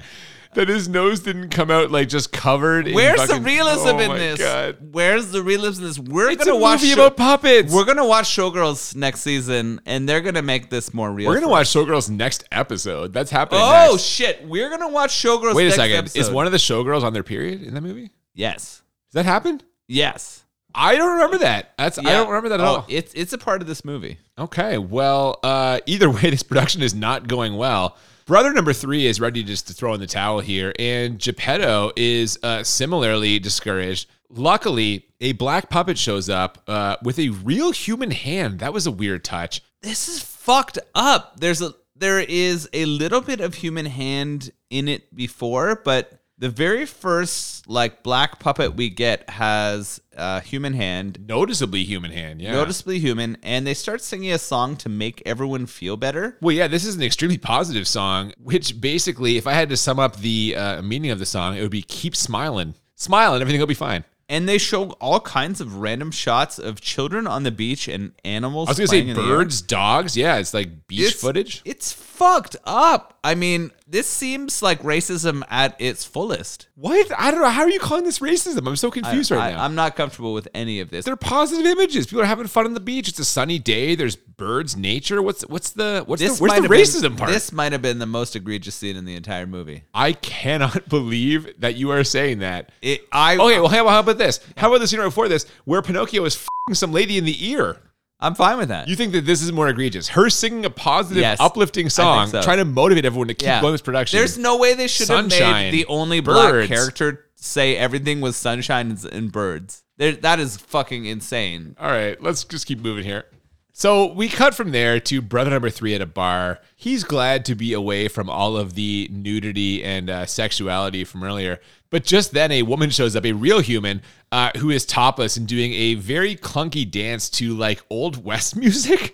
that 0.53 0.67
his 0.67 0.89
nose 0.89 1.19
didn't 1.21 1.49
come 1.49 1.69
out 1.71 1.91
like 1.91 2.09
just 2.09 2.31
covered. 2.31 2.87
in 2.87 2.93
Where's 2.95 3.19
fucking- 3.21 3.37
the 3.37 3.41
realism 3.41 3.87
oh 3.87 3.99
in 3.99 4.11
this? 4.17 4.39
God. 4.39 4.77
Where's 4.91 5.31
the 5.31 5.43
realism 5.43 5.83
in 5.83 5.87
this? 5.89 5.99
We're 5.99 6.31
It's 6.31 6.43
gonna 6.43 6.57
a 6.57 6.59
watch 6.59 6.81
movie 6.81 6.93
about 6.93 7.17
puppets. 7.17 7.73
We're 7.73 7.85
gonna 7.85 8.05
watch 8.05 8.25
Showgirls 8.25 8.95
next 8.95 9.21
season, 9.21 9.81
and 9.85 10.07
they're 10.07 10.21
gonna 10.21 10.41
make 10.41 10.69
this 10.69 10.93
more 10.93 11.11
real. 11.11 11.27
We're 11.29 11.35
gonna 11.35 11.49
watch. 11.49 11.67
Showgirls 11.67 12.09
next 12.09 12.45
episode. 12.51 13.13
That's 13.13 13.31
happening. 13.31 13.61
Oh 13.63 13.91
next. 13.91 14.03
shit! 14.03 14.47
We're 14.47 14.69
gonna 14.69 14.89
watch 14.89 15.11
Showgirls. 15.11 15.55
Wait 15.55 15.67
a 15.67 15.71
second. 15.71 15.97
Episode. 15.97 16.19
Is 16.19 16.29
one 16.29 16.45
of 16.45 16.51
the 16.53 16.57
Showgirls 16.57 17.03
on 17.03 17.13
their 17.13 17.23
period 17.23 17.63
in 17.63 17.73
that 17.73 17.81
movie? 17.81 18.07
Does 18.07 18.11
yes, 18.33 18.81
that 19.13 19.25
happen? 19.25 19.61
yes. 19.87 20.40
I 20.75 20.95
don't 20.95 21.13
remember 21.13 21.37
that. 21.39 21.73
That's 21.77 21.97
I 21.97 22.03
don't 22.03 22.27
remember 22.27 22.49
that 22.49 22.59
at 22.59 22.65
Oh, 22.65 22.69
all. 22.77 22.85
It's 22.87 23.13
it's 23.13 23.33
a 23.33 23.37
part 23.37 23.61
of 23.61 23.67
this 23.67 23.83
movie. 23.85 24.17
Okay. 24.37 24.77
Well, 24.77 25.39
uh, 25.43 25.79
either 25.85 26.09
way, 26.11 26.29
this 26.29 26.43
production 26.43 26.81
is 26.81 26.93
not 26.95 27.27
going 27.27 27.55
well. 27.55 27.97
Brother 28.25 28.53
number 28.53 28.71
three 28.71 29.07
is 29.07 29.19
ready 29.19 29.43
just 29.43 29.67
to 29.67 29.73
throw 29.73 29.93
in 29.93 29.99
the 29.99 30.07
towel 30.07 30.39
here, 30.39 30.71
and 30.79 31.19
Geppetto 31.19 31.91
is 31.97 32.39
uh, 32.43 32.63
similarly 32.63 33.39
discouraged. 33.39 34.09
Luckily, 34.29 35.05
a 35.19 35.33
black 35.33 35.69
puppet 35.69 35.97
shows 35.97 36.29
up 36.29 36.63
uh, 36.67 36.95
with 37.03 37.19
a 37.19 37.29
real 37.29 37.71
human 37.71 38.11
hand. 38.11 38.59
That 38.59 38.71
was 38.73 38.87
a 38.87 38.91
weird 38.91 39.25
touch. 39.25 39.61
This 39.81 40.07
is 40.07 40.23
fucked 40.23 40.79
up. 40.95 41.39
There's 41.39 41.61
a 41.61 41.73
there 41.95 42.19
is 42.21 42.69
a 42.73 42.85
little 42.85 43.21
bit 43.21 43.41
of 43.41 43.55
human 43.55 43.85
hand 43.85 44.51
in 44.69 44.87
it 44.87 45.13
before, 45.15 45.81
but 45.83 46.20
the 46.41 46.49
very 46.49 46.85
first 46.85 47.69
like 47.69 48.01
black 48.03 48.39
puppet 48.39 48.75
we 48.75 48.89
get 48.89 49.29
has 49.29 50.01
a 50.17 50.41
human 50.41 50.73
hand 50.73 51.23
Noticeably 51.27 51.83
human 51.83 52.11
hand. 52.11 52.41
Yeah. 52.41 52.51
noticeably 52.53 52.99
human, 52.99 53.37
and 53.43 53.65
they 53.65 53.73
start 53.75 54.01
singing 54.01 54.31
a 54.33 54.39
song 54.39 54.75
to 54.77 54.89
make 54.89 55.21
everyone 55.25 55.67
feel 55.67 55.95
better. 55.97 56.37
Well, 56.41 56.53
yeah, 56.55 56.67
this 56.67 56.83
is 56.85 56.95
an 56.95 57.03
extremely 57.03 57.37
positive 57.37 57.87
song, 57.87 58.33
which 58.43 58.81
basically, 58.81 59.37
if 59.37 59.45
I 59.47 59.53
had 59.53 59.69
to 59.69 59.77
sum 59.77 59.99
up 59.99 60.17
the 60.17 60.55
uh, 60.57 60.81
meaning 60.81 61.11
of 61.11 61.19
the 61.19 61.25
song, 61.25 61.55
it 61.55 61.61
would 61.61 61.71
be 61.71 61.83
keep 61.83 62.15
smiling. 62.15 62.73
Smile 62.95 63.33
and 63.33 63.41
everything 63.41 63.59
will 63.59 63.67
be 63.67 63.73
fine. 63.73 64.03
And 64.27 64.47
they 64.47 64.57
show 64.57 64.91
all 65.01 65.19
kinds 65.19 65.59
of 65.61 65.75
random 65.77 66.09
shots 66.09 66.57
of 66.57 66.79
children 66.81 67.27
on 67.27 67.43
the 67.43 67.51
beach 67.51 67.87
and 67.87 68.13
animals. 68.23 68.69
I 68.69 68.71
was 68.71 68.77
going 68.77 68.87
to 68.87 68.91
say 68.91 69.01
in 69.01 69.07
the 69.15 69.21
air. 69.21 69.27
birds, 69.39 69.61
dogs. 69.61 70.15
Yeah, 70.17 70.37
it's 70.37 70.53
like 70.53 70.87
beach 70.87 70.99
It's- 71.01 71.21
footage. 71.21 71.61
It's 71.65 71.91
fucked 72.21 72.55
up. 72.65 73.17
I 73.23 73.33
mean, 73.33 73.71
this 73.87 74.07
seems 74.07 74.61
like 74.61 74.81
racism 74.83 75.41
at 75.49 75.75
its 75.79 76.05
fullest. 76.05 76.67
What? 76.75 77.11
I 77.17 77.31
don't 77.31 77.41
know. 77.41 77.49
How 77.49 77.61
are 77.61 77.69
you 77.69 77.79
calling 77.79 78.03
this 78.03 78.19
racism? 78.19 78.67
I'm 78.67 78.75
so 78.75 78.91
confused 78.91 79.31
right 79.31 79.53
I, 79.53 79.55
now. 79.55 79.63
I'm 79.63 79.73
not 79.73 79.95
comfortable 79.95 80.33
with 80.33 80.47
any 80.53 80.79
of 80.81 80.91
this. 80.91 81.05
They're 81.05 81.15
positive 81.15 81.65
images. 81.65 82.05
People 82.05 82.21
are 82.21 82.25
having 82.25 82.45
fun 82.45 82.65
on 82.65 82.75
the 82.75 82.79
beach. 82.79 83.07
It's 83.07 83.17
a 83.17 83.25
sunny 83.25 83.57
day. 83.57 83.95
There's 83.95 84.15
birds, 84.15 84.77
nature. 84.77 85.19
What's 85.21 85.41
what's 85.47 85.71
the 85.71 86.03
what's 86.05 86.21
the, 86.21 86.27
where's 86.27 86.39
the 86.39 86.61
have 86.61 86.63
been- 86.63 86.71
racism 86.71 87.17
part? 87.17 87.31
This 87.31 87.51
might 87.51 87.71
have 87.71 87.81
been 87.81 87.97
the 87.97 88.05
most 88.05 88.35
egregious 88.35 88.75
scene 88.75 88.95
in 88.95 89.05
the 89.05 89.15
entire 89.15 89.47
movie. 89.47 89.83
I 89.93 90.13
cannot 90.13 90.89
believe 90.89 91.59
that 91.59 91.75
you 91.75 91.89
are 91.89 92.03
saying 92.03 92.39
that. 92.39 92.71
It, 92.83 93.01
I 93.11 93.33
Okay, 93.33 93.59
well, 93.59 93.67
how, 93.67 93.87
how 93.87 93.99
about 93.99 94.19
this? 94.19 94.39
How 94.57 94.67
about 94.67 94.81
the 94.81 94.87
scene 94.87 94.99
right 94.99 95.05
before 95.05 95.27
this, 95.27 95.47
where 95.65 95.81
Pinocchio 95.81 96.23
is 96.25 96.35
fing 96.35 96.75
some 96.75 96.91
lady 96.91 97.17
in 97.17 97.25
the 97.25 97.49
ear? 97.49 97.77
I'm 98.21 98.35
fine 98.35 98.57
with 98.57 98.69
that. 98.69 98.87
You 98.87 98.95
think 98.95 99.13
that 99.13 99.25
this 99.25 99.41
is 99.41 99.51
more 99.51 99.67
egregious? 99.67 100.09
Her 100.09 100.29
singing 100.29 100.63
a 100.65 100.69
positive, 100.69 101.21
Yes, 101.21 101.39
uplifting 101.39 101.89
song, 101.89 102.27
so. 102.29 102.41
trying 102.41 102.59
to 102.59 102.65
motivate 102.65 103.03
everyone 103.05 103.27
to 103.29 103.33
keep 103.33 103.47
Yeah. 103.47 103.61
going 103.61 103.71
with 103.71 103.81
this 103.81 103.85
production. 103.85 104.17
There's 104.19 104.37
no 104.37 104.57
way 104.57 104.73
they 104.75 104.87
should 104.87 105.09
have 105.09 105.27
made 105.29 105.71
the 105.71 105.85
only 105.87 106.19
black 106.19 106.51
birds. 106.51 106.67
character 106.67 107.25
say 107.35 107.75
everything 107.75 108.21
was 108.21 108.35
sunshine 108.35 108.91
and- 108.91 109.05
and 109.13 109.31
birds. 109.31 109.81
There, 109.97 110.11
that 110.13 110.39
is 110.39 110.57
fucking 110.57 111.05
insane. 111.05 111.75
All 111.79 111.89
right, 111.89 112.21
let's 112.21 112.43
just 112.43 112.67
keep 112.67 112.79
moving 112.79 113.03
here. 113.03 113.25
So 113.73 114.13
we 114.13 114.27
cut 114.29 114.53
from 114.53 114.71
there 114.71 114.99
to 114.99 115.21
brother 115.21 115.49
number 115.49 115.69
three 115.71 115.95
at 115.95 116.01
a 116.01 116.05
bar. 116.05 116.59
He's 116.75 117.03
glad 117.03 117.45
to 117.45 117.55
be 117.55 117.73
away 117.73 118.07
from 118.09 118.29
all 118.29 118.55
of 118.57 118.75
the 118.75 119.07
nudity 119.11 119.83
and 119.83 120.09
uh, 120.09 120.25
sexuality 120.27 121.03
from 121.03 121.23
earlier. 121.23 121.59
But 121.91 122.05
just 122.05 122.31
then, 122.31 122.51
a 122.51 122.63
woman 122.63 122.89
shows 122.89 123.15
up, 123.15 123.25
a 123.25 123.33
real 123.33 123.59
human, 123.59 124.01
uh, 124.31 124.51
who 124.57 124.69
is 124.69 124.85
topless 124.85 125.35
and 125.35 125.45
doing 125.45 125.73
a 125.73 125.95
very 125.95 126.35
clunky 126.35 126.89
dance 126.89 127.29
to 127.31 127.53
like 127.55 127.83
old 127.89 128.23
west 128.23 128.55
music. 128.55 129.13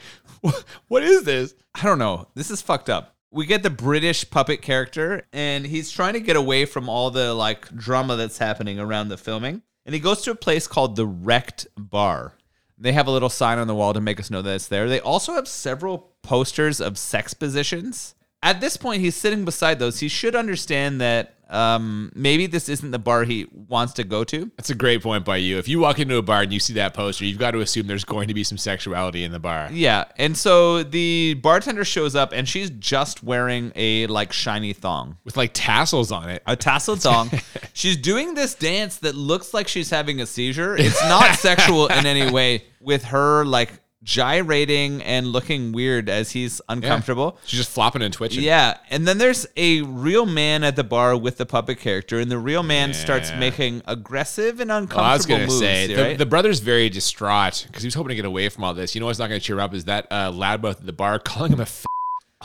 what 0.87 1.03
is 1.03 1.23
this? 1.23 1.55
I 1.75 1.83
don't 1.83 1.99
know. 1.99 2.27
This 2.35 2.51
is 2.51 2.61
fucked 2.61 2.89
up. 2.89 3.15
We 3.31 3.45
get 3.45 3.63
the 3.63 3.69
British 3.69 4.29
puppet 4.29 4.61
character, 4.61 5.23
and 5.33 5.65
he's 5.65 5.91
trying 5.91 6.13
to 6.13 6.19
get 6.19 6.37
away 6.37 6.65
from 6.65 6.87
all 6.87 7.11
the 7.11 7.33
like 7.33 7.67
drama 7.75 8.15
that's 8.15 8.37
happening 8.37 8.79
around 8.79 9.09
the 9.09 9.17
filming. 9.17 9.63
And 9.85 9.93
he 9.93 9.99
goes 9.99 10.21
to 10.23 10.31
a 10.31 10.35
place 10.35 10.67
called 10.67 10.95
the 10.95 11.05
Wrecked 11.05 11.67
Bar. 11.75 12.33
They 12.77 12.91
have 12.91 13.07
a 13.07 13.11
little 13.11 13.29
sign 13.29 13.57
on 13.57 13.67
the 13.67 13.73
wall 13.73 13.93
to 13.93 14.01
make 14.01 14.19
us 14.19 14.29
know 14.29 14.43
that 14.43 14.53
it's 14.53 14.67
there. 14.67 14.87
They 14.87 14.99
also 14.99 15.33
have 15.33 15.47
several 15.47 16.13
posters 16.21 16.79
of 16.79 16.97
sex 16.97 17.33
positions. 17.33 18.13
At 18.43 18.62
this 18.62 18.78
point, 18.78 19.02
he's 19.02 19.15
sitting 19.15 19.45
beside 19.45 19.80
those. 19.80 20.00
He 20.00 20.08
should 20.08 20.36
understand 20.36 21.02
that 21.02 21.38
um, 21.50 22.12
maybe 22.13 22.45
this 22.47 22.69
isn't 22.69 22.91
the 22.91 23.00
bar 23.00 23.23
he 23.23 23.47
wants 23.52 23.93
to 23.93 24.04
go 24.04 24.23
to. 24.26 24.52
That's 24.58 24.69
a 24.69 24.76
great 24.76 25.02
point 25.02 25.26
by 25.26 25.38
you. 25.38 25.58
If 25.58 25.67
you 25.67 25.80
walk 25.80 26.00
into 26.00 26.17
a 26.17 26.21
bar 26.21 26.41
and 26.41 26.54
you 26.54 26.60
see 26.60 26.73
that 26.73 26.93
poster, 26.93 27.26
you've 27.26 27.39
got 27.39 27.52
to 27.52 27.62
assume 27.62 27.88
there's 27.88 28.04
going 28.04 28.28
to 28.28 28.34
be 28.34 28.43
some 28.43 28.58
sexuality 28.58 29.23
in 29.23 29.32
the 29.32 29.39
bar. 29.39 29.69
Yeah, 29.71 30.06
and 30.17 30.38
so 30.38 30.84
the 30.84 31.36
bartender 31.36 31.86
shows 31.86 32.15
up, 32.15 32.32
and 32.34 32.47
she's 32.47 32.69
just 32.69 33.23
wearing 33.23 33.71
a 33.76 34.08
like 34.08 34.34
shiny 34.34 34.73
thong. 34.73 35.17
With 35.23 35.38
like 35.38 35.52
tassels 35.54 36.12
on 36.12 36.30
it. 36.30 36.43
a 36.45 36.56
tasseled 36.56 37.02
thong. 37.02 37.32
she's 37.73 37.97
doing 37.97 38.34
this 38.34 38.54
dance 38.56 38.97
that 38.97 39.15
looks 39.15 39.54
like 39.54 39.67
she's 39.67 39.89
having 39.89 40.21
a 40.21 40.26
seizure. 40.26 40.76
It's 40.76 41.02
not 41.04 41.36
sexual 41.36 41.88
in 41.88 42.06
any 42.06 42.32
way 42.38 42.65
with 42.82 43.06
her 43.06 43.45
like 43.45 43.71
gyrating 44.07 45.03
and 45.03 45.27
looking 45.27 45.73
weird 45.73 46.07
as 46.09 46.31
he's 46.31 46.61
uncomfortable. 46.69 47.37
She's 47.45 47.59
just 47.59 47.69
flopping 47.71 48.01
and 48.01 48.13
twitching. 48.13 48.41
Yeah, 48.43 48.77
and 48.89 49.05
then 49.07 49.17
there's 49.17 49.45
a 49.57 49.81
real 49.81 50.25
man 50.25 50.63
at 50.63 50.75
the 50.77 50.83
bar 50.83 51.15
with 51.17 51.37
the 51.37 51.45
puppet 51.45 51.77
character, 51.79 52.17
and 52.19 52.31
the 52.31 52.39
real 52.39 52.63
man 52.63 52.93
starts 52.93 53.31
making 53.37 53.81
aggressive 53.85 54.59
and 54.59 54.69
Well, 54.69 54.77
uncomfortable 54.79 55.05
I 55.05 55.13
was 55.13 55.25
gonna 55.25 55.41
moves. 55.47 55.59
say 55.59 55.87
the, 55.93 56.01
right? 56.01 56.17
the 56.17 56.25
brother's 56.25 56.59
very 56.61 56.89
distraught 56.89 57.65
because 57.67 57.83
he 57.83 57.87
was 57.87 57.93
hoping 57.95 58.09
to 58.09 58.15
get 58.15 58.25
away 58.25 58.47
from 58.49 58.63
all 58.63 58.73
this. 58.73 58.95
You 58.95 59.01
know 59.01 59.07
what's 59.07 59.19
not 59.19 59.27
going 59.27 59.39
to 59.41 59.45
cheer 59.45 59.59
up 59.59 59.73
is 59.73 59.85
that 59.85 60.07
uh, 60.09 60.31
loudmouth 60.31 60.79
at 60.79 60.85
the 60.85 60.93
bar 60.93 61.19
calling 61.29 61.51
him 61.51 61.59
a. 61.59 61.63
F- 61.63 61.85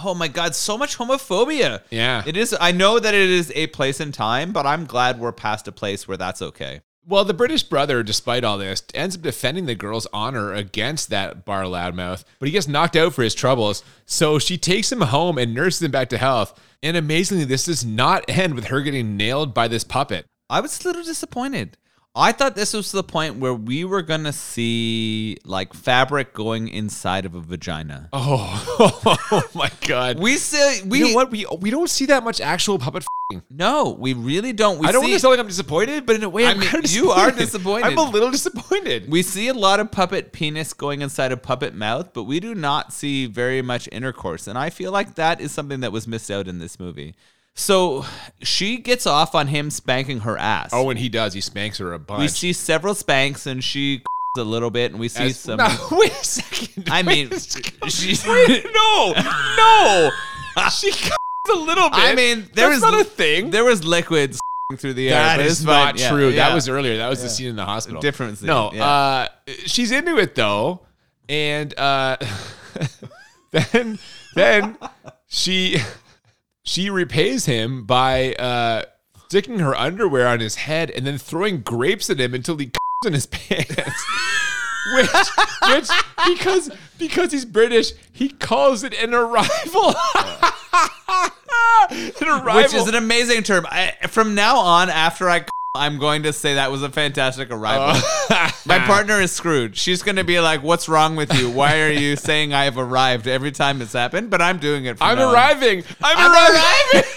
oh 0.04 0.14
my 0.14 0.26
god, 0.28 0.54
so 0.56 0.76
much 0.76 0.98
homophobia. 0.98 1.82
Yeah. 1.90 2.22
it 2.26 2.36
is. 2.36 2.54
I 2.60 2.72
know 2.72 2.98
that 2.98 3.14
it 3.14 3.30
is 3.30 3.52
a 3.54 3.68
place 3.68 4.00
in 4.00 4.10
time, 4.10 4.52
but 4.52 4.66
I'm 4.66 4.84
glad 4.84 5.20
we're 5.20 5.32
past 5.32 5.68
a 5.68 5.72
place 5.72 6.08
where 6.08 6.16
that's 6.16 6.42
okay. 6.42 6.80
Well, 7.06 7.24
the 7.24 7.34
British 7.34 7.64
brother, 7.64 8.02
despite 8.02 8.44
all 8.44 8.58
this, 8.58 8.82
ends 8.94 9.16
up 9.16 9.22
defending 9.22 9.66
the 9.66 9.74
girl's 9.74 10.06
honor 10.12 10.52
against 10.52 11.10
that 11.10 11.44
bar 11.44 11.64
loudmouth, 11.64 12.24
but 12.38 12.46
he 12.46 12.52
gets 12.52 12.68
knocked 12.68 12.96
out 12.96 13.12
for 13.12 13.22
his 13.22 13.34
troubles. 13.34 13.82
So 14.06 14.38
she 14.38 14.56
takes 14.56 14.92
him 14.92 15.00
home 15.00 15.36
and 15.36 15.52
nurses 15.52 15.82
him 15.82 15.90
back 15.90 16.08
to 16.10 16.18
health. 16.18 16.58
And 16.82 16.96
amazingly, 16.96 17.44
this 17.44 17.64
does 17.64 17.84
not 17.84 18.24
end 18.28 18.54
with 18.54 18.66
her 18.66 18.80
getting 18.80 19.16
nailed 19.16 19.52
by 19.52 19.68
this 19.68 19.84
puppet. 19.84 20.26
I 20.48 20.60
was 20.60 20.80
a 20.80 20.88
little 20.88 21.02
disappointed. 21.02 21.76
I 22.14 22.32
thought 22.32 22.54
this 22.54 22.74
was 22.74 22.92
the 22.92 23.02
point 23.02 23.36
where 23.36 23.54
we 23.54 23.86
were 23.86 24.02
gonna 24.02 24.34
see 24.34 25.38
like 25.46 25.72
fabric 25.72 26.34
going 26.34 26.68
inside 26.68 27.24
of 27.24 27.34
a 27.34 27.40
vagina. 27.40 28.10
Oh, 28.24 29.16
oh 29.32 29.42
my 29.54 29.70
god. 29.86 30.18
We 30.18 30.36
see 30.36 30.82
we 30.86 30.98
you 30.98 31.08
know 31.08 31.14
what? 31.14 31.30
We 31.30 31.46
we 31.60 31.70
don't 31.70 31.88
see 31.88 32.06
that 32.06 32.22
much 32.22 32.40
actual 32.40 32.78
puppet. 32.78 33.02
F***ing. 33.04 33.42
no, 33.48 33.96
we 33.98 34.12
really 34.12 34.52
don't. 34.52 34.78
We 34.78 34.86
I 34.86 34.92
don't 34.92 35.02
see, 35.02 35.08
want 35.08 35.14
to 35.14 35.20
sound 35.20 35.32
like 35.32 35.40
I'm 35.40 35.46
disappointed, 35.48 36.04
but 36.04 36.16
in 36.16 36.22
a 36.22 36.28
way, 36.28 36.46
I 36.46 36.50
I'm 36.50 36.58
mean, 36.58 36.68
kind 36.68 36.84
of 36.84 36.90
you 36.90 37.10
are 37.10 37.30
disappointed. 37.30 37.86
I'm 37.86 37.98
a 37.98 38.10
little 38.10 38.30
disappointed. 38.30 39.10
we 39.10 39.22
see 39.22 39.48
a 39.48 39.54
lot 39.54 39.80
of 39.80 39.90
puppet 39.90 40.32
penis 40.32 40.74
going 40.74 41.00
inside 41.00 41.32
a 41.32 41.36
puppet 41.38 41.74
mouth, 41.74 42.12
but 42.12 42.24
we 42.24 42.40
do 42.40 42.54
not 42.54 42.92
see 42.92 43.24
very 43.26 43.62
much 43.62 43.88
intercourse, 43.90 44.46
and 44.46 44.58
I 44.58 44.68
feel 44.68 44.92
like 44.92 45.14
that 45.14 45.40
is 45.40 45.52
something 45.52 45.80
that 45.80 45.92
was 45.92 46.06
missed 46.06 46.30
out 46.30 46.46
in 46.46 46.58
this 46.58 46.78
movie. 46.78 47.14
So 47.54 48.04
she 48.42 48.78
gets 48.78 49.06
off 49.06 49.34
on 49.34 49.46
him 49.48 49.70
spanking 49.70 50.20
her 50.20 50.38
ass. 50.38 50.70
Oh, 50.72 50.88
and 50.90 50.98
he 50.98 51.08
does. 51.08 51.34
He 51.34 51.40
spanks 51.40 51.78
her 51.78 51.92
a 51.92 51.98
bunch. 51.98 52.20
we 52.20 52.28
see 52.28 52.52
several 52.52 52.94
spanks, 52.94 53.46
and 53.46 53.62
she 53.62 54.02
a 54.38 54.42
little 54.42 54.70
bit, 54.70 54.90
and 54.92 55.00
we 55.00 55.08
see 55.08 55.24
As- 55.24 55.38
some. 55.38 55.58
No, 55.58 55.68
wait 55.92 56.12
a 56.12 56.24
second. 56.24 56.88
I 56.90 57.02
mean, 57.02 57.30
she's. 57.88 58.26
Wait, 58.26 58.64
no, 58.72 59.12
no. 59.56 60.10
She 60.70 60.90
a 61.50 61.54
little 61.54 61.90
bit. 61.90 61.98
I 61.98 62.14
mean, 62.14 62.48
there 62.54 62.70
That's 62.70 62.82
was 62.82 62.92
not 62.92 63.00
a 63.00 63.04
thing. 63.04 63.50
There 63.50 63.64
was 63.64 63.84
liquids 63.84 64.38
through 64.78 64.94
the 64.94 65.08
air. 65.10 65.14
that 65.14 65.40
is 65.40 65.58
it's 65.58 65.64
fine. 65.66 65.86
not 65.86 65.98
Yeah, 65.98 66.08
true. 66.10 66.26
That 66.32 66.48
yeah. 66.48 66.54
was 66.54 66.68
earlier. 66.68 66.96
That 66.98 67.08
was 67.08 67.22
the 67.22 67.28
scene 67.28 67.48
in 67.48 67.56
the 67.56 67.64
hospital. 67.64 68.00
Different 68.00 68.38
scene, 68.38 68.46
No, 68.46 68.70
yeah. 68.72 68.84
uh, 68.86 69.28
she's 69.66 69.90
into 69.92 70.16
it 70.18 70.34
though, 70.34 70.80
and 71.28 71.78
uh, 71.78 72.16
then 73.50 73.98
then 74.34 74.78
she 75.28 75.76
she 76.62 76.90
repays 76.90 77.46
him 77.46 77.84
by 77.84 78.34
uh, 78.34 78.84
sticking 79.28 79.58
her 79.58 79.74
underwear 79.74 80.26
on 80.28 80.40
his 80.40 80.56
head 80.56 80.90
and 80.90 81.06
then 81.06 81.18
throwing 81.18 81.60
grapes 81.62 82.10
at 82.10 82.20
him 82.20 82.34
until 82.34 82.56
he 82.56 82.70
in 83.06 83.14
his 83.14 83.26
pants. 83.26 84.04
which, 84.94 85.08
which 85.68 85.88
because 86.26 86.70
because 86.98 87.32
he's 87.32 87.44
British, 87.44 87.92
he 88.12 88.28
calls 88.28 88.84
it 88.84 88.94
an 88.94 89.14
arrival. 89.14 89.94
an 91.90 92.28
arrival. 92.28 92.54
which 92.54 92.74
is 92.74 92.88
an 92.88 92.94
amazing 92.94 93.42
term. 93.42 93.66
I, 93.68 93.92
from 94.08 94.34
now 94.34 94.58
on, 94.58 94.90
after 94.90 95.28
I, 95.28 95.44
I'm 95.74 95.98
going 95.98 96.24
to 96.24 96.34
say 96.34 96.56
that 96.56 96.70
was 96.70 96.82
a 96.82 96.90
fantastic 96.90 97.50
arrival. 97.50 97.94
Oh. 97.96 98.50
My 98.66 98.78
partner 98.80 99.22
is 99.22 99.32
screwed. 99.32 99.74
She's 99.74 100.02
going 100.02 100.16
to 100.16 100.24
be 100.24 100.38
like, 100.38 100.62
"What's 100.62 100.86
wrong 100.86 101.16
with 101.16 101.32
you? 101.32 101.50
Why 101.50 101.80
are 101.80 101.90
you 101.90 102.14
saying 102.14 102.52
I 102.52 102.64
have 102.64 102.76
arrived 102.76 103.26
every 103.26 103.52
time 103.52 103.80
it's 103.80 103.94
happened?" 103.94 104.28
But 104.28 104.42
I'm 104.42 104.58
doing 104.58 104.84
it. 104.84 104.98
I'm 105.00 105.18
arriving. 105.18 105.82
I'm, 106.02 106.16
I'm 106.18 106.30
arriving. 106.30 107.08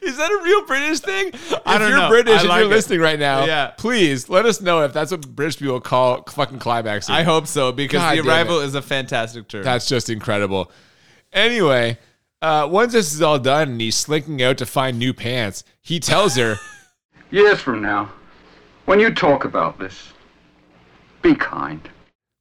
Is 0.00 0.16
that 0.16 0.30
a 0.30 0.40
real 0.42 0.64
British 0.64 1.00
thing? 1.00 1.32
I 1.66 1.74
if 1.74 1.80
don't 1.80 1.90
you're 1.90 1.98
know. 1.98 2.08
British 2.08 2.38
I 2.38 2.40
and 2.40 2.48
like 2.48 2.58
you're 2.60 2.72
it. 2.72 2.74
listening 2.74 3.00
right 3.00 3.18
now, 3.18 3.44
Yeah. 3.44 3.72
please 3.76 4.30
let 4.30 4.46
us 4.46 4.62
know 4.62 4.82
if 4.84 4.94
that's 4.94 5.10
what 5.10 5.28
British 5.36 5.58
people 5.58 5.80
call 5.80 6.22
fucking 6.22 6.60
climaxing. 6.60 7.14
I 7.14 7.24
hope 7.24 7.46
so 7.46 7.72
because 7.72 8.00
God 8.00 8.16
the 8.16 8.26
arrival 8.26 8.60
it. 8.60 8.64
is 8.66 8.74
a 8.74 8.80
fantastic 8.80 9.48
term. 9.48 9.64
That's 9.64 9.86
just 9.86 10.08
incredible. 10.08 10.70
Anyway, 11.34 11.98
uh, 12.42 12.68
once 12.70 12.92
this 12.92 13.12
is 13.14 13.22
all 13.22 13.38
done 13.38 13.70
and 13.70 13.80
he's 13.80 13.96
slinking 13.96 14.42
out 14.42 14.58
to 14.58 14.66
find 14.66 14.98
new 14.98 15.12
pants, 15.14 15.64
he 15.82 15.98
tells 16.00 16.36
her, 16.36 16.56
Years 17.30 17.60
from 17.60 17.82
now, 17.82 18.12
when 18.84 19.00
you 19.00 19.12
talk 19.12 19.44
about 19.44 19.78
this, 19.78 20.12
be 21.22 21.34
kind. 21.34 21.88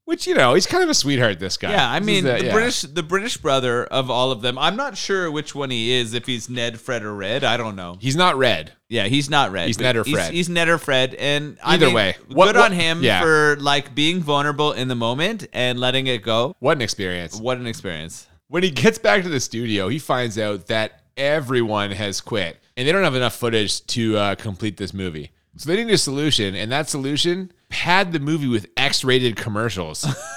which, 0.04 0.28
you 0.28 0.36
know, 0.36 0.54
he's 0.54 0.68
kind 0.68 0.84
of 0.84 0.90
a 0.90 0.94
sweetheart, 0.94 1.40
this 1.40 1.58
guy. 1.58 1.72
Yeah, 1.72 1.90
I 1.90 2.00
mean 2.00 2.26
is, 2.28 2.32
uh, 2.32 2.38
the 2.38 2.46
yeah. 2.46 2.52
British, 2.54 2.82
the 2.82 3.02
British 3.02 3.38
brother 3.38 3.86
of 3.86 4.12
all 4.12 4.32
of 4.32 4.42
them. 4.42 4.60
I'm 4.60 4.76
not 4.76 4.96
sure 4.96 5.32
which 5.32 5.56
one 5.56 5.72
he 5.72 5.94
is. 5.94 6.14
If 6.14 6.28
he's 6.28 6.48
Ned, 6.50 6.80
Fred, 6.80 7.02
or 7.04 7.16
Red, 7.16 7.44
I 7.44 7.58
don't 7.58 7.76
know. 7.76 7.98
He's 8.00 8.16
not 8.16 8.36
red. 8.38 8.74
Yeah, 8.90 9.06
he's 9.06 9.28
not 9.28 9.52
Red. 9.52 9.66
He's 9.66 9.80
Ned 9.80 9.96
or 9.96 10.04
Fred. 10.04 10.32
He's, 10.32 10.48
Ned 10.50 10.70
or 10.70 10.78
Fred, 10.78 11.16
and 11.16 11.58
I 11.64 11.74
Either 11.74 11.88
mean, 11.88 11.96
way. 11.96 12.16
good 12.28 12.38
What- 12.38 12.56
what- 12.56 12.58
on 12.58 12.72
him 12.74 13.02
yeah. 13.02 13.22
for 13.22 13.56
like 13.60 13.96
being 13.96 14.20
vulnerable 14.22 14.72
in 14.74 14.88
the 14.88 14.96
moment 14.96 15.48
and 15.52 15.80
letting 15.80 16.06
it 16.06 16.22
go. 16.22 16.56
What 16.60 16.78
an 16.78 16.84
experience. 16.84 17.40
What 17.40 17.58
an 17.58 17.66
experience! 17.66 18.28
When 18.56 18.64
he 18.64 18.72
gets 18.72 18.98
back 18.98 19.22
to 19.24 19.28
the 19.28 19.42
studio, 19.42 19.90
he 19.90 20.00
finds 20.00 20.40
out 20.40 20.68
that 20.68 21.02
everyone 21.18 21.92
has 21.92 22.22
quit 22.22 22.58
and 22.78 22.88
they 22.88 22.94
don't 22.94 23.04
have 23.04 23.14
enough 23.14 23.36
footage 23.36 23.86
to 23.88 24.16
uh, 24.16 24.36
complete 24.36 24.78
this 24.78 24.94
movie. 24.94 25.32
So 25.58 25.70
they 25.70 25.84
need 25.84 25.94
a 25.94 25.98
solution, 25.98 26.56
and 26.56 26.72
that 26.72 26.88
solution 26.88 27.52
pad 27.68 28.14
the 28.14 28.20
movie 28.22 28.48
with 28.48 28.68
X-rated 28.78 29.36
commercials. 29.36 30.08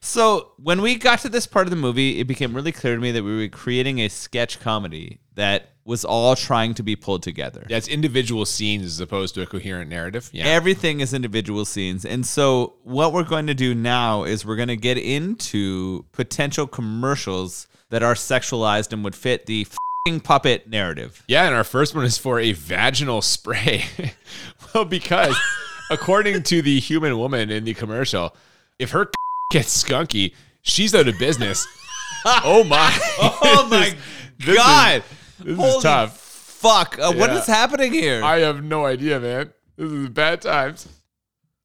So 0.00 0.52
when 0.56 0.80
we 0.80 0.94
got 0.94 1.20
to 1.20 1.28
this 1.28 1.46
part 1.46 1.66
of 1.66 1.70
the 1.70 1.76
movie, 1.76 2.20
it 2.20 2.24
became 2.24 2.54
really 2.54 2.72
clear 2.72 2.94
to 2.94 3.00
me 3.00 3.12
that 3.12 3.22
we 3.22 3.36
were 3.36 3.48
creating 3.48 4.00
a 4.00 4.08
sketch 4.08 4.60
comedy 4.60 5.18
that 5.38 5.70
was 5.84 6.04
all 6.04 6.36
trying 6.36 6.74
to 6.74 6.82
be 6.82 6.94
pulled 6.96 7.22
together. 7.22 7.64
Yeah, 7.70 7.78
it's 7.78 7.88
individual 7.88 8.44
scenes 8.44 8.84
as 8.84 9.00
opposed 9.00 9.34
to 9.36 9.42
a 9.42 9.46
coherent 9.46 9.88
narrative. 9.88 10.28
Yeah. 10.32 10.44
Everything 10.46 11.00
is 11.00 11.14
individual 11.14 11.64
scenes. 11.64 12.04
And 12.04 12.26
so, 12.26 12.74
what 12.82 13.12
we're 13.14 13.22
going 13.24 13.46
to 13.46 13.54
do 13.54 13.74
now 13.74 14.24
is 14.24 14.44
we're 14.44 14.56
going 14.56 14.68
to 14.68 14.76
get 14.76 14.98
into 14.98 16.04
potential 16.12 16.66
commercials 16.66 17.68
that 17.90 18.02
are 18.02 18.14
sexualized 18.14 18.92
and 18.92 19.02
would 19.04 19.14
fit 19.16 19.46
the 19.46 19.66
fing 20.06 20.20
puppet 20.20 20.68
narrative. 20.68 21.22
Yeah, 21.26 21.46
and 21.46 21.54
our 21.54 21.64
first 21.64 21.94
one 21.94 22.04
is 22.04 22.18
for 22.18 22.38
a 22.38 22.52
vaginal 22.52 23.22
spray. 23.22 23.84
well, 24.74 24.84
because 24.84 25.34
according 25.90 26.42
to 26.42 26.60
the 26.60 26.78
human 26.80 27.16
woman 27.16 27.48
in 27.50 27.64
the 27.64 27.72
commercial, 27.74 28.36
if 28.78 28.90
her 28.90 29.08
gets 29.52 29.82
skunky, 29.84 30.34
she's 30.62 30.94
out 30.94 31.08
of 31.08 31.18
business. 31.18 31.66
oh 32.26 32.64
my. 32.64 32.94
Oh 33.20 33.66
my 33.70 33.94
This 34.38 34.56
is- 34.56 35.02
This 35.42 35.58
is 35.76 35.82
tough. 35.82 36.18
Fuck. 36.18 36.98
Uh, 36.98 37.12
What 37.12 37.30
Yeah. 37.30 37.38
is 37.38 37.46
happening 37.46 37.92
here? 37.92 38.22
I 38.24 38.40
have 38.40 38.62
no 38.64 38.84
idea, 38.86 39.20
man. 39.20 39.52
This 39.76 39.90
is 39.92 40.08
bad 40.08 40.40
times. 40.42 40.88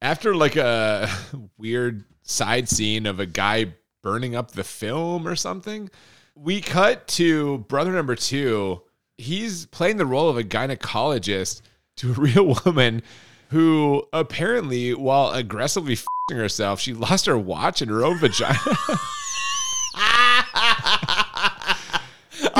After 0.02 0.36
like 0.36 0.56
a 0.56 1.10
weird 1.58 2.04
side 2.24 2.70
scene 2.70 3.06
of 3.06 3.20
a 3.20 3.26
guy 3.26 3.74
burning 4.02 4.36
up 4.36 4.52
the 4.52 4.64
film 4.64 5.28
or 5.28 5.36
something, 5.36 5.90
we 6.36 6.62
cut 6.62 7.08
to 7.08 7.60
brother 7.70 7.92
number 7.92 8.16
two. 8.16 8.82
He's 9.18 9.66
playing 9.68 9.98
the 9.98 10.06
role 10.06 10.30
of 10.30 10.38
a 10.38 10.44
gynecologist 10.44 11.62
to 11.98 12.12
a 12.12 12.14
real 12.20 12.56
woman 12.66 13.02
who 13.50 14.04
apparently, 14.14 14.94
while 14.94 15.32
aggressively 15.32 15.96
fing 15.96 16.38
herself, 16.38 16.80
she 16.80 16.94
lost 16.94 17.26
her 17.28 17.38
watch 17.38 17.82
in 17.82 17.90
her 17.90 18.04
own 18.04 18.18
vagina. 18.18 18.60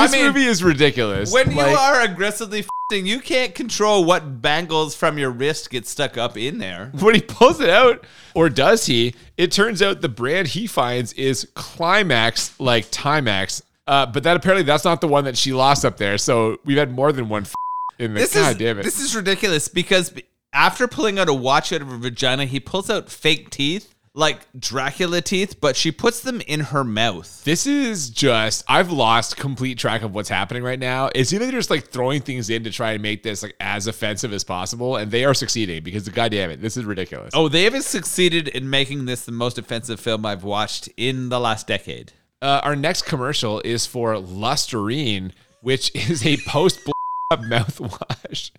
this 0.04 0.12
mean, 0.12 0.26
movie 0.26 0.44
is 0.44 0.62
ridiculous. 0.62 1.32
when 1.32 1.50
you 1.52 1.60
are 1.60 2.00
aggressively 2.00 2.64
fing, 2.90 3.06
you 3.06 3.20
can't 3.20 3.54
control 3.54 4.04
what 4.04 4.40
bangles 4.42 4.94
from 4.94 5.18
your 5.18 5.30
wrist 5.30 5.70
get 5.70 5.86
stuck 5.86 6.16
up 6.16 6.36
in 6.36 6.58
there. 6.58 6.90
when 7.00 7.14
he 7.14 7.20
pulls 7.20 7.60
it 7.60 7.70
out, 7.70 8.04
or 8.34 8.48
does 8.48 8.86
he? 8.86 9.14
It 9.36 9.52
turns 9.52 9.82
out 9.82 10.00
the 10.00 10.08
brand 10.08 10.48
he 10.48 10.66
finds 10.66 11.12
is 11.14 11.48
Climax, 11.54 12.58
like 12.60 12.86
Timex. 12.86 13.62
Uh, 13.86 14.06
but 14.06 14.22
that 14.22 14.36
apparently 14.36 14.64
that's 14.64 14.84
not 14.84 15.00
the 15.00 15.08
one 15.08 15.24
that 15.24 15.36
she 15.36 15.52
lost 15.52 15.84
up 15.84 15.96
there. 15.98 16.16
So 16.18 16.58
we've 16.64 16.78
had 16.78 16.90
more 16.90 17.12
than 17.12 17.28
one 17.28 17.42
f- 17.42 17.54
in 17.98 18.14
the. 18.14 18.20
This 18.20 18.34
God 18.34 18.52
is 18.52 18.56
damn 18.56 18.78
it! 18.78 18.82
this 18.82 18.98
is 18.98 19.14
ridiculous 19.14 19.68
because 19.68 20.12
after 20.54 20.88
pulling 20.88 21.18
out 21.18 21.28
a 21.28 21.34
watch 21.34 21.72
out 21.72 21.82
of 21.82 21.88
her 21.88 21.98
vagina, 21.98 22.46
he 22.46 22.60
pulls 22.60 22.88
out 22.88 23.10
fake 23.10 23.50
teeth, 23.50 23.93
like 24.14 24.46
Dracula 24.58 25.20
teeth, 25.20 25.60
but 25.60 25.76
she 25.76 25.90
puts 25.90 26.20
them 26.20 26.40
in 26.42 26.60
her 26.60 26.84
mouth. 26.84 27.42
This 27.44 27.66
is 27.66 28.10
just 28.10 28.64
I've 28.68 28.90
lost 28.90 29.36
complete 29.36 29.76
track 29.76 30.02
of 30.02 30.14
what's 30.14 30.28
happening 30.28 30.62
right 30.62 30.78
now. 30.78 31.10
It's 31.14 31.32
either 31.32 31.46
they're 31.46 31.58
just 31.58 31.70
like 31.70 31.88
throwing 31.88 32.20
things 32.20 32.48
in 32.48 32.62
to 32.64 32.70
try 32.70 32.92
and 32.92 33.02
make 33.02 33.24
this 33.24 33.42
like 33.42 33.56
as 33.58 33.86
offensive 33.88 34.32
as 34.32 34.44
possible, 34.44 34.96
and 34.96 35.10
they 35.10 35.24
are 35.24 35.34
succeeding 35.34 35.82
because 35.82 36.08
god 36.08 36.30
damn 36.30 36.50
it, 36.50 36.60
this 36.62 36.76
is 36.76 36.84
ridiculous. 36.84 37.32
Oh, 37.34 37.48
they 37.48 37.64
have 37.64 37.74
succeeded 37.82 38.48
in 38.48 38.70
making 38.70 39.06
this 39.06 39.24
the 39.24 39.32
most 39.32 39.58
offensive 39.58 39.98
film 39.98 40.24
I've 40.24 40.44
watched 40.44 40.88
in 40.96 41.28
the 41.28 41.40
last 41.40 41.66
decade. 41.66 42.12
Uh, 42.40 42.60
our 42.62 42.76
next 42.76 43.02
commercial 43.02 43.60
is 43.64 43.86
for 43.86 44.18
Listerine, 44.18 45.32
which 45.60 45.92
is 45.94 46.24
a 46.24 46.36
post 46.46 46.80
mouthwash. 47.32 48.52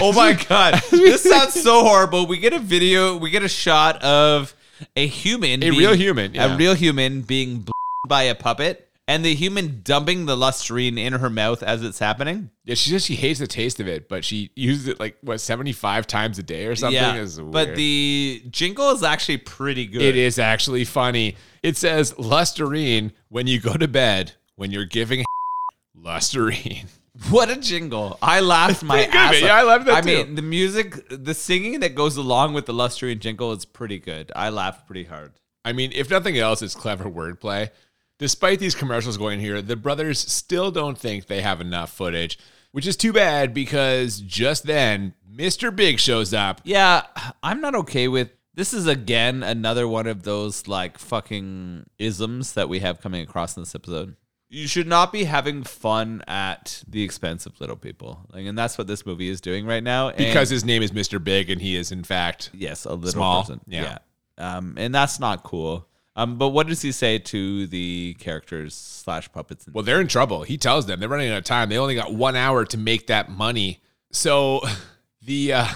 Oh 0.00 0.12
my 0.12 0.32
god, 0.48 0.80
this 0.90 1.24
sounds 1.24 1.54
so 1.54 1.82
horrible. 1.82 2.26
We 2.26 2.38
get 2.38 2.52
a 2.52 2.60
video, 2.60 3.16
we 3.16 3.30
get 3.30 3.42
a 3.42 3.48
shot 3.48 4.00
of 4.02 4.54
a 4.96 5.06
human, 5.06 5.62
A 5.62 5.70
real 5.70 5.94
human, 5.94 6.34
yeah. 6.34 6.54
a 6.54 6.56
real 6.56 6.74
human 6.74 7.22
being 7.22 7.66
by 8.08 8.24
a 8.24 8.34
puppet, 8.34 8.88
and 9.08 9.24
the 9.24 9.34
human 9.34 9.82
dumping 9.84 10.26
the 10.26 10.36
Listerine 10.36 10.98
in 10.98 11.12
her 11.12 11.30
mouth 11.30 11.62
as 11.62 11.82
it's 11.82 11.98
happening. 11.98 12.50
Yeah, 12.64 12.74
she 12.74 12.90
says 12.90 13.04
she 13.04 13.14
hates 13.14 13.38
the 13.38 13.46
taste 13.46 13.78
of 13.80 13.86
it, 13.88 14.08
but 14.08 14.24
she 14.24 14.50
uses 14.56 14.88
it 14.88 14.98
like 15.00 15.16
what 15.20 15.40
seventy 15.40 15.72
five 15.72 16.06
times 16.06 16.38
a 16.38 16.42
day 16.42 16.66
or 16.66 16.74
something. 16.76 16.94
yeah, 17.00 17.26
but 17.52 17.76
the 17.76 18.42
jingle 18.50 18.90
is 18.90 19.02
actually 19.02 19.38
pretty 19.38 19.86
good. 19.86 20.02
it 20.02 20.16
is 20.16 20.38
actually 20.38 20.84
funny. 20.84 21.36
It 21.62 21.76
says 21.76 22.18
Listerine 22.18 23.12
when 23.28 23.46
you 23.46 23.60
go 23.60 23.74
to 23.74 23.88
bed 23.88 24.32
when 24.56 24.70
you're 24.72 24.84
giving 24.84 25.24
Listerine. 25.94 26.86
What 27.30 27.50
a 27.50 27.56
jingle! 27.56 28.18
I 28.20 28.40
laughed 28.40 28.82
my 28.82 29.04
ass 29.06 29.36
off. 29.36 29.40
Yeah, 29.40 29.54
I 29.54 29.62
laughed 29.62 29.86
that 29.86 29.94
I 29.96 30.00
too. 30.02 30.06
mean, 30.06 30.34
the 30.34 30.42
music, 30.42 31.08
the 31.08 31.34
singing 31.34 31.80
that 31.80 31.94
goes 31.94 32.16
along 32.16 32.52
with 32.54 32.66
the 32.66 32.74
Listerine 32.74 33.18
jingle 33.20 33.52
is 33.52 33.64
pretty 33.64 33.98
good. 33.98 34.30
I 34.36 34.50
laughed 34.50 34.86
pretty 34.86 35.04
hard. 35.04 35.32
I 35.64 35.72
mean, 35.72 35.92
if 35.94 36.10
nothing 36.10 36.36
else, 36.38 36.62
it's 36.62 36.74
clever 36.74 37.04
wordplay. 37.04 37.70
Despite 38.18 38.58
these 38.60 38.74
commercials 38.74 39.16
going 39.16 39.40
here, 39.40 39.60
the 39.60 39.76
brothers 39.76 40.20
still 40.20 40.70
don't 40.70 40.96
think 40.98 41.26
they 41.26 41.42
have 41.42 41.60
enough 41.60 41.90
footage, 41.90 42.38
which 42.72 42.86
is 42.86 42.96
too 42.96 43.12
bad 43.12 43.52
because 43.52 44.20
just 44.20 44.64
then 44.64 45.14
Mr. 45.34 45.74
Big 45.74 45.98
shows 45.98 46.32
up. 46.32 46.60
Yeah, 46.64 47.02
I'm 47.42 47.60
not 47.60 47.74
okay 47.74 48.08
with 48.08 48.30
this. 48.54 48.72
Is 48.72 48.86
again 48.86 49.42
another 49.42 49.86
one 49.88 50.06
of 50.06 50.22
those 50.22 50.66
like 50.68 50.98
fucking 50.98 51.86
isms 51.98 52.52
that 52.54 52.68
we 52.68 52.78
have 52.80 53.00
coming 53.00 53.22
across 53.22 53.56
in 53.56 53.62
this 53.62 53.74
episode. 53.74 54.16
You 54.48 54.68
should 54.68 54.86
not 54.86 55.12
be 55.12 55.24
having 55.24 55.64
fun 55.64 56.22
at 56.28 56.84
the 56.88 57.02
expense 57.02 57.46
of 57.46 57.60
little 57.60 57.74
people, 57.76 58.20
like, 58.32 58.46
and 58.46 58.56
that's 58.56 58.78
what 58.78 58.86
this 58.86 59.04
movie 59.04 59.28
is 59.28 59.40
doing 59.40 59.66
right 59.66 59.82
now. 59.82 60.08
And- 60.08 60.18
Because 60.18 60.50
his 60.50 60.64
name 60.64 60.82
is 60.82 60.92
Mr. 60.92 61.22
Big 61.22 61.50
and 61.50 61.60
he 61.60 61.74
is 61.74 61.90
in 61.90 62.04
fact 62.04 62.50
yes, 62.54 62.84
a 62.84 62.94
little 62.94 63.10
Small, 63.10 63.42
person, 63.42 63.60
yeah. 63.66 63.98
yeah, 64.38 64.56
um, 64.56 64.74
and 64.78 64.94
that's 64.94 65.18
not 65.18 65.42
cool. 65.42 65.86
Um, 66.14 66.38
but 66.38 66.48
what 66.50 66.66
does 66.66 66.80
he 66.80 66.92
say 66.92 67.18
to 67.18 67.66
the 67.66 68.16
characters 68.20 68.74
slash 68.74 69.30
puppets? 69.32 69.66
Well, 69.70 69.84
they're 69.84 70.00
in 70.00 70.08
trouble. 70.08 70.44
He 70.44 70.56
tells 70.56 70.86
them 70.86 70.98
they're 70.98 71.10
running 71.10 71.30
out 71.30 71.36
of 71.38 71.44
time. 71.44 71.68
They 71.68 71.76
only 71.76 71.94
got 71.94 72.14
one 72.14 72.36
hour 72.36 72.64
to 72.64 72.78
make 72.78 73.08
that 73.08 73.30
money. 73.30 73.82
So 74.12 74.62
the 75.22 75.52
uh, 75.52 75.68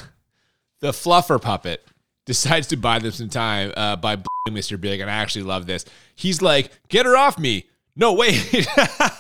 the 0.79 0.93
fluffer 0.93 1.43
puppet 1.43 1.85
decides 2.25 2.69
to 2.69 2.77
buy 2.77 3.01
them 3.01 3.11
some 3.11 3.29
time 3.29 3.73
uh, 3.77 3.97
by 3.97 4.17
Mr. 4.49 4.81
Big, 4.81 5.01
and 5.01 5.11
I 5.11 5.15
actually 5.15 5.43
love 5.43 5.67
this. 5.67 5.85
He's 6.15 6.41
like, 6.41 6.71
"Get 6.89 7.05
her 7.05 7.17
off 7.17 7.39
me!" 7.39 7.67
No, 8.01 8.15
wait. 8.15 8.67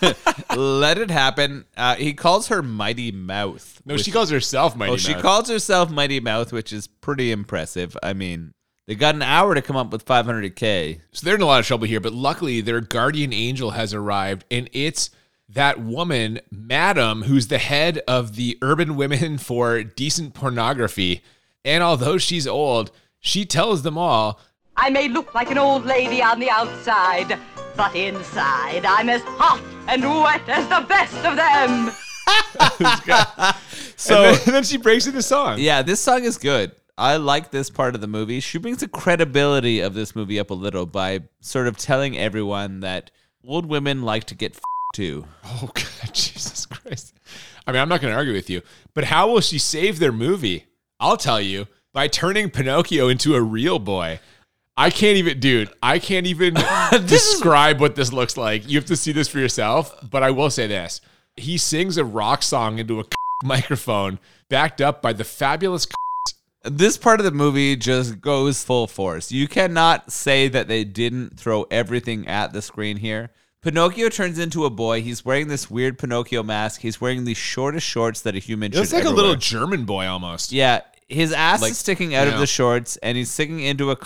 Let 0.56 0.96
it 0.96 1.10
happen. 1.10 1.66
Uh, 1.76 1.96
he 1.96 2.14
calls 2.14 2.48
her 2.48 2.62
Mighty 2.62 3.12
Mouth. 3.12 3.82
no, 3.84 3.98
she 3.98 4.10
calls 4.10 4.30
herself 4.30 4.74
Mighty 4.74 4.92
Mouth. 4.92 5.00
Oh, 5.00 5.02
she 5.02 5.14
calls 5.14 5.50
herself 5.50 5.90
Mighty 5.90 6.18
Mouth, 6.18 6.50
which 6.50 6.72
is 6.72 6.86
pretty 6.86 7.30
impressive. 7.30 7.94
I 8.02 8.14
mean, 8.14 8.54
they 8.86 8.94
got 8.94 9.14
an 9.14 9.20
hour 9.22 9.54
to 9.54 9.60
come 9.60 9.76
up 9.76 9.92
with 9.92 10.06
500k. 10.06 10.98
So 11.12 11.26
they're 11.26 11.34
in 11.34 11.42
a 11.42 11.46
lot 11.46 11.60
of 11.60 11.66
trouble 11.66 11.86
here, 11.86 12.00
but 12.00 12.14
luckily 12.14 12.62
their 12.62 12.80
guardian 12.80 13.34
angel 13.34 13.72
has 13.72 13.92
arrived, 13.92 14.46
and 14.50 14.70
it's 14.72 15.10
that 15.50 15.78
woman, 15.78 16.40
Madam, 16.50 17.24
who's 17.24 17.48
the 17.48 17.58
head 17.58 18.00
of 18.08 18.34
the 18.36 18.56
Urban 18.62 18.96
Women 18.96 19.36
for 19.38 19.82
Decent 19.82 20.32
Pornography. 20.32 21.22
And 21.66 21.84
although 21.84 22.16
she's 22.16 22.46
old, 22.46 22.92
she 23.18 23.44
tells 23.44 23.82
them 23.82 23.98
all, 23.98 24.40
I 24.74 24.88
may 24.88 25.08
look 25.08 25.34
like 25.34 25.50
an 25.50 25.58
old 25.58 25.84
lady 25.84 26.22
on 26.22 26.40
the 26.40 26.48
outside, 26.48 27.38
but 27.76 27.94
inside 27.94 28.84
I'm 28.84 29.08
as 29.08 29.22
hot 29.22 29.62
and 29.88 30.02
wet 30.02 30.48
as 30.48 30.68
the 30.68 30.86
best 30.88 31.16
of 31.24 31.36
them. 31.36 31.92
so 33.96 34.24
and 34.24 34.34
then, 34.36 34.42
and 34.46 34.54
then 34.54 34.62
she 34.62 34.76
breaks 34.76 35.06
into 35.06 35.22
song. 35.22 35.58
Yeah, 35.58 35.82
this 35.82 36.00
song 36.00 36.24
is 36.24 36.38
good. 36.38 36.72
I 36.96 37.16
like 37.16 37.50
this 37.50 37.70
part 37.70 37.94
of 37.94 38.02
the 38.02 38.06
movie. 38.06 38.40
She 38.40 38.58
brings 38.58 38.78
the 38.78 38.88
credibility 38.88 39.80
of 39.80 39.94
this 39.94 40.14
movie 40.14 40.38
up 40.38 40.50
a 40.50 40.54
little 40.54 40.84
by 40.86 41.20
sort 41.40 41.66
of 41.66 41.76
telling 41.78 42.16
everyone 42.18 42.80
that 42.80 43.10
old 43.42 43.66
women 43.66 44.02
like 44.02 44.24
to 44.24 44.34
get 44.34 44.54
f- 44.54 44.60
too. 44.94 45.24
Oh 45.44 45.70
God, 45.74 46.12
Jesus 46.12 46.66
Christ! 46.66 47.14
I 47.66 47.72
mean, 47.72 47.80
I'm 47.80 47.88
not 47.88 48.00
going 48.00 48.12
to 48.12 48.16
argue 48.18 48.34
with 48.34 48.50
you, 48.50 48.60
but 48.92 49.04
how 49.04 49.30
will 49.30 49.40
she 49.40 49.58
save 49.58 49.98
their 49.98 50.12
movie? 50.12 50.66
I'll 50.98 51.16
tell 51.16 51.40
you 51.40 51.66
by 51.92 52.06
turning 52.06 52.50
Pinocchio 52.50 53.08
into 53.08 53.34
a 53.34 53.40
real 53.40 53.78
boy. 53.78 54.20
I 54.80 54.88
can't 54.88 55.18
even, 55.18 55.38
dude. 55.40 55.68
I 55.82 55.98
can't 55.98 56.26
even 56.26 56.54
describe 57.06 57.80
what 57.80 57.96
this 57.96 58.14
looks 58.14 58.38
like. 58.38 58.66
You 58.66 58.78
have 58.78 58.86
to 58.86 58.96
see 58.96 59.12
this 59.12 59.28
for 59.28 59.38
yourself. 59.38 59.94
But 60.10 60.22
I 60.22 60.30
will 60.30 60.48
say 60.48 60.66
this: 60.66 61.02
he 61.36 61.58
sings 61.58 61.98
a 61.98 62.04
rock 62.04 62.42
song 62.42 62.78
into 62.78 62.98
a 62.98 63.04
microphone, 63.44 64.18
backed 64.48 64.80
up 64.80 65.02
by 65.02 65.12
the 65.12 65.22
fabulous. 65.22 65.86
This 66.64 66.96
part 66.96 67.20
of 67.20 67.24
the 67.24 67.30
movie 67.30 67.76
just 67.76 68.22
goes 68.22 68.64
full 68.64 68.86
force. 68.86 69.30
You 69.30 69.48
cannot 69.48 70.12
say 70.12 70.48
that 70.48 70.68
they 70.68 70.84
didn't 70.84 71.38
throw 71.38 71.66
everything 71.70 72.26
at 72.26 72.54
the 72.54 72.62
screen 72.62 72.96
here. 72.96 73.30
Pinocchio 73.62 74.08
turns 74.08 74.38
into 74.38 74.64
a 74.64 74.70
boy. 74.70 75.02
He's 75.02 75.26
wearing 75.26 75.48
this 75.48 75.70
weird 75.70 75.98
Pinocchio 75.98 76.42
mask. 76.42 76.80
He's 76.80 77.02
wearing 77.02 77.24
the 77.24 77.34
shortest 77.34 77.86
shorts 77.86 78.22
that 78.22 78.34
a 78.34 78.38
human 78.38 78.72
It 78.72 78.76
looks 78.76 78.88
should 78.88 78.96
like 78.96 79.04
a 79.04 79.10
little 79.10 79.32
wear. 79.32 79.38
German 79.38 79.84
boy 79.84 80.06
almost. 80.06 80.52
Yeah, 80.52 80.80
his 81.08 81.32
ass 81.32 81.60
Like, 81.60 81.72
is 81.72 81.78
sticking 81.78 82.14
out 82.14 82.26
yeah. 82.26 82.34
of 82.34 82.40
the 82.40 82.46
shorts, 82.46 82.96
and 82.98 83.18
he's 83.18 83.30
singing 83.30 83.60
into 83.60 83.90
a. 83.90 83.96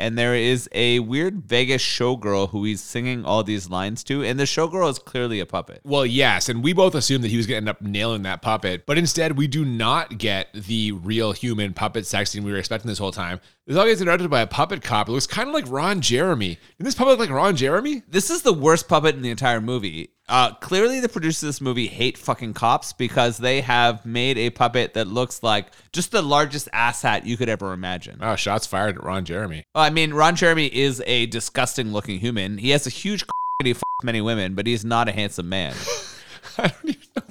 And 0.00 0.16
there 0.16 0.34
is 0.34 0.66
a 0.72 1.00
weird 1.00 1.42
Vegas 1.42 1.82
showgirl 1.82 2.48
who 2.48 2.64
he's 2.64 2.80
singing 2.80 3.26
all 3.26 3.44
these 3.44 3.68
lines 3.68 4.02
to, 4.04 4.24
and 4.24 4.40
the 4.40 4.44
showgirl 4.44 4.88
is 4.88 4.98
clearly 4.98 5.40
a 5.40 5.46
puppet. 5.46 5.82
Well, 5.84 6.06
yes, 6.06 6.48
and 6.48 6.64
we 6.64 6.72
both 6.72 6.94
assumed 6.94 7.22
that 7.22 7.30
he 7.30 7.36
was 7.36 7.46
going 7.46 7.62
to 7.62 7.68
end 7.70 7.76
up 7.76 7.82
nailing 7.82 8.22
that 8.22 8.40
puppet, 8.40 8.86
but 8.86 8.96
instead 8.96 9.36
we 9.36 9.46
do 9.46 9.62
not 9.62 10.16
get 10.16 10.48
the 10.54 10.92
real 10.92 11.32
human 11.32 11.74
puppet 11.74 12.06
sex 12.06 12.30
scene 12.30 12.44
we 12.44 12.50
were 12.50 12.56
expecting 12.56 12.88
this 12.88 12.98
whole 12.98 13.12
time. 13.12 13.40
This 13.66 13.76
all 13.76 13.84
gets 13.84 14.00
interrupted 14.00 14.30
by 14.30 14.40
a 14.40 14.46
puppet 14.46 14.82
cop. 14.82 15.08
It 15.08 15.12
looks 15.12 15.26
kind 15.26 15.48
of 15.48 15.54
like 15.54 15.70
Ron 15.70 16.00
Jeremy. 16.00 16.58
Did 16.78 16.86
this 16.86 16.94
puppet 16.94 17.10
look 17.10 17.20
like 17.20 17.36
Ron 17.36 17.54
Jeremy? 17.54 18.02
This 18.08 18.30
is 18.30 18.40
the 18.40 18.54
worst 18.54 18.88
puppet 18.88 19.14
in 19.14 19.22
the 19.22 19.30
entire 19.30 19.60
movie. 19.60 20.10
Uh, 20.30 20.54
clearly, 20.54 21.00
the 21.00 21.08
producers 21.08 21.42
of 21.42 21.48
this 21.48 21.60
movie 21.60 21.88
hate 21.88 22.16
fucking 22.16 22.54
cops 22.54 22.92
because 22.92 23.36
they 23.36 23.60
have 23.60 24.06
made 24.06 24.38
a 24.38 24.48
puppet 24.50 24.94
that 24.94 25.08
looks 25.08 25.42
like 25.42 25.66
just 25.92 26.12
the 26.12 26.22
largest 26.22 26.68
asshat 26.72 27.26
you 27.26 27.36
could 27.36 27.48
ever 27.48 27.72
imagine. 27.72 28.16
Oh, 28.20 28.36
shots 28.36 28.64
fired 28.64 28.96
at 28.96 29.02
Ron 29.02 29.24
Jeremy. 29.24 29.64
Oh, 29.74 29.80
I 29.80 29.90
mean, 29.90 30.14
Ron 30.14 30.36
Jeremy 30.36 30.66
is 30.66 31.02
a 31.04 31.26
disgusting 31.26 31.92
looking 31.92 32.20
human. 32.20 32.58
He 32.58 32.70
has 32.70 32.86
a 32.86 32.90
huge 32.90 33.24
and 33.60 33.66
he 33.66 33.74
fucks 33.74 34.04
many 34.04 34.20
women, 34.20 34.54
but 34.54 34.68
he's 34.68 34.84
not 34.84 35.08
a 35.08 35.12
handsome 35.12 35.48
man. 35.48 35.74
I 36.58 36.68
don't 36.68 36.84
even 36.84 37.00
know 37.16 37.22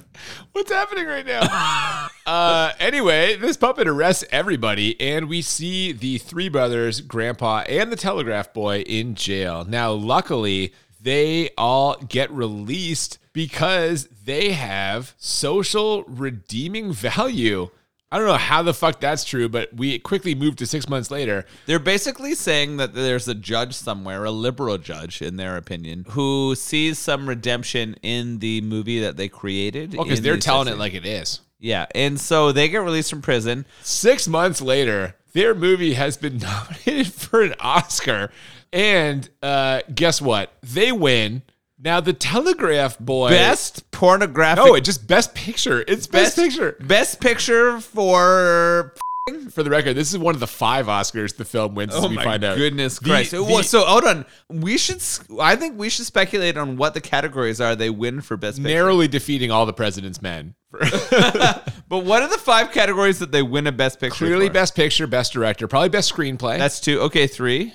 what's 0.52 0.70
happening 0.70 1.06
right 1.06 1.26
now. 1.26 2.08
uh, 2.26 2.72
anyway, 2.78 3.36
this 3.36 3.56
puppet 3.56 3.88
arrests 3.88 4.24
everybody, 4.30 5.00
and 5.00 5.26
we 5.26 5.40
see 5.40 5.92
the 5.92 6.18
three 6.18 6.50
brothers, 6.50 7.00
Grandpa, 7.00 7.60
and 7.60 7.90
the 7.90 7.96
telegraph 7.96 8.52
boy 8.52 8.80
in 8.80 9.14
jail. 9.14 9.64
Now, 9.64 9.92
luckily, 9.92 10.74
they 11.02 11.50
all 11.56 11.96
get 11.96 12.30
released 12.30 13.18
because 13.32 14.06
they 14.24 14.52
have 14.52 15.14
social 15.18 16.04
redeeming 16.04 16.92
value. 16.92 17.70
I 18.12 18.18
don't 18.18 18.26
know 18.26 18.34
how 18.34 18.62
the 18.62 18.74
fuck 18.74 18.98
that's 18.98 19.24
true, 19.24 19.48
but 19.48 19.72
we 19.72 20.00
quickly 20.00 20.34
moved 20.34 20.58
to 20.58 20.66
six 20.66 20.88
months 20.88 21.12
later. 21.12 21.46
They're 21.66 21.78
basically 21.78 22.34
saying 22.34 22.78
that 22.78 22.92
there's 22.92 23.28
a 23.28 23.34
judge 23.34 23.72
somewhere, 23.72 24.24
a 24.24 24.32
liberal 24.32 24.78
judge, 24.78 25.22
in 25.22 25.36
their 25.36 25.56
opinion, 25.56 26.06
who 26.08 26.56
sees 26.56 26.98
some 26.98 27.28
redemption 27.28 27.94
in 28.02 28.40
the 28.40 28.62
movie 28.62 28.98
that 29.00 29.16
they 29.16 29.28
created. 29.28 29.94
Oh, 29.94 29.98
well, 29.98 30.04
because 30.06 30.22
they're 30.22 30.34
the 30.34 30.40
telling 30.40 30.66
it 30.66 30.76
like 30.76 30.94
it 30.94 31.06
is. 31.06 31.40
Yeah, 31.60 31.86
and 31.94 32.18
so 32.18 32.50
they 32.50 32.68
get 32.68 32.78
released 32.78 33.10
from 33.10 33.22
prison. 33.22 33.64
Six 33.82 34.26
months 34.26 34.60
later, 34.60 35.14
their 35.32 35.54
movie 35.54 35.94
has 35.94 36.16
been 36.16 36.38
nominated 36.86 37.12
for 37.12 37.42
an 37.42 37.54
Oscar. 37.60 38.32
And 38.72 39.28
uh, 39.42 39.82
guess 39.94 40.20
what? 40.22 40.52
They 40.62 40.92
win. 40.92 41.42
Now, 41.82 42.00
the 42.00 42.12
Telegraph 42.12 42.98
Boy. 42.98 43.30
Best 43.30 43.90
pornographic. 43.90 44.64
No, 44.64 44.74
it 44.74 44.82
just 44.82 45.06
Best 45.06 45.34
Picture. 45.34 45.82
It's 45.88 46.06
Best, 46.06 46.36
Picture. 46.36 46.76
Best 46.80 47.20
picture 47.20 47.80
for. 47.80 48.94
For 49.50 49.62
the 49.62 49.70
record, 49.70 49.94
this 49.94 50.10
is 50.12 50.18
one 50.18 50.34
of 50.34 50.40
the 50.40 50.46
five 50.46 50.86
Oscars 50.86 51.36
the 51.36 51.44
film 51.44 51.74
wins. 51.76 51.94
as 51.94 52.04
Oh 52.04 52.08
we 52.08 52.16
my 52.16 52.24
find 52.24 52.42
out. 52.42 52.56
goodness 52.56 52.98
Christ! 52.98 53.30
the- 53.30 53.62
so 53.62 53.84
hold 53.84 54.04
on. 54.04 54.24
We 54.48 54.76
should. 54.76 55.00
I 55.40 55.54
think 55.56 55.78
we 55.78 55.88
should 55.88 56.06
speculate 56.06 56.56
on 56.56 56.76
what 56.76 56.94
the 56.94 57.00
categories 57.00 57.60
are 57.60 57.76
they 57.76 57.90
win 57.90 58.22
for 58.22 58.36
best 58.36 58.56
picture. 58.58 58.68
narrowly 58.74 59.06
defeating 59.08 59.50
all 59.52 59.66
the 59.66 59.72
President's 59.72 60.20
Men. 60.20 60.54
But 61.88 62.04
what 62.04 62.22
are 62.22 62.28
the 62.28 62.38
five 62.38 62.70
categories 62.72 63.18
that 63.18 63.32
they 63.32 63.42
win 63.42 63.66
a 63.66 63.72
best 63.72 63.98
picture? 64.00 64.24
Clearly, 64.24 64.46
for? 64.46 64.52
Best 64.54 64.76
Picture, 64.76 65.06
Best 65.08 65.32
Director, 65.32 65.66
probably 65.66 65.88
Best 65.88 66.12
Screenplay. 66.14 66.56
That's 66.56 66.78
two. 66.80 67.00
Okay, 67.00 67.26
three. 67.26 67.74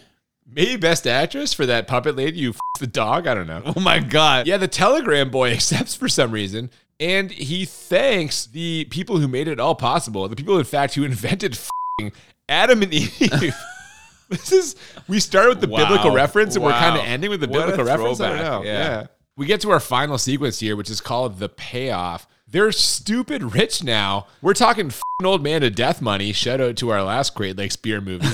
Maybe 0.49 0.75
Best 0.77 1.07
Actress 1.07 1.53
for 1.53 1.65
that 1.65 1.87
puppet 1.87 2.15
lady 2.15 2.39
You 2.39 2.49
f- 2.51 2.59
the 2.79 2.87
dog. 2.87 3.27
I 3.27 3.33
don't 3.33 3.47
know. 3.47 3.61
Oh 3.75 3.79
my 3.79 3.99
god. 3.99 4.47
Yeah, 4.47 4.57
the 4.57 4.67
Telegram 4.67 5.29
boy 5.29 5.51
accepts 5.53 5.95
for 5.95 6.07
some 6.09 6.31
reason, 6.31 6.69
and 6.99 7.31
he 7.31 7.65
thanks 7.65 8.45
the 8.45 8.85
people 8.89 9.17
who 9.17 9.27
made 9.27 9.47
it 9.47 9.59
all 9.59 9.75
possible. 9.75 10.27
The 10.27 10.35
people, 10.35 10.57
in 10.57 10.63
fact, 10.65 10.93
who 10.95 11.03
invented 11.03 11.57
fing 11.57 12.11
Adam 12.49 12.81
and 12.83 12.93
Eve. 12.93 13.19
this 14.29 14.51
is 14.51 14.75
we 15.07 15.19
start 15.19 15.49
with 15.49 15.61
the 15.61 15.67
Wow. 15.67 15.79
biblical 15.79 16.11
reference, 16.11 16.55
and 16.55 16.63
we're 16.63 16.71
kind 16.71 16.95
of 16.97 17.03
ending 17.05 17.29
with 17.29 17.41
the 17.41 17.47
What 17.47 17.61
biblical 17.67 17.85
reference. 17.85 18.19
I 18.19 18.29
don't 18.29 18.39
know. 18.39 18.63
Yeah. 18.63 19.07
we 19.37 19.45
get 19.45 19.61
to 19.61 19.71
our 19.71 19.79
final 19.79 20.17
sequence 20.17 20.59
here, 20.59 20.75
which 20.75 20.89
is 20.89 21.01
called 21.01 21.39
the 21.39 21.49
payoff. 21.49 22.27
They're 22.47 22.71
stupid 22.71 23.55
rich 23.55 23.83
now. 23.83 24.27
We're 24.41 24.53
talking 24.53 24.89
fing 24.89 25.01
old 25.25 25.43
man 25.43 25.61
to 25.61 25.69
death 25.69 26.01
money. 26.01 26.31
Shout 26.31 26.61
out 26.61 26.75
to 26.77 26.89
our 26.91 27.03
last 27.03 27.33
Great 27.35 27.57
Lakes 27.57 27.75
beer 27.75 27.99
movie. 28.01 28.27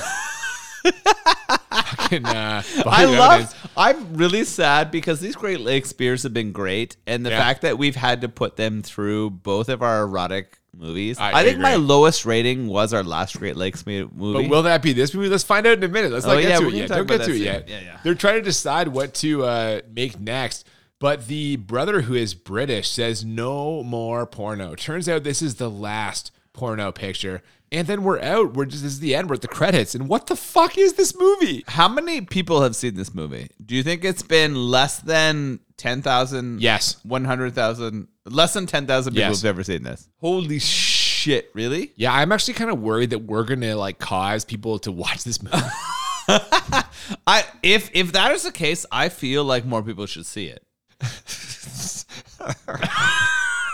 Uh, 2.12 2.62
I 2.86 3.04
love. 3.04 3.70
I'm 3.76 4.14
really 4.16 4.44
sad 4.44 4.90
because 4.90 5.20
these 5.20 5.34
Great 5.36 5.60
Lakes 5.60 5.92
beers 5.92 6.22
have 6.24 6.34
been 6.34 6.52
great, 6.52 6.96
and 7.06 7.24
the 7.24 7.30
Yeah. 7.30 7.40
fact 7.40 7.62
that 7.62 7.78
we've 7.78 7.96
had 7.96 8.20
to 8.22 8.28
put 8.28 8.56
them 8.56 8.82
through 8.82 9.30
both 9.30 9.68
of 9.68 9.82
our 9.82 10.02
erotic 10.02 10.58
movies. 10.76 11.18
I 11.18 11.40
I, 11.40 11.44
think 11.44 11.58
my 11.58 11.76
lowest 11.76 12.24
rating 12.24 12.66
was 12.66 12.92
our 12.94 13.02
last 13.02 13.38
Great 13.38 13.56
Lakes 13.56 13.84
movie. 13.86 14.08
But 14.14 14.48
will 14.48 14.62
that 14.62 14.82
be 14.82 14.92
this 14.92 15.12
movie? 15.14 15.28
Let's 15.28 15.44
find 15.44 15.66
out 15.66 15.76
in 15.78 15.84
a 15.84 15.88
minute. 15.88 16.12
Let's 16.12 16.24
Oh, 16.24 16.34
not 16.34 16.40
get 16.40 16.48
yeah, 16.50 16.58
to 16.60 16.68
it 16.68 16.74
yet. 16.74 16.88
Don't 16.88 17.06
get 17.06 17.16
to 17.18 17.22
it 17.24 17.26
soon. 17.26 17.42
yet. 17.42 17.68
Yeah, 17.68 17.80
yeah. 17.80 17.98
They're 18.02 18.14
trying 18.14 18.36
to 18.36 18.42
decide 18.42 18.88
what 18.88 19.12
to 19.14 19.44
uh, 19.44 19.80
make 19.94 20.18
next. 20.20 20.66
But 20.98 21.26
the 21.26 21.56
brother 21.56 22.02
who 22.02 22.14
is 22.14 22.32
British 22.34 22.88
says 22.88 23.24
no 23.24 23.82
more 23.82 24.24
porno. 24.24 24.74
Turns 24.76 25.08
out 25.08 25.24
this 25.24 25.42
is 25.42 25.56
the 25.56 25.68
last 25.68 26.30
porno 26.52 26.92
picture. 26.92 27.42
And 27.70 27.86
then 27.86 28.02
we're 28.04 28.20
out. 28.20 28.52
We're 28.54 28.66
just 28.66 28.82
this 28.82 28.92
is 28.92 29.00
the 29.00 29.14
end. 29.14 29.30
We're 29.30 29.34
at 29.36 29.40
the 29.40 29.48
credits. 29.48 29.94
And 29.94 30.06
what 30.08 30.26
the 30.26 30.36
fuck 30.36 30.76
is 30.76 30.92
this 30.92 31.16
movie? 31.18 31.64
How 31.68 31.88
many 31.88 32.20
people 32.20 32.60
have 32.62 32.76
seen 32.76 32.94
this 32.96 33.14
movie? 33.14 33.48
Do 33.64 33.74
you 33.74 33.82
think 33.82 34.04
it's 34.04 34.22
been 34.22 34.54
less 34.54 34.98
than 34.98 35.60
10,000? 35.78 36.60
Yes. 36.60 36.98
100,000? 37.04 38.08
Less 38.26 38.52
than 38.52 38.66
10,000 38.66 39.14
people 39.14 39.28
Yes. 39.30 39.40
have 39.40 39.48
ever 39.48 39.64
seen 39.64 39.84
this. 39.84 40.06
Holy 40.20 40.58
shit, 40.58 41.50
really? 41.54 41.92
Yeah, 41.96 42.12
I'm 42.12 42.30
actually 42.30 42.54
kind 42.54 42.70
of 42.70 42.78
worried 42.80 43.08
that 43.10 43.20
we're 43.20 43.44
gonna 43.44 43.74
like 43.74 43.98
cause 43.98 44.44
people 44.44 44.78
to 44.80 44.92
watch 44.92 45.24
this 45.24 45.42
movie. 45.42 45.56
I 47.26 47.44
if 47.62 47.90
if 47.94 48.12
that 48.12 48.32
is 48.32 48.42
the 48.44 48.52
case, 48.52 48.84
I 48.92 49.08
feel 49.08 49.44
like 49.44 49.64
more 49.64 49.82
people 49.82 50.04
should 50.06 50.26
see 50.26 50.46
it. 50.46 50.62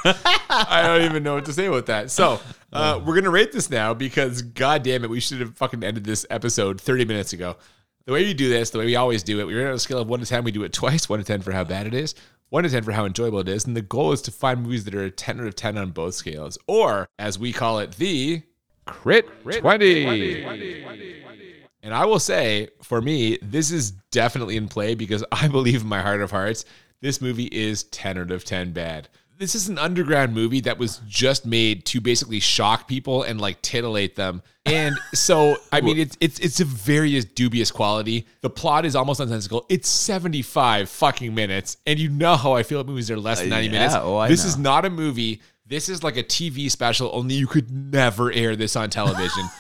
I 0.05 0.83
don't 0.87 1.03
even 1.03 1.23
know 1.23 1.35
what 1.35 1.45
to 1.47 1.53
say 1.53 1.67
about 1.67 1.87
that. 1.87 2.11
So 2.11 2.41
uh, 2.73 3.01
we're 3.05 3.15
gonna 3.15 3.31
rate 3.31 3.53
this 3.53 3.71
now 3.71 3.95
because 3.95 4.43
god 4.43 4.83
damn 4.83 5.05
it, 5.05 5.11
we 5.11 5.21
should 5.21 5.41
have 5.41 5.57
fucking 5.57 5.83
ended 5.83 6.05
this 6.05 6.27
episode 6.31 6.81
30 6.81 7.05
minutes 7.05 7.33
ago. 7.33 7.57
The 8.05 8.13
way 8.13 8.25
we 8.25 8.33
do 8.33 8.49
this, 8.49 8.71
the 8.71 8.79
way 8.79 8.87
we 8.87 8.97
always 8.97 9.23
do 9.23 9.39
it, 9.41 9.47
we 9.47 9.55
rate 9.55 9.67
on 9.67 9.75
a 9.75 9.79
scale 9.79 9.99
of 9.99 10.09
one 10.09 10.21
to 10.21 10.27
ten. 10.27 10.43
We 10.43 10.51
do 10.51 10.63
it 10.65 10.73
twice, 10.73 11.09
one 11.09 11.19
to 11.19 11.25
ten 11.25 11.43
for 11.43 11.53
how 11.53 11.65
bad 11.65 11.87
it 11.87 11.93
is, 11.93 12.15
one 12.49 12.65
to 12.65 12.71
ten 12.71 12.83
for 12.83 12.93
how 12.93 13.05
enjoyable 13.05 13.41
it 13.41 13.49
is, 13.49 13.67
and 13.67 13.77
the 13.77 13.83
goal 13.83 14.13
is 14.13 14.23
to 14.23 14.31
find 14.31 14.63
movies 14.63 14.85
that 14.87 14.95
are 14.95 15.05
a 15.05 15.11
ten 15.11 15.39
out 15.41 15.47
of 15.47 15.55
ten 15.55 15.77
on 15.77 15.91
both 15.91 16.15
scales, 16.15 16.57
or 16.67 17.07
as 17.19 17.39
we 17.39 17.53
call 17.53 17.81
it, 17.81 17.93
the 17.93 18.43
crit 18.87 19.27
20. 19.61 20.43
And 21.83 21.95
I 21.95 22.07
will 22.07 22.19
say, 22.19 22.69
for 22.83 23.01
me, 23.01 23.39
this 23.43 23.71
is 23.71 23.93
definitely 24.11 24.57
in 24.57 24.69
play 24.69 24.95
because 24.95 25.25
I 25.33 25.49
believe 25.49 25.83
in 25.83 25.89
my 25.89 26.01
heart 26.01 26.23
of 26.23 26.31
hearts, 26.31 26.65
this 27.01 27.21
movie 27.21 27.49
is 27.53 27.85
10 27.85 28.19
out 28.19 28.31
of 28.31 28.45
10 28.45 28.73
bad. 28.73 29.09
This 29.39 29.55
is 29.55 29.69
an 29.69 29.79
underground 29.79 30.35
movie 30.35 30.61
that 30.63 30.79
was 30.79 31.01
just 31.07 31.47
made 31.47 31.85
to 31.87 32.01
basically 32.01 32.41
shock 32.41 32.89
people 32.89 33.23
and 33.23 33.41
like 33.41 33.63
titillate 33.63 34.17
them. 34.17 34.43
And 34.67 34.97
so, 35.15 35.57
I 35.73 35.81
mean, 35.81 35.97
it's 35.97 36.17
it's 36.21 36.39
it's 36.41 36.59
a 36.61 36.65
very 36.65 37.19
dubious 37.21 37.71
quality. 37.71 38.27
The 38.41 38.51
plot 38.51 38.85
is 38.85 38.97
almost 38.97 39.21
nonsensical. 39.21 39.65
It's 39.69 39.89
75 39.89 40.89
fucking 40.91 41.35
minutes. 41.35 41.77
And 41.87 41.99
you 42.01 42.11
know 42.11 42.35
how 42.37 42.55
I 42.55 42.65
feel 42.65 42.81
about 42.81 42.91
movies 42.91 43.07
that 43.09 43.15
are 43.15 43.21
less 43.21 43.39
than 43.41 43.53
Uh, 43.53 43.57
90 43.57 43.67
yeah, 43.67 43.73
minutes. 43.73 43.95
oh, 43.97 44.17
I 44.17 44.29
this 44.29 44.43
know. 44.45 44.49
is 44.49 44.59
not 44.59 44.85
a 44.85 44.91
movie. 44.91 45.41
This 45.67 45.89
is 45.89 46.03
like 46.03 46.17
a 46.17 46.23
TV 46.25 46.71
special, 46.71 47.11
only 47.13 47.35
you 47.37 47.47
could 47.47 47.71
never 47.71 48.33
air 48.33 48.57
this 48.57 48.75
on 48.77 48.91
television. 48.91 49.45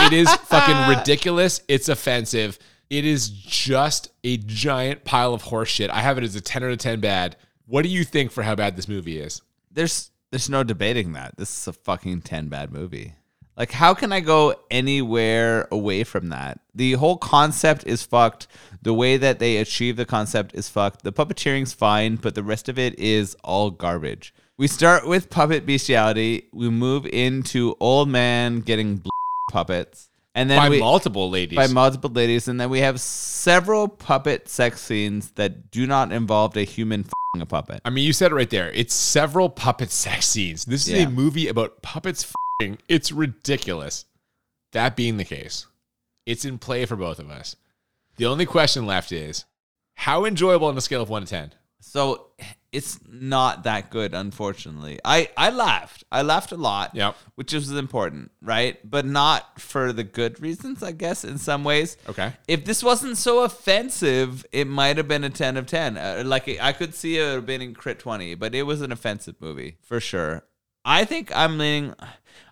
It 0.00 0.14
is 0.14 0.34
fucking 0.34 0.96
ridiculous. 0.98 1.60
It's 1.68 1.90
offensive. 1.90 2.58
It 2.88 3.04
is 3.04 3.28
just 3.28 4.08
a 4.24 4.38
giant 4.38 5.04
pile 5.04 5.34
of 5.34 5.42
horse 5.42 5.68
shit. 5.68 5.90
I 5.90 6.00
have 6.00 6.16
it 6.16 6.24
as 6.24 6.34
a 6.34 6.40
10 6.40 6.64
out 6.64 6.70
of 6.70 6.78
10 6.78 7.00
bad. 7.00 7.36
What 7.66 7.82
do 7.82 7.88
you 7.88 8.04
think 8.04 8.30
for 8.30 8.42
how 8.42 8.54
bad 8.54 8.76
this 8.76 8.88
movie 8.88 9.18
is? 9.18 9.42
There's 9.70 10.10
there's 10.30 10.48
no 10.48 10.64
debating 10.64 11.12
that. 11.12 11.36
This 11.36 11.56
is 11.56 11.68
a 11.68 11.72
fucking 11.72 12.22
10 12.22 12.48
bad 12.48 12.72
movie. 12.72 13.14
Like 13.56 13.70
how 13.70 13.92
can 13.92 14.12
I 14.12 14.20
go 14.20 14.54
anywhere 14.70 15.68
away 15.70 16.04
from 16.04 16.30
that? 16.30 16.60
The 16.74 16.92
whole 16.92 17.18
concept 17.18 17.86
is 17.86 18.02
fucked. 18.02 18.46
The 18.80 18.94
way 18.94 19.16
that 19.18 19.38
they 19.38 19.58
achieve 19.58 19.96
the 19.96 20.06
concept 20.06 20.54
is 20.54 20.68
fucked. 20.68 21.02
The 21.02 21.12
puppeteering's 21.12 21.74
fine, 21.74 22.16
but 22.16 22.34
the 22.34 22.42
rest 22.42 22.68
of 22.68 22.78
it 22.78 22.98
is 22.98 23.36
all 23.44 23.70
garbage. 23.70 24.34
We 24.56 24.68
start 24.68 25.06
with 25.06 25.30
puppet 25.30 25.66
bestiality. 25.66 26.48
We 26.52 26.70
move 26.70 27.06
into 27.06 27.76
old 27.78 28.08
man 28.08 28.60
getting 28.60 29.02
puppets. 29.50 30.08
And 30.34 30.48
then 30.48 30.58
By 30.58 30.70
we, 30.70 30.80
multiple 30.80 31.28
ladies. 31.28 31.56
by 31.56 31.66
multiple 31.66 32.10
ladies, 32.10 32.48
and 32.48 32.58
then 32.58 32.70
we 32.70 32.80
have 32.80 32.98
several 33.00 33.86
puppet 33.86 34.48
sex 34.48 34.80
scenes 34.80 35.32
that 35.32 35.70
do 35.70 35.86
not 35.86 36.10
involve 36.10 36.56
a 36.56 36.64
human 36.64 37.00
f***ing 37.02 37.42
a 37.42 37.46
puppet. 37.46 37.82
I 37.84 37.90
mean, 37.90 38.06
you 38.06 38.14
said 38.14 38.32
it 38.32 38.34
right 38.34 38.48
there. 38.48 38.70
It's 38.72 38.94
several 38.94 39.50
puppet 39.50 39.90
sex 39.90 40.26
scenes. 40.26 40.64
This 40.64 40.86
is 40.86 40.94
Yeah. 40.94 41.06
a 41.06 41.10
movie 41.10 41.48
about 41.48 41.82
puppets 41.82 42.24
f***ing. 42.24 42.78
It's 42.88 43.12
ridiculous. 43.12 44.06
That 44.72 44.96
being 44.96 45.18
the 45.18 45.24
case, 45.24 45.66
it's 46.24 46.46
in 46.46 46.56
play 46.58 46.86
for 46.86 46.96
both 46.96 47.18
of 47.18 47.28
us. 47.28 47.56
The 48.16 48.24
only 48.24 48.46
question 48.46 48.86
left 48.86 49.12
is 49.12 49.44
how 49.96 50.24
enjoyable 50.24 50.68
on 50.68 50.78
a 50.78 50.80
scale 50.80 51.02
of 51.02 51.10
1 51.10 51.22
to 51.24 51.28
10? 51.28 51.52
So 51.80 52.28
it's 52.72 52.98
not 53.06 53.64
that 53.64 53.90
good, 53.90 54.14
unfortunately. 54.14 54.98
I 55.04 55.28
I 55.36 55.50
laughed. 55.50 56.04
I 56.10 56.22
laughed 56.22 56.52
a 56.52 56.56
lot. 56.56 56.94
Yep. 56.94 57.14
Which 57.34 57.52
is 57.52 57.70
important, 57.70 58.30
right? 58.40 58.78
But 58.88 59.04
not 59.04 59.60
for 59.60 59.92
the 59.92 60.04
good 60.04 60.40
reasons, 60.40 60.82
I 60.82 60.92
guess. 60.92 61.22
In 61.22 61.36
some 61.36 61.64
ways. 61.64 61.98
Okay. 62.08 62.32
If 62.48 62.64
this 62.64 62.82
wasn't 62.82 63.18
so 63.18 63.44
offensive, 63.44 64.46
it 64.52 64.66
might 64.66 64.96
have 64.96 65.06
been 65.06 65.22
a 65.22 65.30
ten 65.30 65.58
of 65.58 65.66
ten. 65.66 65.98
Uh, 65.98 66.22
like 66.24 66.48
I 66.60 66.72
could 66.72 66.94
see 66.94 67.18
it 67.18 67.34
have 67.34 67.46
been 67.46 67.60
in 67.60 67.74
crit 67.74 67.98
twenty, 67.98 68.34
but 68.34 68.54
it 68.54 68.62
was 68.62 68.80
an 68.80 68.90
offensive 68.90 69.36
movie 69.38 69.76
for 69.82 70.00
sure. 70.00 70.44
I 70.84 71.04
think 71.04 71.30
I'm 71.36 71.58
leaning. 71.58 71.94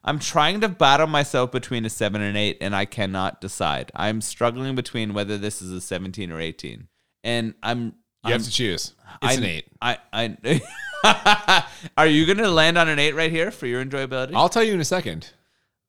I'm 0.04 0.18
trying 0.18 0.60
to 0.60 0.68
battle 0.68 1.06
myself 1.06 1.50
between 1.50 1.84
a 1.84 1.90
seven 1.90 2.20
and 2.20 2.36
eight, 2.36 2.58
and 2.60 2.76
I 2.76 2.84
cannot 2.84 3.40
decide. 3.40 3.90
I'm 3.94 4.20
struggling 4.20 4.74
between 4.74 5.14
whether 5.14 5.38
this 5.38 5.62
is 5.62 5.72
a 5.72 5.80
seventeen 5.80 6.30
or 6.30 6.40
eighteen, 6.40 6.88
and 7.24 7.54
I'm 7.62 7.94
You 8.26 8.32
have 8.32 8.42
to 8.44 8.50
choose. 8.50 8.94
It's 9.22 9.34
I, 9.34 9.38
an 9.38 9.44
eight. 9.44 9.66
I, 9.80 9.98
I, 11.04 11.66
are 11.96 12.06
you 12.06 12.26
going 12.26 12.38
to 12.38 12.50
land 12.50 12.78
on 12.78 12.88
an 12.88 12.98
eight 12.98 13.14
right 13.14 13.30
here 13.30 13.50
for 13.50 13.66
your 13.66 13.84
enjoyability? 13.84 14.32
I'll 14.34 14.48
tell 14.48 14.62
you 14.64 14.74
in 14.74 14.80
a 14.80 14.84
second. 14.84 15.30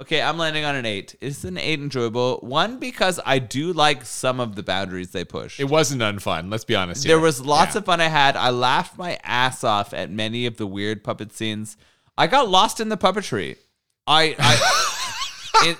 Okay, 0.01 0.19
I'm 0.21 0.37
landing 0.37 0.65
on 0.65 0.75
an 0.75 0.85
eight. 0.85 1.15
It's 1.21 1.43
an 1.43 1.57
eight 1.57 1.79
enjoyable. 1.79 2.39
One 2.41 2.79
because 2.79 3.19
I 3.23 3.37
do 3.39 3.71
like 3.71 4.03
some 4.03 4.39
of 4.39 4.55
the 4.55 4.63
boundaries 4.63 5.11
they 5.11 5.23
push. 5.23 5.59
It 5.59 5.65
wasn't 5.69 6.01
unfun. 6.01 6.49
Let's 6.49 6.65
be 6.65 6.75
honest. 6.75 7.05
there 7.05 7.19
was 7.19 7.39
lots 7.45 7.75
Yeah. 7.75 7.79
of 7.79 7.85
fun 7.85 8.01
I 8.01 8.07
had. 8.07 8.35
I 8.35 8.49
laughed 8.49 8.97
my 8.97 9.19
ass 9.23 9.63
off 9.63 9.93
at 9.93 10.09
many 10.09 10.45
of 10.47 10.57
the 10.57 10.65
weird 10.65 11.03
puppet 11.03 11.31
scenes. 11.33 11.77
I 12.17 12.27
got 12.27 12.49
lost 12.49 12.79
in 12.79 12.89
the 12.89 12.97
puppetry. 12.97 13.57
I, 14.07 14.35
I 14.39 14.55
in, 15.65 15.75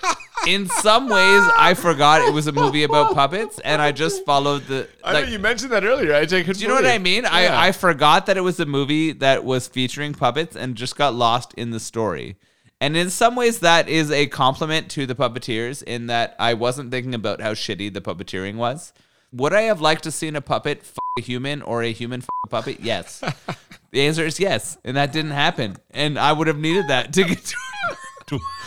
in 0.48 0.70
some 0.70 1.08
ways 1.08 1.44
I 1.56 1.74
forgot 1.74 2.22
it 2.22 2.34
was 2.34 2.48
a 2.48 2.52
movie 2.52 2.84
about 2.84 3.14
puppets 3.14 3.60
and 3.60 3.82
I 3.82 3.92
just 3.92 4.26
followed 4.26 4.64
the 4.64 4.88
I 5.04 5.14
like 5.14 5.26
know 5.26 5.32
you 5.32 5.40
mentioned 5.40 5.72
that 5.72 5.84
earlier. 5.84 6.14
I 6.14 6.26
take. 6.26 6.46
do 6.46 6.54
you 6.54 6.68
know 6.68 6.76
what 6.76 6.86
I 6.86 6.98
mean? 6.98 7.24
Yeah. 7.24 7.32
I, 7.32 7.68
I 7.68 7.72
forgot 7.72 8.26
that 8.26 8.38
it 8.38 8.42
was 8.42 8.60
a 8.60 8.66
movie 8.66 9.12
that 9.14 9.44
was 9.44 9.68
featuring 9.68 10.14
puppets 10.14 10.56
and 10.56 10.76
just 10.76 10.96
got 10.96 11.14
lost 11.14 11.54
in 11.56 11.72
the 11.72 11.80
story. 11.80 12.38
And 12.82 12.98
in 12.98 13.12
some 13.12 13.36
ways, 13.36 13.60
that 13.60 13.88
is 13.88 14.10
a 14.10 14.26
compliment 14.26 14.90
to 14.92 15.06
the 15.06 15.14
puppeteers 15.14 15.84
in 15.84 16.08
that 16.08 16.36
I 16.40 16.56
wasn't 16.56 16.90
thinking 16.90 17.14
about 17.14 17.40
how 17.40 17.54
shitty 17.54 17.94
the 17.94 18.02
puppeteering 18.02 18.56
was. 18.56 18.92
Would 19.32 19.54
I 19.54 19.62
have 19.62 19.82
liked 19.82 20.04
to 20.06 20.12
seen 20.12 20.36
a 20.36 20.42
puppet 20.42 20.80
f- 20.82 20.98
a 21.20 21.22
human 21.22 21.62
or 21.62 21.84
a 21.84 21.92
human 21.92 22.22
f- 22.22 22.28
a 22.44 22.50
puppet? 22.50 22.80
Yes. 22.80 23.24
the 23.92 24.02
answer 24.02 24.26
is 24.26 24.40
yes. 24.40 24.80
And 24.84 24.98
that 24.98 25.14
didn't 25.14 25.32
happen. 25.32 25.78
And 25.92 26.18
I 26.18 26.34
would 26.34 26.48
have 26.48 26.58
needed 26.58 26.88
that 26.88 27.14
to 27.14 27.24
get 27.24 27.46
to 27.46 27.56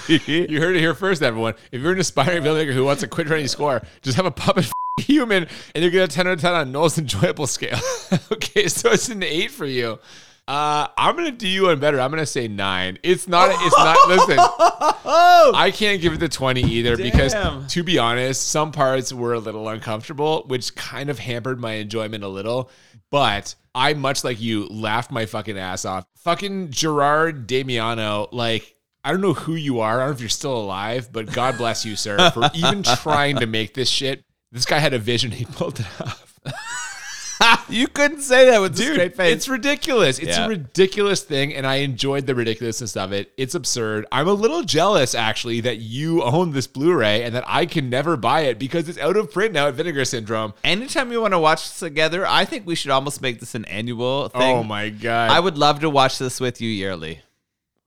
You 0.06 0.60
heard 0.60 0.76
it 0.76 0.80
here 0.80 0.94
first, 0.94 1.22
everyone. 1.22 1.54
If 1.72 1.80
you're 1.80 1.92
an 1.92 1.98
aspiring 1.98 2.42
filmmaker 2.42 2.74
who 2.74 2.84
wants 2.84 3.00
to 3.00 3.08
quit 3.08 3.28
running 3.28 3.48
score, 3.48 3.82
just 4.02 4.16
have 4.16 4.26
a 4.26 4.30
puppet 4.30 4.70
human, 5.00 5.46
and 5.74 5.84
you 5.84 5.90
get 5.90 6.04
a 6.04 6.12
10 6.12 6.26
out 6.26 6.34
of 6.34 6.40
10 6.40 6.52
on 6.52 6.72
Noel's 6.72 6.98
enjoyable 6.98 7.46
scale. 7.46 7.78
okay, 8.32 8.68
so 8.68 8.90
it's 8.90 9.08
an 9.08 9.22
eight 9.22 9.50
for 9.50 9.66
you. 9.66 9.98
Uh, 10.46 10.88
I'm 10.98 11.16
gonna 11.16 11.30
do 11.30 11.48
you 11.48 11.64
one 11.64 11.80
better. 11.80 11.98
I'm 11.98 12.10
gonna 12.10 12.26
say 12.26 12.48
nine. 12.48 12.98
It's 13.02 13.26
not. 13.26 13.48
It's 13.50 13.78
not. 13.78 14.08
Listen, 14.08 14.36
I 14.38 15.72
can't 15.74 16.02
give 16.02 16.12
it 16.12 16.20
the 16.20 16.28
20 16.28 16.60
either 16.62 16.96
Damn. 16.96 17.10
because, 17.10 17.72
to 17.72 17.82
be 17.82 17.98
honest, 17.98 18.46
some 18.50 18.70
parts 18.70 19.10
were 19.10 19.32
a 19.32 19.38
little 19.38 19.66
uncomfortable, 19.70 20.44
which 20.46 20.74
kind 20.74 21.08
of 21.08 21.18
hampered 21.18 21.60
my 21.60 21.74
enjoyment 21.74 22.24
a 22.24 22.28
little. 22.28 22.70
But 23.10 23.54
I, 23.74 23.94
much 23.94 24.22
like 24.22 24.38
you, 24.38 24.66
laughed 24.66 25.10
my 25.10 25.24
fucking 25.24 25.58
ass 25.58 25.86
off. 25.86 26.04
Fucking 26.18 26.70
Gerard 26.72 27.46
Damiano, 27.46 28.28
like 28.30 28.73
I 29.04 29.10
don't 29.12 29.20
know 29.20 29.34
who 29.34 29.54
you 29.54 29.80
are. 29.80 29.96
I 29.96 29.98
don't 30.00 30.08
know 30.08 30.14
if 30.14 30.20
you're 30.20 30.28
still 30.30 30.56
alive, 30.56 31.10
but 31.12 31.30
God 31.32 31.58
bless 31.58 31.84
you, 31.84 31.94
sir, 31.94 32.30
for 32.30 32.48
even 32.54 32.82
trying 32.82 33.36
to 33.36 33.46
make 33.46 33.74
this 33.74 33.88
shit. 33.90 34.24
This 34.50 34.64
guy 34.64 34.78
had 34.78 34.94
a 34.94 34.98
vision. 34.98 35.30
He 35.30 35.44
pulled 35.44 35.80
it 35.80 35.86
off. 36.00 36.20
you 37.68 37.88
couldn't 37.88 38.20
say 38.20 38.48
that 38.50 38.60
with 38.60 38.78
a 38.78 38.82
straight 38.82 39.16
face. 39.16 39.34
it's 39.34 39.48
ridiculous. 39.48 40.18
It's 40.18 40.36
Yeah. 40.36 40.46
a 40.46 40.48
ridiculous 40.48 41.22
thing, 41.22 41.52
and 41.54 41.66
I 41.66 41.76
enjoyed 41.76 42.26
the 42.26 42.34
ridiculousness 42.34 42.96
of 42.96 43.12
it. 43.12 43.32
It's 43.36 43.54
absurd. 43.54 44.06
I'm 44.12 44.28
a 44.28 44.32
little 44.32 44.62
jealous, 44.62 45.14
actually, 45.14 45.60
that 45.62 45.78
you 45.78 46.22
own 46.22 46.52
this 46.52 46.66
Blu-ray 46.66 47.24
and 47.24 47.34
that 47.34 47.44
I 47.46 47.66
can 47.66 47.90
never 47.90 48.16
buy 48.16 48.42
it 48.42 48.58
because 48.58 48.88
it's 48.88 48.98
out 48.98 49.16
of 49.16 49.32
print 49.32 49.52
now 49.52 49.66
at 49.68 49.74
Vinegar 49.74 50.04
Syndrome. 50.04 50.54
Anytime 50.62 51.12
you 51.12 51.20
want 51.20 51.32
to 51.34 51.38
watch 51.38 51.62
this 51.68 51.78
together, 51.80 52.26
I 52.26 52.44
think 52.44 52.66
we 52.66 52.74
should 52.74 52.90
almost 52.92 53.20
make 53.20 53.40
this 53.40 53.54
an 53.54 53.64
annual 53.66 54.30
oh 54.34 54.38
thing. 54.38 54.56
Oh 54.56 54.62
my 54.62 54.88
god! 54.88 55.30
I 55.30 55.40
would 55.40 55.58
love 55.58 55.80
to 55.80 55.90
watch 55.90 56.18
this 56.18 56.40
with 56.40 56.60
you 56.60 56.70
yearly. 56.70 57.20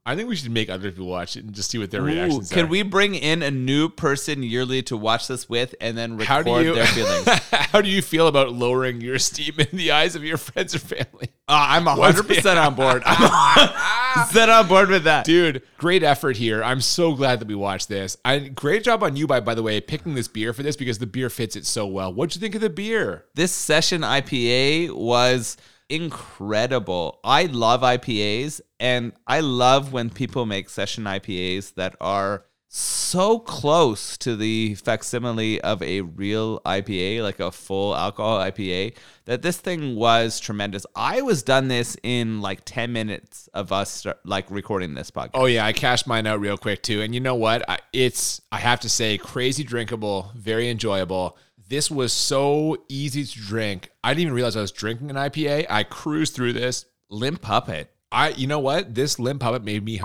I 0.08 0.16
think 0.16 0.26
we 0.30 0.36
should 0.36 0.50
make 0.50 0.70
other 0.70 0.90
people 0.90 1.06
watch 1.06 1.36
it 1.36 1.44
and 1.44 1.54
just 1.54 1.70
see 1.70 1.76
what 1.76 1.90
their 1.90 2.00
reactions 2.00 2.50
can 2.50 2.64
are. 2.64 2.68
we 2.68 2.80
bring 2.80 3.14
in 3.14 3.42
a 3.42 3.50
new 3.50 3.90
person 3.90 4.42
yearly 4.42 4.80
to 4.84 4.96
watch 4.96 5.28
this 5.28 5.50
with 5.50 5.74
and 5.82 5.98
then 5.98 6.18
How 6.18 6.38
record 6.38 6.44
do 6.46 6.64
you 6.64 6.74
their 6.74 6.86
feelings? 6.86 7.28
How 7.50 7.82
do 7.82 7.90
you 7.90 8.00
feel 8.00 8.26
about 8.26 8.54
lowering 8.54 9.02
your 9.02 9.16
esteem 9.16 9.56
in 9.58 9.76
the 9.76 9.92
eyes 9.92 10.16
of 10.16 10.24
your 10.24 10.38
friends 10.38 10.74
or 10.74 10.78
family? 10.78 11.28
Uh, 11.46 11.66
I'm 11.68 11.84
100% 11.84 12.66
on 12.66 12.74
board. 12.74 13.02
I'm 13.04 14.28
set 14.28 14.48
on 14.48 14.66
board 14.66 14.88
with 14.88 15.04
that. 15.04 15.26
Dude, 15.26 15.62
great 15.76 16.02
effort 16.02 16.38
here. 16.38 16.64
I'm 16.64 16.80
so 16.80 17.14
glad 17.14 17.40
that 17.40 17.48
we 17.48 17.54
watched 17.54 17.90
this. 17.90 18.16
I, 18.24 18.38
great 18.38 18.84
job 18.84 19.02
on 19.02 19.14
you, 19.14 19.26
by 19.26 19.40
by 19.40 19.54
the 19.54 19.62
way, 19.62 19.78
picking 19.78 20.14
this 20.14 20.26
beer 20.26 20.54
for 20.54 20.62
this 20.62 20.74
because 20.74 20.98
the 20.98 21.06
beer 21.06 21.28
fits 21.28 21.54
it 21.54 21.66
so 21.66 21.86
well. 21.86 22.14
What'd 22.14 22.34
you 22.34 22.40
think 22.40 22.54
of 22.54 22.62
the 22.62 22.70
beer? 22.70 23.26
This 23.34 23.52
session 23.52 24.00
IPA 24.00 24.94
was 24.94 25.58
incredible. 25.88 27.20
I 27.24 27.44
love 27.44 27.82
IPAs 27.82 28.60
and 28.78 29.12
I 29.26 29.40
love 29.40 29.92
when 29.92 30.10
people 30.10 30.46
make 30.46 30.68
session 30.68 31.04
IPAs 31.04 31.74
that 31.74 31.96
are 32.00 32.44
so 32.70 33.38
close 33.38 34.18
to 34.18 34.36
the 34.36 34.74
facsimile 34.74 35.58
of 35.62 35.82
a 35.82 36.02
real 36.02 36.60
IPA, 36.60 37.22
like 37.22 37.40
a 37.40 37.50
full 37.50 37.96
alcohol 37.96 38.38
IPA, 38.38 38.94
that 39.24 39.40
this 39.40 39.56
thing 39.56 39.96
was 39.96 40.38
tremendous. 40.38 40.84
I 40.94 41.22
was 41.22 41.42
done 41.42 41.68
this 41.68 41.96
in 42.02 42.42
like 42.42 42.60
10 42.66 42.92
minutes 42.92 43.48
of 43.54 43.72
us 43.72 43.90
start, 43.90 44.18
like 44.24 44.50
recording 44.50 44.94
this 44.94 45.10
podcast. 45.10 45.30
Oh 45.34 45.46
yeah, 45.46 45.64
I 45.64 45.72
cashed 45.72 46.06
mine 46.06 46.26
out 46.26 46.40
real 46.40 46.58
quick 46.58 46.82
too. 46.82 47.00
And 47.00 47.14
you 47.14 47.20
know 47.20 47.34
what? 47.34 47.68
I, 47.68 47.78
it's 47.94 48.42
I 48.52 48.58
have 48.58 48.80
to 48.80 48.88
say, 48.90 49.16
crazy 49.16 49.64
drinkable, 49.64 50.30
very 50.36 50.68
enjoyable. 50.68 51.38
This 51.68 51.90
was 51.90 52.14
so 52.14 52.78
easy 52.88 53.24
to 53.24 53.38
drink. 53.38 53.90
I 54.02 54.14
didn't 54.14 54.22
even 54.22 54.34
realize 54.34 54.56
I 54.56 54.62
was 54.62 54.72
drinking 54.72 55.10
an 55.10 55.16
IPA. 55.16 55.66
I 55.68 55.82
cruised 55.82 56.34
through 56.34 56.54
this. 56.54 56.86
Limp 57.10 57.42
Puppet. 57.42 57.90
I, 58.10 58.30
you 58.30 58.46
know 58.46 58.58
what? 58.58 58.94
This 58.94 59.18
limp 59.18 59.42
puppet 59.42 59.64
made 59.64 59.84
me. 59.84 60.00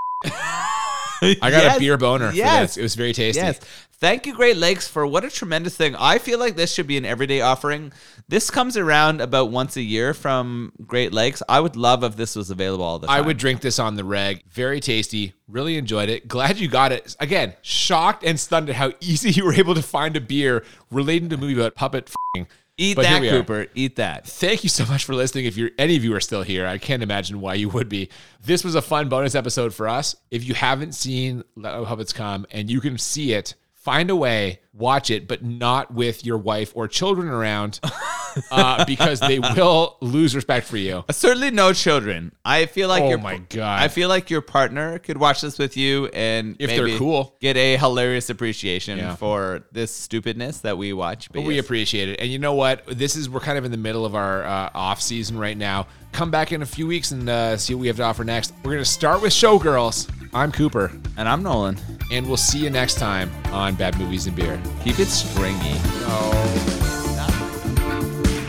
I 1.42 1.52
got 1.52 1.64
Yes. 1.64 1.78
a 1.78 1.80
beer 1.80 1.98
boner 1.98 2.30
for 2.32 2.36
Yes. 2.36 2.70
this. 2.70 2.78
It 2.78 2.82
was 2.84 2.96
very 2.96 3.14
tasty. 3.14 3.42
Yes. 3.42 3.60
Thank 4.00 4.26
you, 4.26 4.34
Great 4.36 4.58
Lakes, 4.58 4.86
for 4.86 5.08
what 5.08 5.24
a 5.24 5.30
tremendous 5.30 5.78
thing. 5.78 5.96
I 5.98 6.18
feel 6.18 6.38
like 6.38 6.58
this 6.58 6.74
should 6.74 6.88
be 6.88 6.98
an 6.98 7.06
everyday 7.06 7.40
offering. 7.40 7.94
This 8.28 8.50
comes 8.50 8.76
around 8.76 9.22
about 9.22 9.50
once 9.50 9.78
a 9.78 9.82
year 9.82 10.14
from 10.14 10.74
Great 10.86 11.14
Lakes. 11.14 11.42
I 11.48 11.62
would 11.62 11.78
love 11.78 12.04
if 12.04 12.18
this 12.18 12.36
was 12.36 12.50
available 12.50 12.84
all 12.84 13.00
the 13.00 13.08
time. 13.08 13.16
I 13.18 13.22
would 13.22 13.38
drink 13.38 13.62
this 13.62 13.80
on 13.80 13.96
the 13.96 14.04
reg. 14.04 14.44
Very 14.52 14.82
tasty. 14.82 15.34
Really 15.48 15.78
enjoyed 15.78 16.10
it. 16.10 16.28
Glad 16.28 16.58
you 16.60 16.68
got 16.68 16.92
it. 16.92 17.16
Again, 17.22 17.54
shocked 17.62 18.26
and 18.26 18.38
stunned 18.38 18.70
at 18.70 18.76
how 18.76 18.92
easy 19.00 19.32
you 19.32 19.46
were 19.46 19.54
able 19.54 19.76
to 19.76 19.82
find 19.82 20.18
a 20.18 20.22
beer 20.22 20.66
relating 20.92 21.30
to 21.30 21.36
a 21.36 21.38
movie 21.38 21.54
about 21.54 21.76
puppet 21.76 22.10
f***ing. 22.10 22.48
Eat 22.78 22.96
but 22.96 23.04
that. 23.04 23.22
Cooper. 23.22 23.68
Eat 23.76 23.96
that. 23.98 24.26
Thank 24.28 24.64
you 24.64 24.70
so 24.70 24.86
much 24.86 25.06
for 25.06 25.14
listening. 25.14 25.46
If 25.46 25.58
you're 25.58 25.72
any 25.78 25.96
of 25.96 26.04
you 26.04 26.16
are 26.16 26.20
still 26.20 26.44
here, 26.44 26.66
I 26.66 26.78
can't 26.78 27.04
imagine 27.04 27.42
why 27.42 27.56
you 27.56 27.70
would 27.70 27.90
be. 27.90 28.10
This 28.42 28.64
was 28.64 28.76
a 28.76 28.82
fun 28.82 29.10
bonus 29.10 29.36
episode 29.36 29.74
for 29.74 29.88
us. 29.88 30.16
If 30.32 30.48
you 30.48 30.54
haven't 30.54 30.94
seen 30.94 31.44
Let 31.56 31.84
Puppets 31.86 32.14
Come 32.14 32.46
and 32.52 32.70
you 32.70 32.82
can 32.82 32.98
see 32.98 33.34
it, 33.34 33.56
find 33.84 34.10
a 34.10 34.16
way, 34.16 34.60
watch 34.74 35.10
it, 35.12 35.28
but 35.28 35.44
not 35.44 35.94
with 35.94 36.26
your 36.26 36.38
wife 36.38 36.72
or 36.76 36.88
children 36.88 37.28
around, 37.28 37.80
uh, 38.52 38.86
because 38.86 39.20
they 39.20 39.40
will 39.40 39.98
lose 40.02 40.36
respect 40.36 40.66
for 40.68 40.78
you. 40.78 41.04
Certainly 41.12 41.52
no 41.52 41.74
children. 41.74 42.34
I 42.46 42.66
feel 42.66 42.88
like 42.88 43.04
Oh 43.04 43.10
your 43.10 43.18
my 43.18 43.38
God. 43.50 43.82
I 43.82 43.90
feel 43.90 44.10
like 44.10 44.30
your 44.30 44.42
partner 44.42 45.00
could 45.00 45.18
watch 45.18 45.42
this 45.42 45.60
with 45.60 45.76
you 45.78 46.08
and 46.08 46.56
If 46.60 46.70
they're 46.70 46.98
cool. 46.98 47.36
get 47.42 47.58
a 47.58 47.78
hilarious 47.78 48.30
appreciation 48.30 48.98
Yeah. 49.00 49.16
for 49.16 49.64
this 49.72 49.94
stupidness 49.94 50.60
that 50.62 50.78
we 50.78 50.94
watch. 50.94 51.28
But 51.32 51.40
But 51.42 51.46
we 51.48 51.60
appreciate 51.60 52.10
it. 52.10 52.20
And 52.22 52.32
you 52.32 52.40
know 52.40 52.54
what? 52.54 52.86
This 52.88 53.16
is 53.16 53.30
we're 53.30 53.42
kind 53.42 53.58
of 53.58 53.66
in 53.66 53.72
the 53.72 53.78
middle 53.78 54.06
of 54.06 54.16
our 54.16 54.44
uh, 54.46 54.70
off 54.74 55.02
season 55.02 55.38
right 55.38 55.58
now. 55.58 55.88
Come 56.14 56.32
back 56.32 56.52
in 56.52 56.62
a 56.62 56.66
few 56.66 56.88
weeks 56.88 57.12
and 57.12 57.28
uh, 57.28 57.58
see 57.58 57.74
what 57.76 57.82
we 57.82 57.88
have 57.88 57.98
to 57.98 58.04
offer 58.04 58.24
next. 58.24 58.54
We're 58.64 58.72
gonna 58.74 58.86
start 58.86 59.22
with 59.22 59.34
Showgirls. 59.34 60.10
I'm 60.36 60.52
Cooper, 60.52 60.92
and 61.18 61.30
I'm 61.30 61.44
Nolan. 61.44 61.78
and 62.12 62.28
we'll 62.28 62.38
see 62.38 62.60
you 62.60 62.70
next 62.70 62.96
time 62.96 63.32
on 63.52 63.76
Bad 63.76 63.98
Movies 63.98 64.28
and 64.28 64.36
Beer. 64.36 64.60
Keep 64.84 65.00
it 65.00 65.08
stringy. 65.08 65.74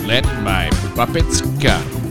Let 0.06 0.24
my 0.42 0.70
puppets 0.94 1.40
come. 1.62 2.03